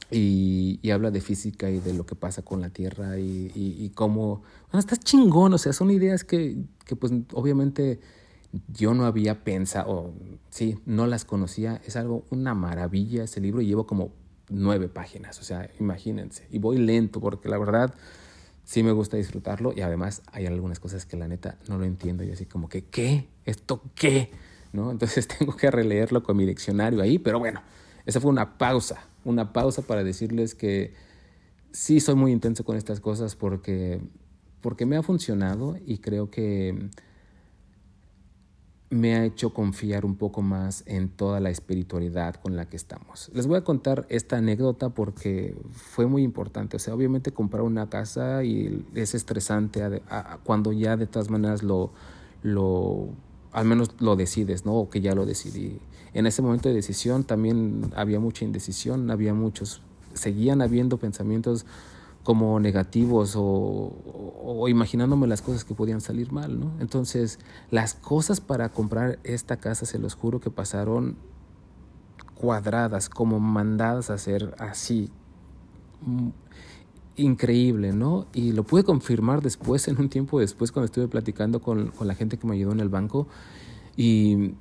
Y, 0.09 0.79
y, 0.81 0.91
habla 0.91 1.11
de 1.11 1.19
física 1.19 1.69
y 1.69 1.79
de 1.79 1.93
lo 1.93 2.05
que 2.05 2.15
pasa 2.15 2.41
con 2.41 2.61
la 2.61 2.69
Tierra 2.69 3.19
y, 3.19 3.51
y, 3.53 3.75
y 3.83 3.89
cómo... 3.89 4.41
Bueno, 4.71 4.79
está 4.79 4.95
chingón, 4.95 5.53
o 5.53 5.57
sea, 5.57 5.73
son 5.73 5.91
ideas 5.91 6.23
que, 6.23 6.57
que 6.85 6.95
pues 6.95 7.11
obviamente 7.33 7.99
yo 8.67 8.93
no 8.93 9.05
había 9.05 9.43
pensado, 9.43 10.13
sí, 10.49 10.79
no 10.85 11.07
las 11.07 11.25
conocía. 11.25 11.81
Es 11.85 11.95
algo, 11.95 12.25
una 12.29 12.53
maravilla 12.53 13.23
ese 13.23 13.41
libro 13.41 13.61
y 13.61 13.67
llevo 13.67 13.85
como 13.85 14.11
nueve 14.49 14.87
páginas, 14.87 15.39
o 15.39 15.43
sea, 15.43 15.69
imagínense. 15.79 16.47
Y 16.51 16.59
voy 16.59 16.77
lento 16.77 17.19
porque 17.19 17.49
la 17.49 17.57
verdad 17.57 17.93
sí 18.63 18.83
me 18.83 18.91
gusta 18.91 19.17
disfrutarlo 19.17 19.73
y 19.75 19.81
además 19.81 20.23
hay 20.31 20.45
algunas 20.45 20.79
cosas 20.79 21.05
que 21.05 21.17
la 21.17 21.27
neta 21.27 21.57
no 21.67 21.77
lo 21.77 21.85
entiendo 21.85 22.23
y 22.23 22.31
así 22.31 22.45
como 22.45 22.69
que, 22.69 22.83
¿qué? 22.85 23.27
¿Esto 23.45 23.81
qué? 23.95 24.31
¿No? 24.73 24.91
Entonces 24.91 25.27
tengo 25.39 25.55
que 25.55 25.71
releerlo 25.71 26.23
con 26.23 26.37
mi 26.37 26.45
diccionario 26.45 27.01
ahí, 27.01 27.19
pero 27.19 27.39
bueno, 27.39 27.61
esa 28.05 28.21
fue 28.21 28.31
una 28.31 28.57
pausa 28.57 29.05
una 29.27 29.53
pausa 29.53 29.81
para 29.81 30.03
decirles 30.03 30.55
que 30.55 30.93
sí 31.71 31.99
soy 31.99 32.15
muy 32.15 32.31
intenso 32.31 32.63
con 32.63 32.77
estas 32.77 32.99
cosas 32.99 33.35
porque, 33.35 34.01
porque 34.61 34.85
me 34.85 34.95
ha 34.95 35.03
funcionado 35.03 35.77
y 35.85 35.99
creo 35.99 36.31
que 36.31 36.89
me 38.89 39.15
ha 39.15 39.25
hecho 39.25 39.53
confiar 39.53 40.05
un 40.05 40.15
poco 40.15 40.41
más 40.41 40.83
en 40.87 41.09
toda 41.09 41.41
la 41.41 41.49
espiritualidad 41.49 42.35
con 42.35 42.55
la 42.55 42.69
que 42.69 42.77
estamos. 42.77 43.29
Les 43.33 43.45
voy 43.45 43.57
a 43.57 43.63
contar 43.65 44.05
esta 44.09 44.37
anécdota 44.37 44.89
porque 44.89 45.57
fue 45.71 46.07
muy 46.07 46.23
importante. 46.23 46.77
O 46.77 46.79
sea, 46.79 46.95
obviamente 46.95 47.33
comprar 47.33 47.63
una 47.63 47.89
casa 47.89 48.45
y 48.45 48.85
es 48.95 49.13
estresante 49.13 50.01
cuando 50.45 50.71
ya 50.71 50.95
de 50.95 51.05
todas 51.05 51.29
maneras 51.29 51.63
lo, 51.63 51.91
lo, 52.43 53.09
al 53.51 53.65
menos 53.65 53.89
lo 53.99 54.15
decides, 54.15 54.65
¿no? 54.65 54.75
O 54.75 54.89
que 54.89 55.01
ya 55.01 55.13
lo 55.13 55.25
decidí 55.25 55.79
en 56.13 56.25
ese 56.27 56.41
momento 56.41 56.69
de 56.69 56.75
decisión 56.75 57.23
también 57.23 57.91
había 57.95 58.19
mucha 58.19 58.45
indecisión, 58.45 59.11
había 59.11 59.33
muchos, 59.33 59.81
seguían 60.13 60.61
habiendo 60.61 60.97
pensamientos 60.97 61.65
como 62.27 62.59
negativos 62.59 63.35
o, 63.37 64.67
imaginándome 64.67 65.27
las 65.27 65.41
cosas 65.41 65.63
que 65.63 65.73
podían 65.73 66.01
salir 66.01 66.33
mal, 66.33 66.59
¿no? 66.59 66.73
Entonces, 66.81 67.39
las 67.71 67.93
cosas 67.93 68.41
para 68.41 68.67
comprar 68.67 69.17
esta 69.23 69.57
casa, 69.57 69.85
se 69.85 69.97
los 69.97 70.15
juro 70.15 70.41
que 70.41 70.49
pasaron 70.49 71.15
cuadradas, 72.35 73.07
como 73.07 73.39
mandadas 73.39 74.09
a 74.09 74.15
hacer 74.15 74.55
así. 74.59 75.09
Mm, 76.01 76.29
increíble, 77.15 77.93
¿no? 77.93 78.27
Y 78.33 78.51
lo 78.51 78.63
pude 78.63 78.83
confirmar 78.83 79.41
después, 79.41 79.87
en 79.87 79.97
un 79.97 80.09
tiempo 80.09 80.39
después, 80.41 80.73
cuando 80.73 80.87
estuve 80.87 81.07
platicando 81.07 81.61
con, 81.61 81.91
con 81.91 82.07
la 82.07 82.15
gente 82.15 82.37
que 82.37 82.45
me 82.45 82.55
ayudó 82.55 82.73
en 82.73 82.81
el 82.81 82.89
banco. 82.89 83.27
Y 83.95 84.53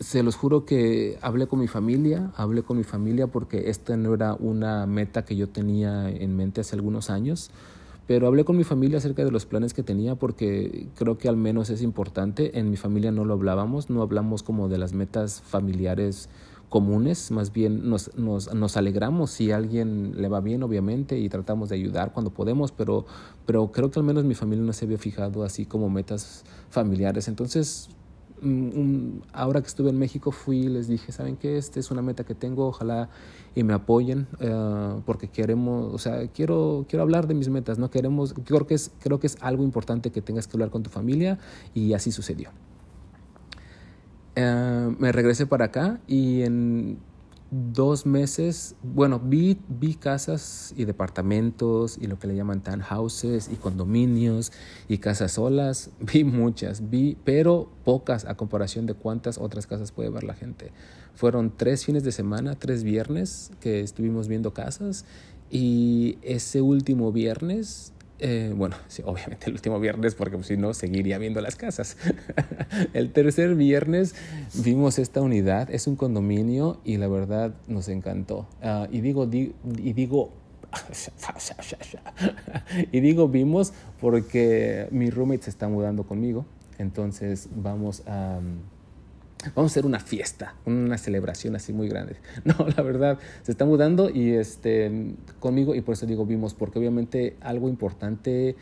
se 0.00 0.22
los 0.22 0.36
juro 0.36 0.64
que 0.64 1.18
hablé 1.22 1.46
con 1.46 1.58
mi 1.58 1.68
familia, 1.68 2.30
hablé 2.36 2.62
con 2.62 2.76
mi 2.76 2.84
familia 2.84 3.26
porque 3.26 3.70
esta 3.70 3.96
no 3.96 4.14
era 4.14 4.34
una 4.34 4.86
meta 4.86 5.24
que 5.24 5.36
yo 5.36 5.48
tenía 5.48 6.10
en 6.10 6.36
mente 6.36 6.60
hace 6.60 6.76
algunos 6.76 7.08
años, 7.08 7.50
pero 8.06 8.26
hablé 8.26 8.44
con 8.44 8.56
mi 8.56 8.64
familia 8.64 8.98
acerca 8.98 9.24
de 9.24 9.30
los 9.30 9.46
planes 9.46 9.74
que 9.74 9.82
tenía 9.82 10.14
porque 10.14 10.86
creo 10.96 11.18
que 11.18 11.28
al 11.28 11.36
menos 11.36 11.70
es 11.70 11.82
importante. 11.82 12.58
En 12.58 12.70
mi 12.70 12.76
familia 12.76 13.10
no 13.10 13.24
lo 13.24 13.34
hablábamos, 13.34 13.90
no 13.90 14.02
hablamos 14.02 14.42
como 14.42 14.68
de 14.68 14.78
las 14.78 14.92
metas 14.92 15.40
familiares 15.40 16.28
comunes, 16.68 17.30
más 17.30 17.52
bien 17.52 17.88
nos, 17.88 18.16
nos, 18.18 18.52
nos 18.52 18.76
alegramos 18.76 19.30
si 19.30 19.50
a 19.52 19.56
alguien 19.56 20.20
le 20.20 20.28
va 20.28 20.40
bien, 20.40 20.62
obviamente, 20.62 21.18
y 21.18 21.28
tratamos 21.28 21.68
de 21.68 21.76
ayudar 21.76 22.12
cuando 22.12 22.30
podemos, 22.32 22.72
pero, 22.72 23.06
pero 23.46 23.70
creo 23.70 23.90
que 23.90 24.00
al 24.00 24.04
menos 24.04 24.24
mi 24.24 24.34
familia 24.34 24.64
no 24.64 24.72
se 24.72 24.84
había 24.84 24.98
fijado 24.98 25.44
así 25.44 25.64
como 25.64 25.88
metas 25.88 26.44
familiares. 26.70 27.28
Entonces 27.28 27.88
ahora 29.32 29.60
que 29.60 29.66
estuve 29.66 29.90
en 29.90 29.98
México 29.98 30.30
fui 30.30 30.58
y 30.58 30.68
les 30.68 30.88
dije, 30.88 31.10
¿saben 31.12 31.36
qué? 31.36 31.56
Esta 31.56 31.80
es 31.80 31.90
una 31.90 32.02
meta 32.02 32.24
que 32.24 32.34
tengo, 32.34 32.66
ojalá 32.66 33.08
y 33.54 33.62
me 33.64 33.72
apoyen 33.72 34.26
eh, 34.40 35.00
porque 35.06 35.28
queremos, 35.28 35.94
o 35.94 35.98
sea, 35.98 36.28
quiero, 36.28 36.84
quiero 36.88 37.02
hablar 37.02 37.26
de 37.26 37.34
mis 37.34 37.48
metas, 37.48 37.78
¿no? 37.78 37.90
Queremos, 37.90 38.34
creo 38.44 38.66
que, 38.66 38.74
es, 38.74 38.92
creo 39.00 39.18
que 39.18 39.26
es 39.26 39.38
algo 39.40 39.64
importante 39.64 40.10
que 40.10 40.20
tengas 40.20 40.46
que 40.46 40.56
hablar 40.56 40.70
con 40.70 40.82
tu 40.82 40.90
familia 40.90 41.38
y 41.74 41.94
así 41.94 42.12
sucedió. 42.12 42.50
Eh, 44.34 44.94
me 44.98 45.12
regresé 45.12 45.46
para 45.46 45.66
acá 45.66 46.00
y 46.06 46.42
en 46.42 46.98
dos 47.50 48.06
meses, 48.06 48.74
bueno, 48.82 49.20
vi, 49.20 49.58
vi 49.68 49.94
casas 49.94 50.74
y 50.76 50.84
departamentos 50.84 51.96
y 52.00 52.06
lo 52.06 52.18
que 52.18 52.26
le 52.26 52.34
llaman 52.34 52.60
townhouses 52.60 53.48
y 53.52 53.56
condominios 53.56 54.52
y 54.88 54.98
casas 54.98 55.32
solas, 55.32 55.90
vi 56.00 56.24
muchas, 56.24 56.90
vi, 56.90 57.16
pero 57.24 57.70
pocas 57.84 58.24
a 58.24 58.36
comparación 58.36 58.86
de 58.86 58.94
cuántas 58.94 59.38
otras 59.38 59.66
casas 59.66 59.92
puede 59.92 60.10
ver 60.10 60.24
la 60.24 60.34
gente. 60.34 60.72
Fueron 61.14 61.52
tres 61.56 61.84
fines 61.84 62.04
de 62.04 62.12
semana, 62.12 62.56
tres 62.56 62.82
viernes 62.82 63.50
que 63.60 63.80
estuvimos 63.80 64.28
viendo 64.28 64.52
casas 64.52 65.04
y 65.50 66.18
ese 66.22 66.60
último 66.60 67.12
viernes 67.12 67.92
eh, 68.18 68.52
bueno, 68.56 68.76
sí, 68.88 69.02
obviamente 69.04 69.46
el 69.46 69.52
último 69.52 69.78
viernes, 69.78 70.14
porque 70.14 70.42
si 70.42 70.56
no, 70.56 70.74
seguiría 70.74 71.18
viendo 71.18 71.40
las 71.40 71.56
casas. 71.56 71.96
el 72.94 73.12
tercer 73.12 73.54
viernes 73.54 74.14
vimos 74.54 74.98
esta 74.98 75.20
unidad, 75.20 75.70
es 75.70 75.86
un 75.86 75.96
condominio 75.96 76.80
y 76.84 76.96
la 76.96 77.08
verdad 77.08 77.54
nos 77.68 77.88
encantó. 77.88 78.46
Uh, 78.62 78.86
y 78.90 79.00
digo, 79.00 79.26
di, 79.26 79.54
y 79.76 79.92
digo, 79.92 80.32
y 82.92 83.00
digo 83.00 83.28
vimos 83.28 83.72
porque 84.00 84.88
mi 84.90 85.10
roommate 85.10 85.44
se 85.44 85.50
está 85.50 85.68
mudando 85.68 86.04
conmigo, 86.04 86.46
entonces 86.78 87.48
vamos 87.54 88.02
a... 88.06 88.38
Um, 88.38 88.75
vamos 89.54 89.70
a 89.70 89.72
hacer 89.72 89.86
una 89.86 90.00
fiesta, 90.00 90.54
una 90.64 90.98
celebración 90.98 91.56
así 91.56 91.72
muy 91.72 91.88
grande. 91.88 92.16
No, 92.44 92.54
la 92.76 92.82
verdad, 92.82 93.18
se 93.42 93.52
está 93.52 93.64
mudando 93.64 94.10
y 94.10 94.32
este, 94.32 95.14
conmigo, 95.40 95.74
y 95.74 95.80
por 95.80 95.94
eso 95.94 96.06
digo 96.06 96.26
vimos, 96.26 96.54
porque 96.54 96.78
obviamente 96.78 97.36
algo 97.40 97.68
importante 97.68 98.56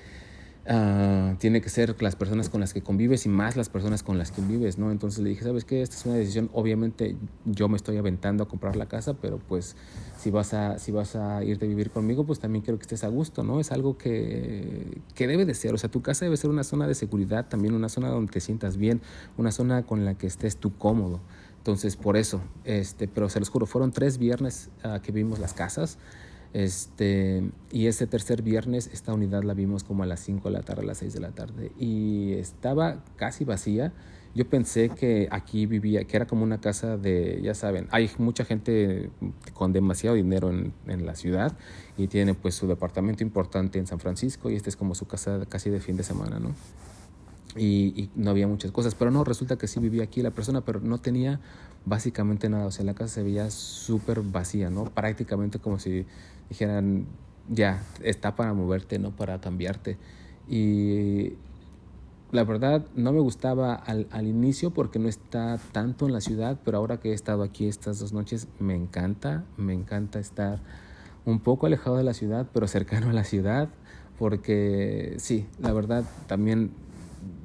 Ah, 0.67 1.35
tiene 1.41 1.61
que 1.61 1.69
ser 1.69 1.95
las 2.03 2.17
personas 2.17 2.49
con 2.49 2.59
las 2.59 2.73
que 2.73 2.81
convives 2.81 3.27
y 3.27 3.29
más 3.29 3.55
las 3.55 3.69
personas 3.69 4.03
con 4.03 4.17
las 4.17 4.33
que 4.33 4.41
vives, 4.41 4.79
¿no? 4.79 4.91
Entonces 4.91 5.23
le 5.23 5.29
dije, 5.29 5.45
¿sabes 5.45 5.67
qué? 5.67 5.83
Esta 5.83 5.97
es 5.97 6.07
una 6.07 6.15
decisión, 6.15 6.49
obviamente 6.55 7.17
yo 7.45 7.69
me 7.69 7.77
estoy 7.77 7.99
aventando 7.99 8.45
a 8.45 8.49
comprar 8.49 8.75
la 8.75 8.87
casa, 8.87 9.13
pero 9.13 9.39
pues 9.39 9.77
si 10.17 10.31
vas 10.31 10.55
a, 10.55 10.79
si 10.79 10.91
vas 10.91 11.17
a 11.17 11.45
irte 11.45 11.67
a 11.67 11.69
vivir 11.69 11.91
conmigo, 11.91 12.25
pues 12.25 12.41
también 12.41 12.65
quiero 12.65 12.79
que 12.79 12.85
estés 12.85 13.05
a 13.05 13.09
gusto, 13.09 13.45
¿no? 13.45 13.61
Es 13.61 13.73
algo 13.73 13.99
que, 13.99 15.03
que 15.15 15.27
debe 15.27 15.45
de 15.45 15.53
ser, 15.53 15.75
o 15.75 15.79
sea, 15.79 15.91
tu 15.91 16.01
casa 16.01 16.25
debe 16.25 16.39
ser 16.39 16.49
una 16.49 16.65
zona 16.65 16.87
de 16.87 16.95
seguridad, 16.95 17.47
también 17.47 17.75
una 17.75 17.91
zona 17.91 18.09
donde 18.09 18.33
te 18.33 18.41
sientas 18.41 18.79
bien, 18.79 19.03
una 19.37 19.53
zona 19.53 19.83
con 19.83 20.07
la 20.07 20.15
que 20.15 20.27
estés 20.27 20.57
tú 20.57 20.79
cómodo. 20.79 21.21
Entonces, 21.59 21.97
por 21.97 22.17
eso, 22.17 22.41
este, 22.65 23.07
pero 23.07 23.29
se 23.29 23.39
los 23.39 23.51
juro, 23.51 23.67
fueron 23.67 23.91
tres 23.91 24.17
viernes 24.17 24.71
uh, 24.85 25.01
que 25.01 25.13
vimos 25.13 25.39
las 25.39 25.53
casas. 25.53 25.99
Este, 26.55 27.51
y 27.73 27.89
ese 27.89 28.07
tercer 28.07 28.43
viernes 28.43 28.89
esta 28.93 29.13
unidad 29.13 29.43
la 29.43 29.55
vimos 29.55 29.83
como 29.83 30.05
a 30.05 30.07
las 30.07 30.21
5 30.21 30.49
de 30.49 30.55
la 30.57 30.63
tarde, 30.63 30.83
a 30.83 30.87
las 30.87 30.99
6 30.99 31.13
de 31.13 31.21
la 31.21 31.33
tarde. 31.33 31.73
Y 31.79 32.35
estaba 32.35 33.05
casi 33.17 33.45
vacía. 33.45 33.93
Yo 34.37 34.49
pensé 34.49 34.89
que 34.89 35.29
aquí 35.33 35.67
vivía, 35.67 36.05
que 36.05 36.17
era 36.17 36.27
como 36.27 36.45
una 36.45 36.61
casa 36.61 36.97
de, 36.97 37.41
ya 37.43 37.55
saben, 37.55 37.89
hay 37.91 38.11
mucha 38.19 38.45
gente 38.45 39.11
con 39.53 39.73
demasiado 39.73 40.17
dinero 40.17 40.51
en, 40.51 40.73
en 40.87 41.07
la 41.07 41.15
ciudad 41.17 41.57
y 41.97 42.07
tiene 42.07 42.35
pues 42.35 42.55
su 42.55 42.67
departamento 42.67 43.23
importante 43.23 43.79
en 43.79 43.87
San 43.87 43.99
Francisco 43.99 44.51
y 44.51 44.57
esta 44.57 44.71
es 44.71 44.77
como 44.77 44.95
su 44.95 45.07
casa 45.07 45.41
casi 45.49 45.71
de 45.71 45.81
fin 45.81 45.97
de 45.97 46.05
semana, 46.05 46.39
¿no? 46.39 46.55
Y, 47.57 47.95
y, 48.01 48.11
no 48.17 48.31
había 48.31 48.49
muchas 48.49 48.73
cosas. 48.73 48.95
Pero 48.95 49.11
no, 49.11 49.23
resulta 49.23 49.57
que 49.57 49.69
sí 49.69 49.79
vivía 49.81 50.05
aquí 50.05 50.23
la 50.23 50.33
persona, 50.33 50.61
pero 50.63 50.81
no 50.81 50.99
tenía 50.99 51.41
básicamente 51.85 52.49
nada. 52.49 52.67
O 52.67 52.71
sea, 52.73 52.85
la 52.85 52.95
casa 52.95 53.15
se 53.15 53.23
veía 53.23 53.51
súper 53.51 54.23
vacía, 54.23 54.71
¿no? 54.71 54.85
Prácticamente 54.87 55.61
como 55.61 55.79
si 55.79 56.07
dijeran, 56.49 57.07
ya, 57.49 57.83
está 58.03 58.35
para 58.37 58.53
moverte, 58.53 58.99
no 58.99 59.11
para 59.11 59.41
cambiarte. 59.41 59.97
Y 60.49 61.35
la 62.33 62.45
verdad 62.45 62.85
no 62.95 63.13
me 63.13 63.21
gustaba 63.21 63.75
al, 63.75 64.09
al, 64.11 64.27
inicio 64.27 64.71
porque 64.71 64.99
no 64.99 65.09
está 65.09 65.59
tanto 65.73 66.07
en 66.07 66.13
la 66.13 66.21
ciudad, 66.21 66.59
pero 66.65 66.79
ahora 66.79 66.99
que 66.99 67.11
he 67.11 67.15
estado 67.15 67.43
aquí 67.43 67.67
estas 67.67 67.99
dos 67.99 68.13
noches 68.13 68.49
me 68.59 68.75
encanta, 68.75 69.45
me 69.57 69.73
encanta 69.73 70.19
estar 70.19 70.61
un 71.25 71.41
poco 71.41 71.67
alejado 71.67 71.97
de 71.97 72.05
la 72.05 72.15
ciudad, 72.15 72.47
pero 72.53 72.67
cercano 72.67 73.11
a 73.11 73.13
la 73.13 73.25
ciudad, 73.25 73.69
porque 74.19 75.15
sí, 75.19 75.47
la 75.59 75.73
verdad 75.73 76.05
también 76.27 76.73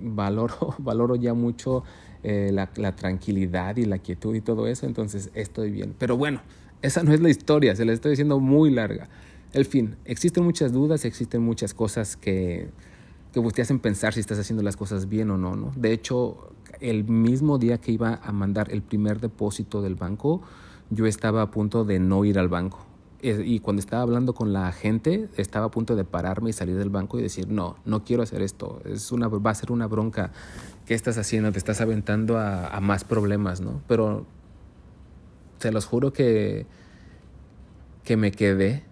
valoro, 0.01 0.75
valoro 0.79 1.15
ya 1.15 1.33
mucho 1.33 1.83
eh, 2.23 2.49
la, 2.51 2.69
la 2.75 2.95
tranquilidad 2.95 3.77
y 3.77 3.85
la 3.85 3.99
quietud 3.99 4.35
y 4.35 4.41
todo 4.41 4.67
eso, 4.67 4.85
entonces 4.85 5.29
estoy 5.33 5.71
bien. 5.71 5.95
Pero 5.97 6.17
bueno, 6.17 6.41
esa 6.81 7.03
no 7.03 7.13
es 7.13 7.19
la 7.19 7.29
historia, 7.29 7.75
se 7.75 7.85
la 7.85 7.93
estoy 7.93 8.11
diciendo 8.11 8.39
muy 8.39 8.71
larga. 8.71 9.09
El 9.51 9.65
fin, 9.65 9.95
existen 10.05 10.43
muchas 10.43 10.71
dudas, 10.71 11.05
existen 11.05 11.41
muchas 11.41 11.73
cosas 11.73 12.15
que, 12.15 12.69
que 13.33 13.41
te 13.41 13.61
hacen 13.61 13.79
pensar 13.79 14.13
si 14.13 14.19
estás 14.19 14.39
haciendo 14.39 14.63
las 14.63 14.77
cosas 14.77 15.09
bien 15.09 15.31
o 15.31 15.37
no, 15.37 15.55
no. 15.55 15.71
De 15.75 15.91
hecho, 15.91 16.51
el 16.79 17.03
mismo 17.03 17.57
día 17.57 17.79
que 17.79 17.91
iba 17.91 18.19
a 18.23 18.31
mandar 18.31 18.71
el 18.71 18.81
primer 18.81 19.19
depósito 19.19 19.81
del 19.81 19.95
banco, 19.95 20.41
yo 20.89 21.05
estaba 21.05 21.41
a 21.41 21.51
punto 21.51 21.83
de 21.83 21.99
no 21.99 22.25
ir 22.25 22.39
al 22.39 22.47
banco. 22.47 22.85
Y 23.21 23.59
cuando 23.59 23.81
estaba 23.81 24.01
hablando 24.01 24.33
con 24.33 24.53
la 24.53 24.71
gente, 24.71 25.27
estaba 25.35 25.65
a 25.65 25.71
punto 25.71 25.97
de 25.97 26.05
pararme 26.05 26.51
y 26.51 26.53
salir 26.53 26.77
del 26.77 26.89
banco 26.89 27.19
y 27.19 27.21
decir, 27.21 27.49
no, 27.49 27.75
no 27.83 28.05
quiero 28.05 28.23
hacer 28.23 28.41
esto. 28.41 28.81
Es 28.85 29.11
una, 29.11 29.27
va 29.27 29.51
a 29.51 29.55
ser 29.55 29.73
una 29.73 29.87
bronca. 29.87 30.31
¿Qué 30.85 30.93
estás 30.93 31.17
haciendo? 31.17 31.51
Te 31.51 31.57
estás 31.57 31.81
aventando 31.81 32.37
a, 32.37 32.67
a 32.67 32.79
más 32.79 33.03
problemas, 33.03 33.59
¿no? 33.59 33.81
Pero 33.89 34.25
se 35.59 35.71
los 35.71 35.85
juro 35.85 36.13
que, 36.13 36.65
que 38.03 38.17
me 38.17 38.31
quedé. 38.31 38.83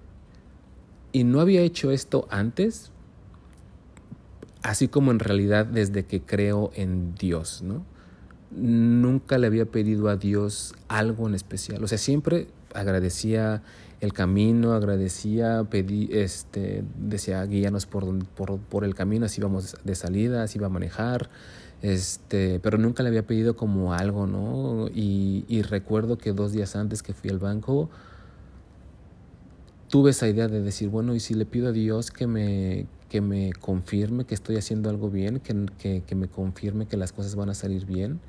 Y 1.12 1.24
no 1.24 1.40
había 1.40 1.62
hecho 1.62 1.92
esto 1.92 2.28
antes, 2.30 2.92
así 4.62 4.88
como 4.88 5.12
en 5.12 5.20
realidad 5.20 5.66
desde 5.66 6.06
que 6.06 6.22
creo 6.22 6.72
en 6.76 7.16
Dios, 7.16 7.62
¿no? 7.64 7.86
Nunca 8.52 9.38
le 9.38 9.48
había 9.48 9.66
pedido 9.66 10.10
a 10.10 10.16
Dios 10.16 10.76
algo 10.88 11.28
en 11.28 11.36
especial, 11.36 11.84
o 11.84 11.88
sea, 11.88 11.98
siempre 11.98 12.48
agradecía 12.74 13.64
el 14.00 14.14
camino, 14.14 14.74
agradecía, 14.74 15.66
pedí, 15.70 16.10
este, 16.12 16.84
decía, 16.98 17.44
guíanos 17.46 17.86
por, 17.86 18.26
por, 18.26 18.60
por 18.60 18.84
el 18.84 18.94
camino, 18.94 19.26
así 19.26 19.42
íbamos 19.42 19.76
de 19.84 19.96
salida, 19.96 20.44
así 20.44 20.60
iba 20.60 20.68
a 20.68 20.70
manejar, 20.70 21.30
este, 21.82 22.60
pero 22.60 22.78
nunca 22.78 23.04
le 23.04 23.10
había 23.10 23.26
pedido 23.26 23.56
como 23.56 23.94
algo, 23.94 24.28
¿no? 24.28 24.88
Y, 24.94 25.46
y, 25.48 25.62
recuerdo 25.62 26.18
que 26.18 26.34
dos 26.34 26.52
días 26.52 26.76
antes 26.76 27.04
que 27.04 27.14
fui 27.14 27.30
al 27.30 27.40
banco, 27.40 27.90
tuve 29.90 30.12
esa 30.12 30.28
idea 30.28 30.48
de 30.48 30.62
decir, 30.62 30.90
bueno, 30.90 31.16
y 31.16 31.20
si 31.20 31.34
le 31.34 31.46
pido 31.46 31.70
a 31.70 31.72
Dios 31.72 32.12
que 32.12 32.28
me, 32.28 32.88
que 33.10 33.22
me 33.22 33.54
confirme 33.54 34.26
que 34.26 34.36
estoy 34.36 34.58
haciendo 34.58 34.90
algo 34.90 35.10
bien, 35.10 35.40
que, 35.40 35.66
que, 35.78 36.04
que 36.06 36.16
me 36.16 36.28
confirme 36.28 36.88
que 36.88 36.98
las 36.98 37.12
cosas 37.12 37.36
van 37.36 37.50
a 37.50 37.54
salir 37.54 37.86
bien. 37.86 38.20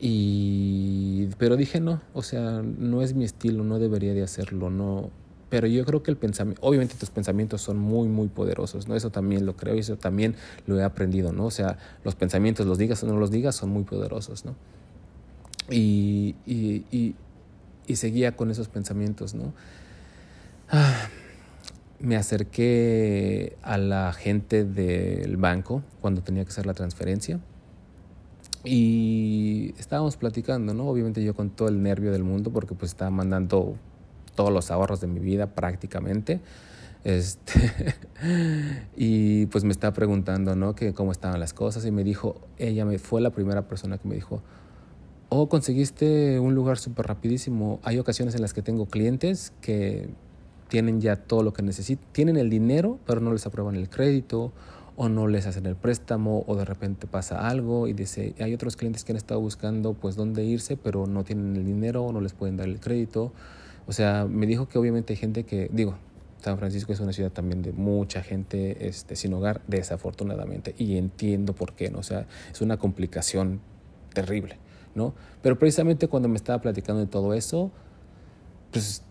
Y, 0.00 1.28
pero 1.38 1.56
dije 1.56 1.80
no, 1.80 2.02
o 2.12 2.22
sea, 2.22 2.62
no 2.62 3.02
es 3.02 3.14
mi 3.14 3.24
estilo, 3.24 3.64
no 3.64 3.78
debería 3.78 4.12
de 4.12 4.22
hacerlo, 4.22 4.68
no, 4.68 5.10
pero 5.54 5.68
yo 5.68 5.84
creo 5.84 6.02
que 6.02 6.10
el 6.10 6.16
pensamiento, 6.16 6.60
obviamente 6.66 6.96
tus 6.96 7.10
pensamientos 7.10 7.62
son 7.62 7.78
muy, 7.78 8.08
muy 8.08 8.26
poderosos, 8.26 8.88
¿no? 8.88 8.96
Eso 8.96 9.10
también 9.10 9.46
lo 9.46 9.54
creo 9.54 9.76
y 9.76 9.78
eso 9.78 9.96
también 9.96 10.34
lo 10.66 10.80
he 10.80 10.82
aprendido, 10.82 11.32
¿no? 11.32 11.44
O 11.44 11.50
sea, 11.52 11.78
los 12.02 12.16
pensamientos, 12.16 12.66
los 12.66 12.76
digas 12.76 13.04
o 13.04 13.06
no 13.06 13.16
los 13.16 13.30
digas, 13.30 13.54
son 13.54 13.70
muy 13.70 13.84
poderosos, 13.84 14.44
¿no? 14.44 14.56
Y, 15.70 16.34
y, 16.44 16.84
y, 16.90 17.14
y 17.86 17.94
seguía 17.94 18.34
con 18.34 18.50
esos 18.50 18.66
pensamientos, 18.66 19.34
¿no? 19.34 19.52
Ah, 20.70 21.06
me 22.00 22.16
acerqué 22.16 23.56
a 23.62 23.78
la 23.78 24.12
gente 24.12 24.64
del 24.64 25.36
banco 25.36 25.84
cuando 26.00 26.20
tenía 26.20 26.42
que 26.42 26.50
hacer 26.50 26.66
la 26.66 26.74
transferencia 26.74 27.38
y 28.64 29.72
estábamos 29.78 30.16
platicando, 30.16 30.74
¿no? 30.74 30.88
Obviamente 30.88 31.22
yo 31.22 31.32
con 31.32 31.50
todo 31.50 31.68
el 31.68 31.80
nervio 31.80 32.10
del 32.10 32.24
mundo 32.24 32.50
porque 32.50 32.74
pues 32.74 32.90
estaba 32.90 33.12
mandando 33.12 33.76
todos 34.34 34.52
los 34.52 34.70
ahorros 34.70 35.00
de 35.00 35.06
mi 35.06 35.20
vida 35.20 35.46
prácticamente. 35.46 36.40
Este, 37.04 37.94
y 38.96 39.46
pues 39.46 39.62
me 39.64 39.72
estaba 39.72 39.92
preguntando, 39.92 40.56
¿no? 40.56 40.74
Que 40.74 40.94
cómo 40.94 41.12
estaban 41.12 41.38
las 41.38 41.52
cosas 41.52 41.84
y 41.84 41.90
me 41.90 42.02
dijo, 42.02 42.36
ella 42.58 42.84
me 42.84 42.98
fue 42.98 43.20
la 43.20 43.30
primera 43.30 43.68
persona 43.68 43.98
que 43.98 44.08
me 44.08 44.14
dijo, 44.14 44.42
oh, 45.28 45.48
conseguiste 45.48 46.38
un 46.40 46.54
lugar 46.54 46.78
súper 46.78 47.06
rapidísimo. 47.06 47.80
Hay 47.82 47.98
ocasiones 47.98 48.34
en 48.34 48.42
las 48.42 48.54
que 48.54 48.62
tengo 48.62 48.86
clientes 48.86 49.52
que 49.60 50.08
tienen 50.68 51.00
ya 51.00 51.16
todo 51.16 51.42
lo 51.42 51.52
que 51.52 51.62
necesitan, 51.62 52.06
tienen 52.12 52.36
el 52.36 52.48
dinero, 52.48 52.98
pero 53.06 53.20
no 53.20 53.32
les 53.32 53.46
aprueban 53.46 53.76
el 53.76 53.90
crédito 53.90 54.52
o 54.96 55.08
no 55.08 55.26
les 55.26 55.46
hacen 55.46 55.66
el 55.66 55.76
préstamo 55.76 56.44
o 56.46 56.56
de 56.56 56.64
repente 56.64 57.06
pasa 57.06 57.48
algo 57.48 57.88
y 57.88 57.92
dice, 57.92 58.34
hay 58.38 58.54
otros 58.54 58.76
clientes 58.76 59.04
que 59.04 59.12
han 59.12 59.16
estado 59.16 59.40
buscando 59.40 59.92
pues 59.92 60.16
dónde 60.16 60.44
irse, 60.44 60.76
pero 60.76 61.06
no 61.06 61.24
tienen 61.24 61.56
el 61.56 61.64
dinero 61.66 62.04
o 62.04 62.12
no 62.12 62.20
les 62.20 62.32
pueden 62.32 62.56
dar 62.56 62.68
el 62.68 62.80
crédito 62.80 63.32
o 63.86 63.92
sea, 63.92 64.26
me 64.28 64.46
dijo 64.46 64.68
que 64.68 64.78
obviamente 64.78 65.12
hay 65.12 65.16
gente 65.16 65.44
que, 65.44 65.68
digo, 65.72 65.96
San 66.42 66.58
Francisco 66.58 66.92
es 66.92 67.00
una 67.00 67.12
ciudad 67.12 67.30
también 67.30 67.62
de 67.62 67.72
mucha 67.72 68.22
gente 68.22 68.86
este, 68.86 69.16
sin 69.16 69.32
hogar, 69.32 69.62
desafortunadamente, 69.66 70.74
y 70.76 70.96
entiendo 70.96 71.54
por 71.54 71.72
qué, 71.72 71.90
¿no? 71.90 72.00
O 72.00 72.02
sea, 72.02 72.26
es 72.52 72.60
una 72.60 72.76
complicación 72.76 73.60
terrible, 74.12 74.58
¿no? 74.94 75.14
Pero 75.42 75.58
precisamente 75.58 76.08
cuando 76.08 76.28
me 76.28 76.36
estaba 76.36 76.60
platicando 76.60 77.00
de 77.00 77.06
todo 77.06 77.34
eso, 77.34 77.70
pues 78.72 79.02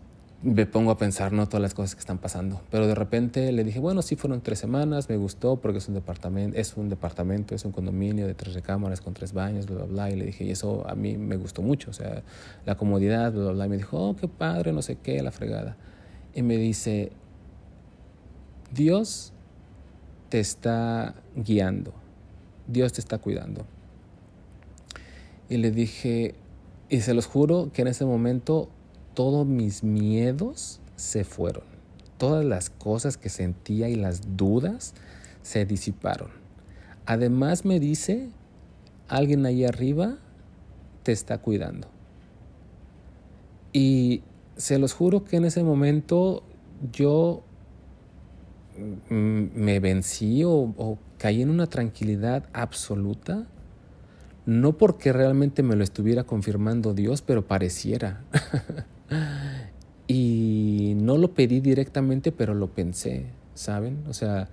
me 0.44 0.66
pongo 0.66 0.92
a 0.92 0.98
pensar, 0.98 1.32
¿no? 1.32 1.48
Todas 1.48 1.62
las 1.62 1.74
cosas 1.74 1.96
que 1.96 2.00
están 2.00 2.18
pasando. 2.18 2.62
Pero 2.70 2.86
de 2.86 2.96
repente 2.96 3.52
le 3.54 3.64
dije, 3.64 3.80
bueno, 3.80 4.02
sí 4.02 4.18
fueron 4.18 4.42
tres 4.42 4.60
semanas, 4.60 5.08
me 5.08 5.16
gustó 5.16 5.56
porque 5.56 5.78
es 5.78 5.88
un 5.88 5.94
departamento, 5.94 6.58
es 6.58 6.76
un 6.76 6.90
departamento, 6.90 7.56
es 7.56 7.64
un 7.64 7.72
condominio 7.72 8.28
de 8.28 8.34
tres 8.34 8.54
recámaras 8.54 9.00
con 9.00 9.14
tres 9.14 9.32
baños, 9.32 9.66
bla, 9.66 9.78
bla, 9.78 9.86
bla. 9.86 10.12
Y 10.12 10.18
le 10.18 10.26
dije, 10.26 10.44
y 10.44 10.52
eso 10.52 10.88
a 10.88 10.96
mí 10.96 11.18
me 11.18 11.38
gustó 11.38 11.62
mucho, 11.62 11.92
o 11.92 11.94
sea, 11.94 12.24
la 12.66 12.76
comodidad, 12.76 13.32
bla, 13.32 13.44
bla, 13.44 13.52
bla. 13.54 13.66
Y 13.68 13.70
me 13.70 13.78
dijo, 13.78 13.98
oh, 13.98 14.16
qué 14.18 14.28
padre, 14.28 14.74
no 14.74 14.82
sé 14.82 14.98
qué, 14.98 15.24
la 15.24 15.32
fregada. 15.32 15.78
Y 16.36 16.42
me 16.42 16.58
dice, 16.58 17.14
Dios 18.74 19.32
te 20.28 20.42
está 20.42 21.16
guiando, 21.38 21.94
Dios 22.68 22.92
te 22.92 23.00
está 23.00 23.18
cuidando. 23.18 23.66
Y 25.48 25.58
le 25.58 25.72
dije, 25.72 26.36
y 26.90 27.00
se 27.00 27.14
los 27.14 27.28
juro 27.28 27.72
que 27.72 27.84
en 27.84 27.88
ese 27.88 28.04
momento 28.04 28.68
todos 29.14 29.46
mis 29.46 29.84
miedos 29.84 30.80
se 30.96 31.24
fueron. 31.24 31.64
Todas 32.18 32.46
las 32.46 32.70
cosas 32.70 33.18
que 33.18 33.30
sentía 33.30 33.90
y 33.90 33.96
las 33.96 34.38
dudas 34.38 34.94
se 35.42 35.66
disiparon. 35.66 36.30
Además 37.06 37.66
me 37.66 37.80
dice, 37.80 38.30
alguien 39.08 39.46
ahí 39.46 39.66
arriba 39.66 40.18
te 41.04 41.12
está 41.12 41.38
cuidando. 41.40 41.88
Y 43.74 44.24
se 44.56 44.78
los 44.78 44.94
juro 44.94 45.26
que 45.26 45.38
en 45.38 45.46
ese 45.46 45.64
momento 45.64 46.44
yo 46.92 47.44
me 49.10 49.80
vencí 49.80 50.44
o, 50.44 50.74
o, 50.78 50.98
caí 51.18 51.42
en 51.42 51.50
una 51.50 51.68
tranquilidad 51.68 52.46
absoluta, 52.54 53.46
no 54.46 54.78
porque 54.78 55.14
realmente 55.14 55.64
me 55.64 55.76
lo 55.76 55.84
estuviera 55.84 56.24
confirmando 56.24 56.94
Dios, 56.94 57.22
pero 57.22 57.46
pareciera. 57.48 58.24
Y 60.08 60.94
no 60.98 61.18
lo 61.18 61.34
pedí 61.34 61.60
directamente, 61.60 62.32
pero 62.32 62.54
lo 62.54 62.68
pensé, 62.68 63.28
¿saben? 63.54 64.04
O 64.08 64.14
sea, 64.14 64.50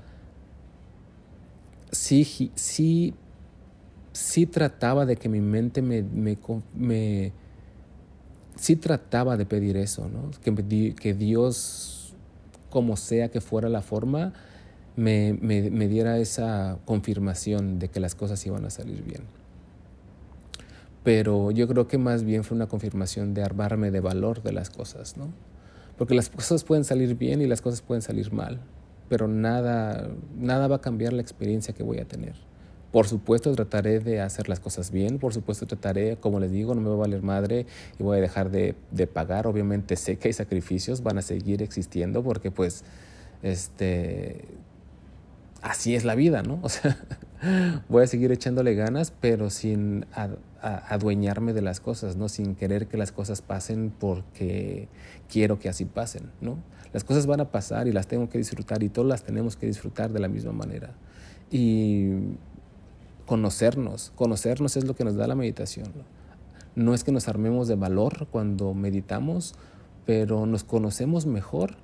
sí, 1.90 2.52
sí, 2.54 3.14
sí 4.12 4.46
trataba 4.46 5.06
de 5.06 5.16
que 5.16 5.28
mi 5.28 5.40
mente 5.40 5.82
me, 5.82 6.02
me, 6.02 7.32
sí 8.56 8.76
trataba 8.76 9.36
de 9.36 9.46
pedir 9.46 9.76
eso, 9.76 10.08
¿no? 10.08 10.30
que, 10.42 10.94
que 10.94 11.14
Dios, 11.14 12.14
como 12.70 12.96
sea 12.96 13.30
que 13.30 13.40
fuera 13.40 13.68
la 13.68 13.82
forma, 13.82 14.32
me, 14.96 15.36
me, 15.40 15.70
me, 15.70 15.88
diera 15.88 16.18
esa 16.18 16.78
confirmación 16.84 17.78
de 17.78 17.88
que 17.88 18.00
las 18.00 18.14
cosas 18.14 18.44
iban 18.46 18.64
a 18.64 18.70
salir 18.70 19.02
bien. 19.02 19.22
Pero 21.02 21.50
yo 21.50 21.66
creo 21.66 21.88
que 21.88 21.98
más 21.98 22.24
bien 22.24 22.44
fue 22.44 22.56
una 22.56 22.66
confirmación 22.66 23.32
de 23.34 23.42
armarme 23.42 23.90
de 23.90 24.00
valor 24.00 24.42
de 24.42 24.52
las 24.52 24.70
cosas, 24.70 25.16
¿no? 25.16 25.32
Porque 25.96 26.14
las 26.14 26.28
cosas 26.28 26.64
pueden 26.64 26.84
salir 26.84 27.16
bien 27.16 27.40
y 27.40 27.46
las 27.46 27.60
cosas 27.60 27.82
pueden 27.82 28.02
salir 28.02 28.32
mal, 28.32 28.60
pero 29.08 29.28
nada, 29.28 30.08
nada 30.38 30.68
va 30.68 30.76
a 30.76 30.80
cambiar 30.80 31.12
la 31.12 31.22
experiencia 31.22 31.74
que 31.74 31.82
voy 31.82 31.98
a 31.98 32.06
tener. 32.06 32.34
Por 32.92 33.06
supuesto 33.06 33.54
trataré 33.54 34.00
de 34.00 34.20
hacer 34.20 34.48
las 34.48 34.58
cosas 34.58 34.90
bien, 34.90 35.18
por 35.18 35.32
supuesto 35.32 35.66
trataré, 35.66 36.16
como 36.16 36.40
les 36.40 36.50
digo, 36.50 36.74
no 36.74 36.80
me 36.80 36.88
va 36.88 36.94
a 36.94 36.98
valer 36.98 37.22
madre 37.22 37.66
y 37.98 38.02
voy 38.02 38.18
a 38.18 38.20
dejar 38.20 38.50
de, 38.50 38.74
de 38.90 39.06
pagar. 39.06 39.46
Obviamente 39.46 39.94
sé 39.96 40.16
que 40.16 40.28
hay 40.28 40.32
sacrificios, 40.32 41.02
van 41.02 41.18
a 41.18 41.22
seguir 41.22 41.62
existiendo 41.62 42.22
porque 42.24 42.50
pues 42.50 42.82
este, 43.42 44.44
así 45.62 45.94
es 45.94 46.04
la 46.04 46.14
vida, 46.14 46.42
¿no? 46.42 46.60
O 46.62 46.68
sea, 46.68 46.96
voy 47.88 48.02
a 48.02 48.06
seguir 48.06 48.32
echándole 48.32 48.74
ganas, 48.74 49.12
pero 49.20 49.50
sin 49.50 50.06
adueñarme 50.60 51.52
de 51.52 51.62
las 51.62 51.80
cosas, 51.80 52.16
¿no? 52.16 52.28
Sin 52.28 52.54
querer 52.54 52.86
que 52.86 52.96
las 52.96 53.12
cosas 53.12 53.42
pasen 53.42 53.92
porque 53.98 54.88
quiero 55.28 55.58
que 55.58 55.68
así 55.68 55.84
pasen, 55.84 56.30
¿no? 56.40 56.58
Las 56.92 57.04
cosas 57.04 57.26
van 57.26 57.40
a 57.40 57.50
pasar 57.50 57.86
y 57.86 57.92
las 57.92 58.06
tengo 58.08 58.28
que 58.28 58.38
disfrutar 58.38 58.82
y 58.82 58.88
todas 58.88 59.08
las 59.08 59.22
tenemos 59.22 59.56
que 59.56 59.66
disfrutar 59.66 60.12
de 60.12 60.20
la 60.20 60.28
misma 60.28 60.52
manera. 60.52 60.92
Y 61.50 62.10
conocernos. 63.26 64.12
Conocernos 64.16 64.76
es 64.76 64.84
lo 64.84 64.96
que 64.96 65.04
nos 65.04 65.14
da 65.14 65.28
la 65.28 65.36
meditación. 65.36 65.86
¿no? 66.74 66.94
es 66.94 67.04
que 67.04 67.12
nos 67.12 67.28
armemos 67.28 67.68
de 67.68 67.76
valor 67.76 68.26
cuando 68.30 68.74
meditamos, 68.74 69.54
pero 70.04 70.46
nos 70.46 70.64
conocemos 70.64 71.26
mejor 71.26 71.76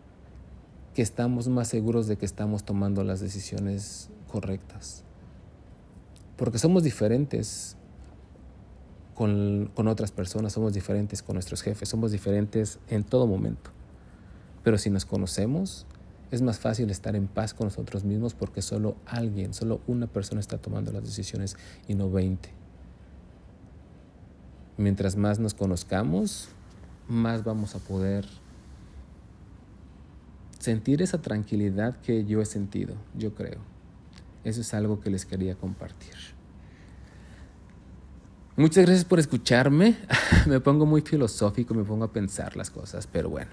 que 0.94 1.02
estamos 1.02 1.46
más 1.48 1.68
seguros 1.68 2.08
de 2.08 2.16
que 2.16 2.26
estamos 2.26 2.64
tomando 2.64 3.04
las 3.04 3.20
decisiones 3.20 4.10
correctas. 4.26 5.05
Porque 6.36 6.58
somos 6.58 6.82
diferentes 6.82 7.76
con, 9.14 9.70
con, 9.74 9.88
otras 9.88 10.12
personas, 10.12 10.52
somos 10.52 10.74
diferentes 10.74 11.22
con 11.22 11.34
nuestros 11.34 11.62
jefes, 11.62 11.88
somos 11.88 12.12
diferentes 12.12 12.78
en 12.88 13.04
todo 13.04 13.26
momento. 13.26 13.70
Pero 14.62 14.76
si 14.78 14.90
nos 14.90 15.06
conocemos, 15.06 15.86
es 16.30 16.42
más 16.42 16.58
fácil 16.58 16.90
estar 16.90 17.14
en 17.16 17.28
paz 17.28 17.54
con 17.54 17.68
nosotros 17.68 18.04
mismos 18.04 18.34
porque 18.34 18.62
solo 18.62 18.96
alguien, 19.06 19.54
solo 19.54 19.80
una 19.86 20.06
persona 20.06 20.40
está 20.40 20.58
tomando 20.58 20.92
las 20.92 21.04
decisiones 21.04 21.56
y 21.88 21.94
no 21.94 22.10
20. 22.10 22.50
Mientras 24.76 25.16
más 25.16 25.38
nos 25.38 25.54
conozcamos, 25.54 26.48
más 27.08 27.44
vamos 27.44 27.74
a 27.74 27.78
poder 27.78 28.26
sentir 30.58 31.00
esa 31.00 31.22
tranquilidad 31.22 31.96
que 32.00 32.24
yo 32.24 32.42
he 32.42 32.44
sentido, 32.44 32.94
yo 33.16 33.34
creo. 33.34 33.75
Eso 34.46 34.60
es 34.60 34.74
algo 34.74 35.00
que 35.00 35.10
les 35.10 35.26
quería 35.26 35.56
compartir. 35.56 36.14
Muchas 38.56 38.86
gracias 38.86 39.04
por 39.04 39.18
escucharme. 39.18 39.96
me 40.46 40.60
pongo 40.60 40.86
muy 40.86 41.00
filosófico, 41.00 41.74
me 41.74 41.82
pongo 41.82 42.04
a 42.04 42.12
pensar 42.12 42.56
las 42.56 42.70
cosas, 42.70 43.08
pero 43.08 43.28
bueno. 43.28 43.50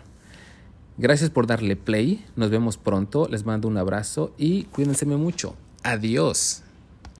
Gracias 0.99 1.31
por 1.31 1.47
darle 1.47 1.75
play. 1.75 2.23
Nos 2.35 2.51
vemos 2.51 2.77
pronto. 2.77 3.27
Les 3.27 3.43
mando 3.43 3.67
un 3.67 3.77
abrazo 3.77 4.35
y 4.37 4.65
cuídense 4.65 5.07
mucho. 5.07 5.55
Adiós. 5.81 6.62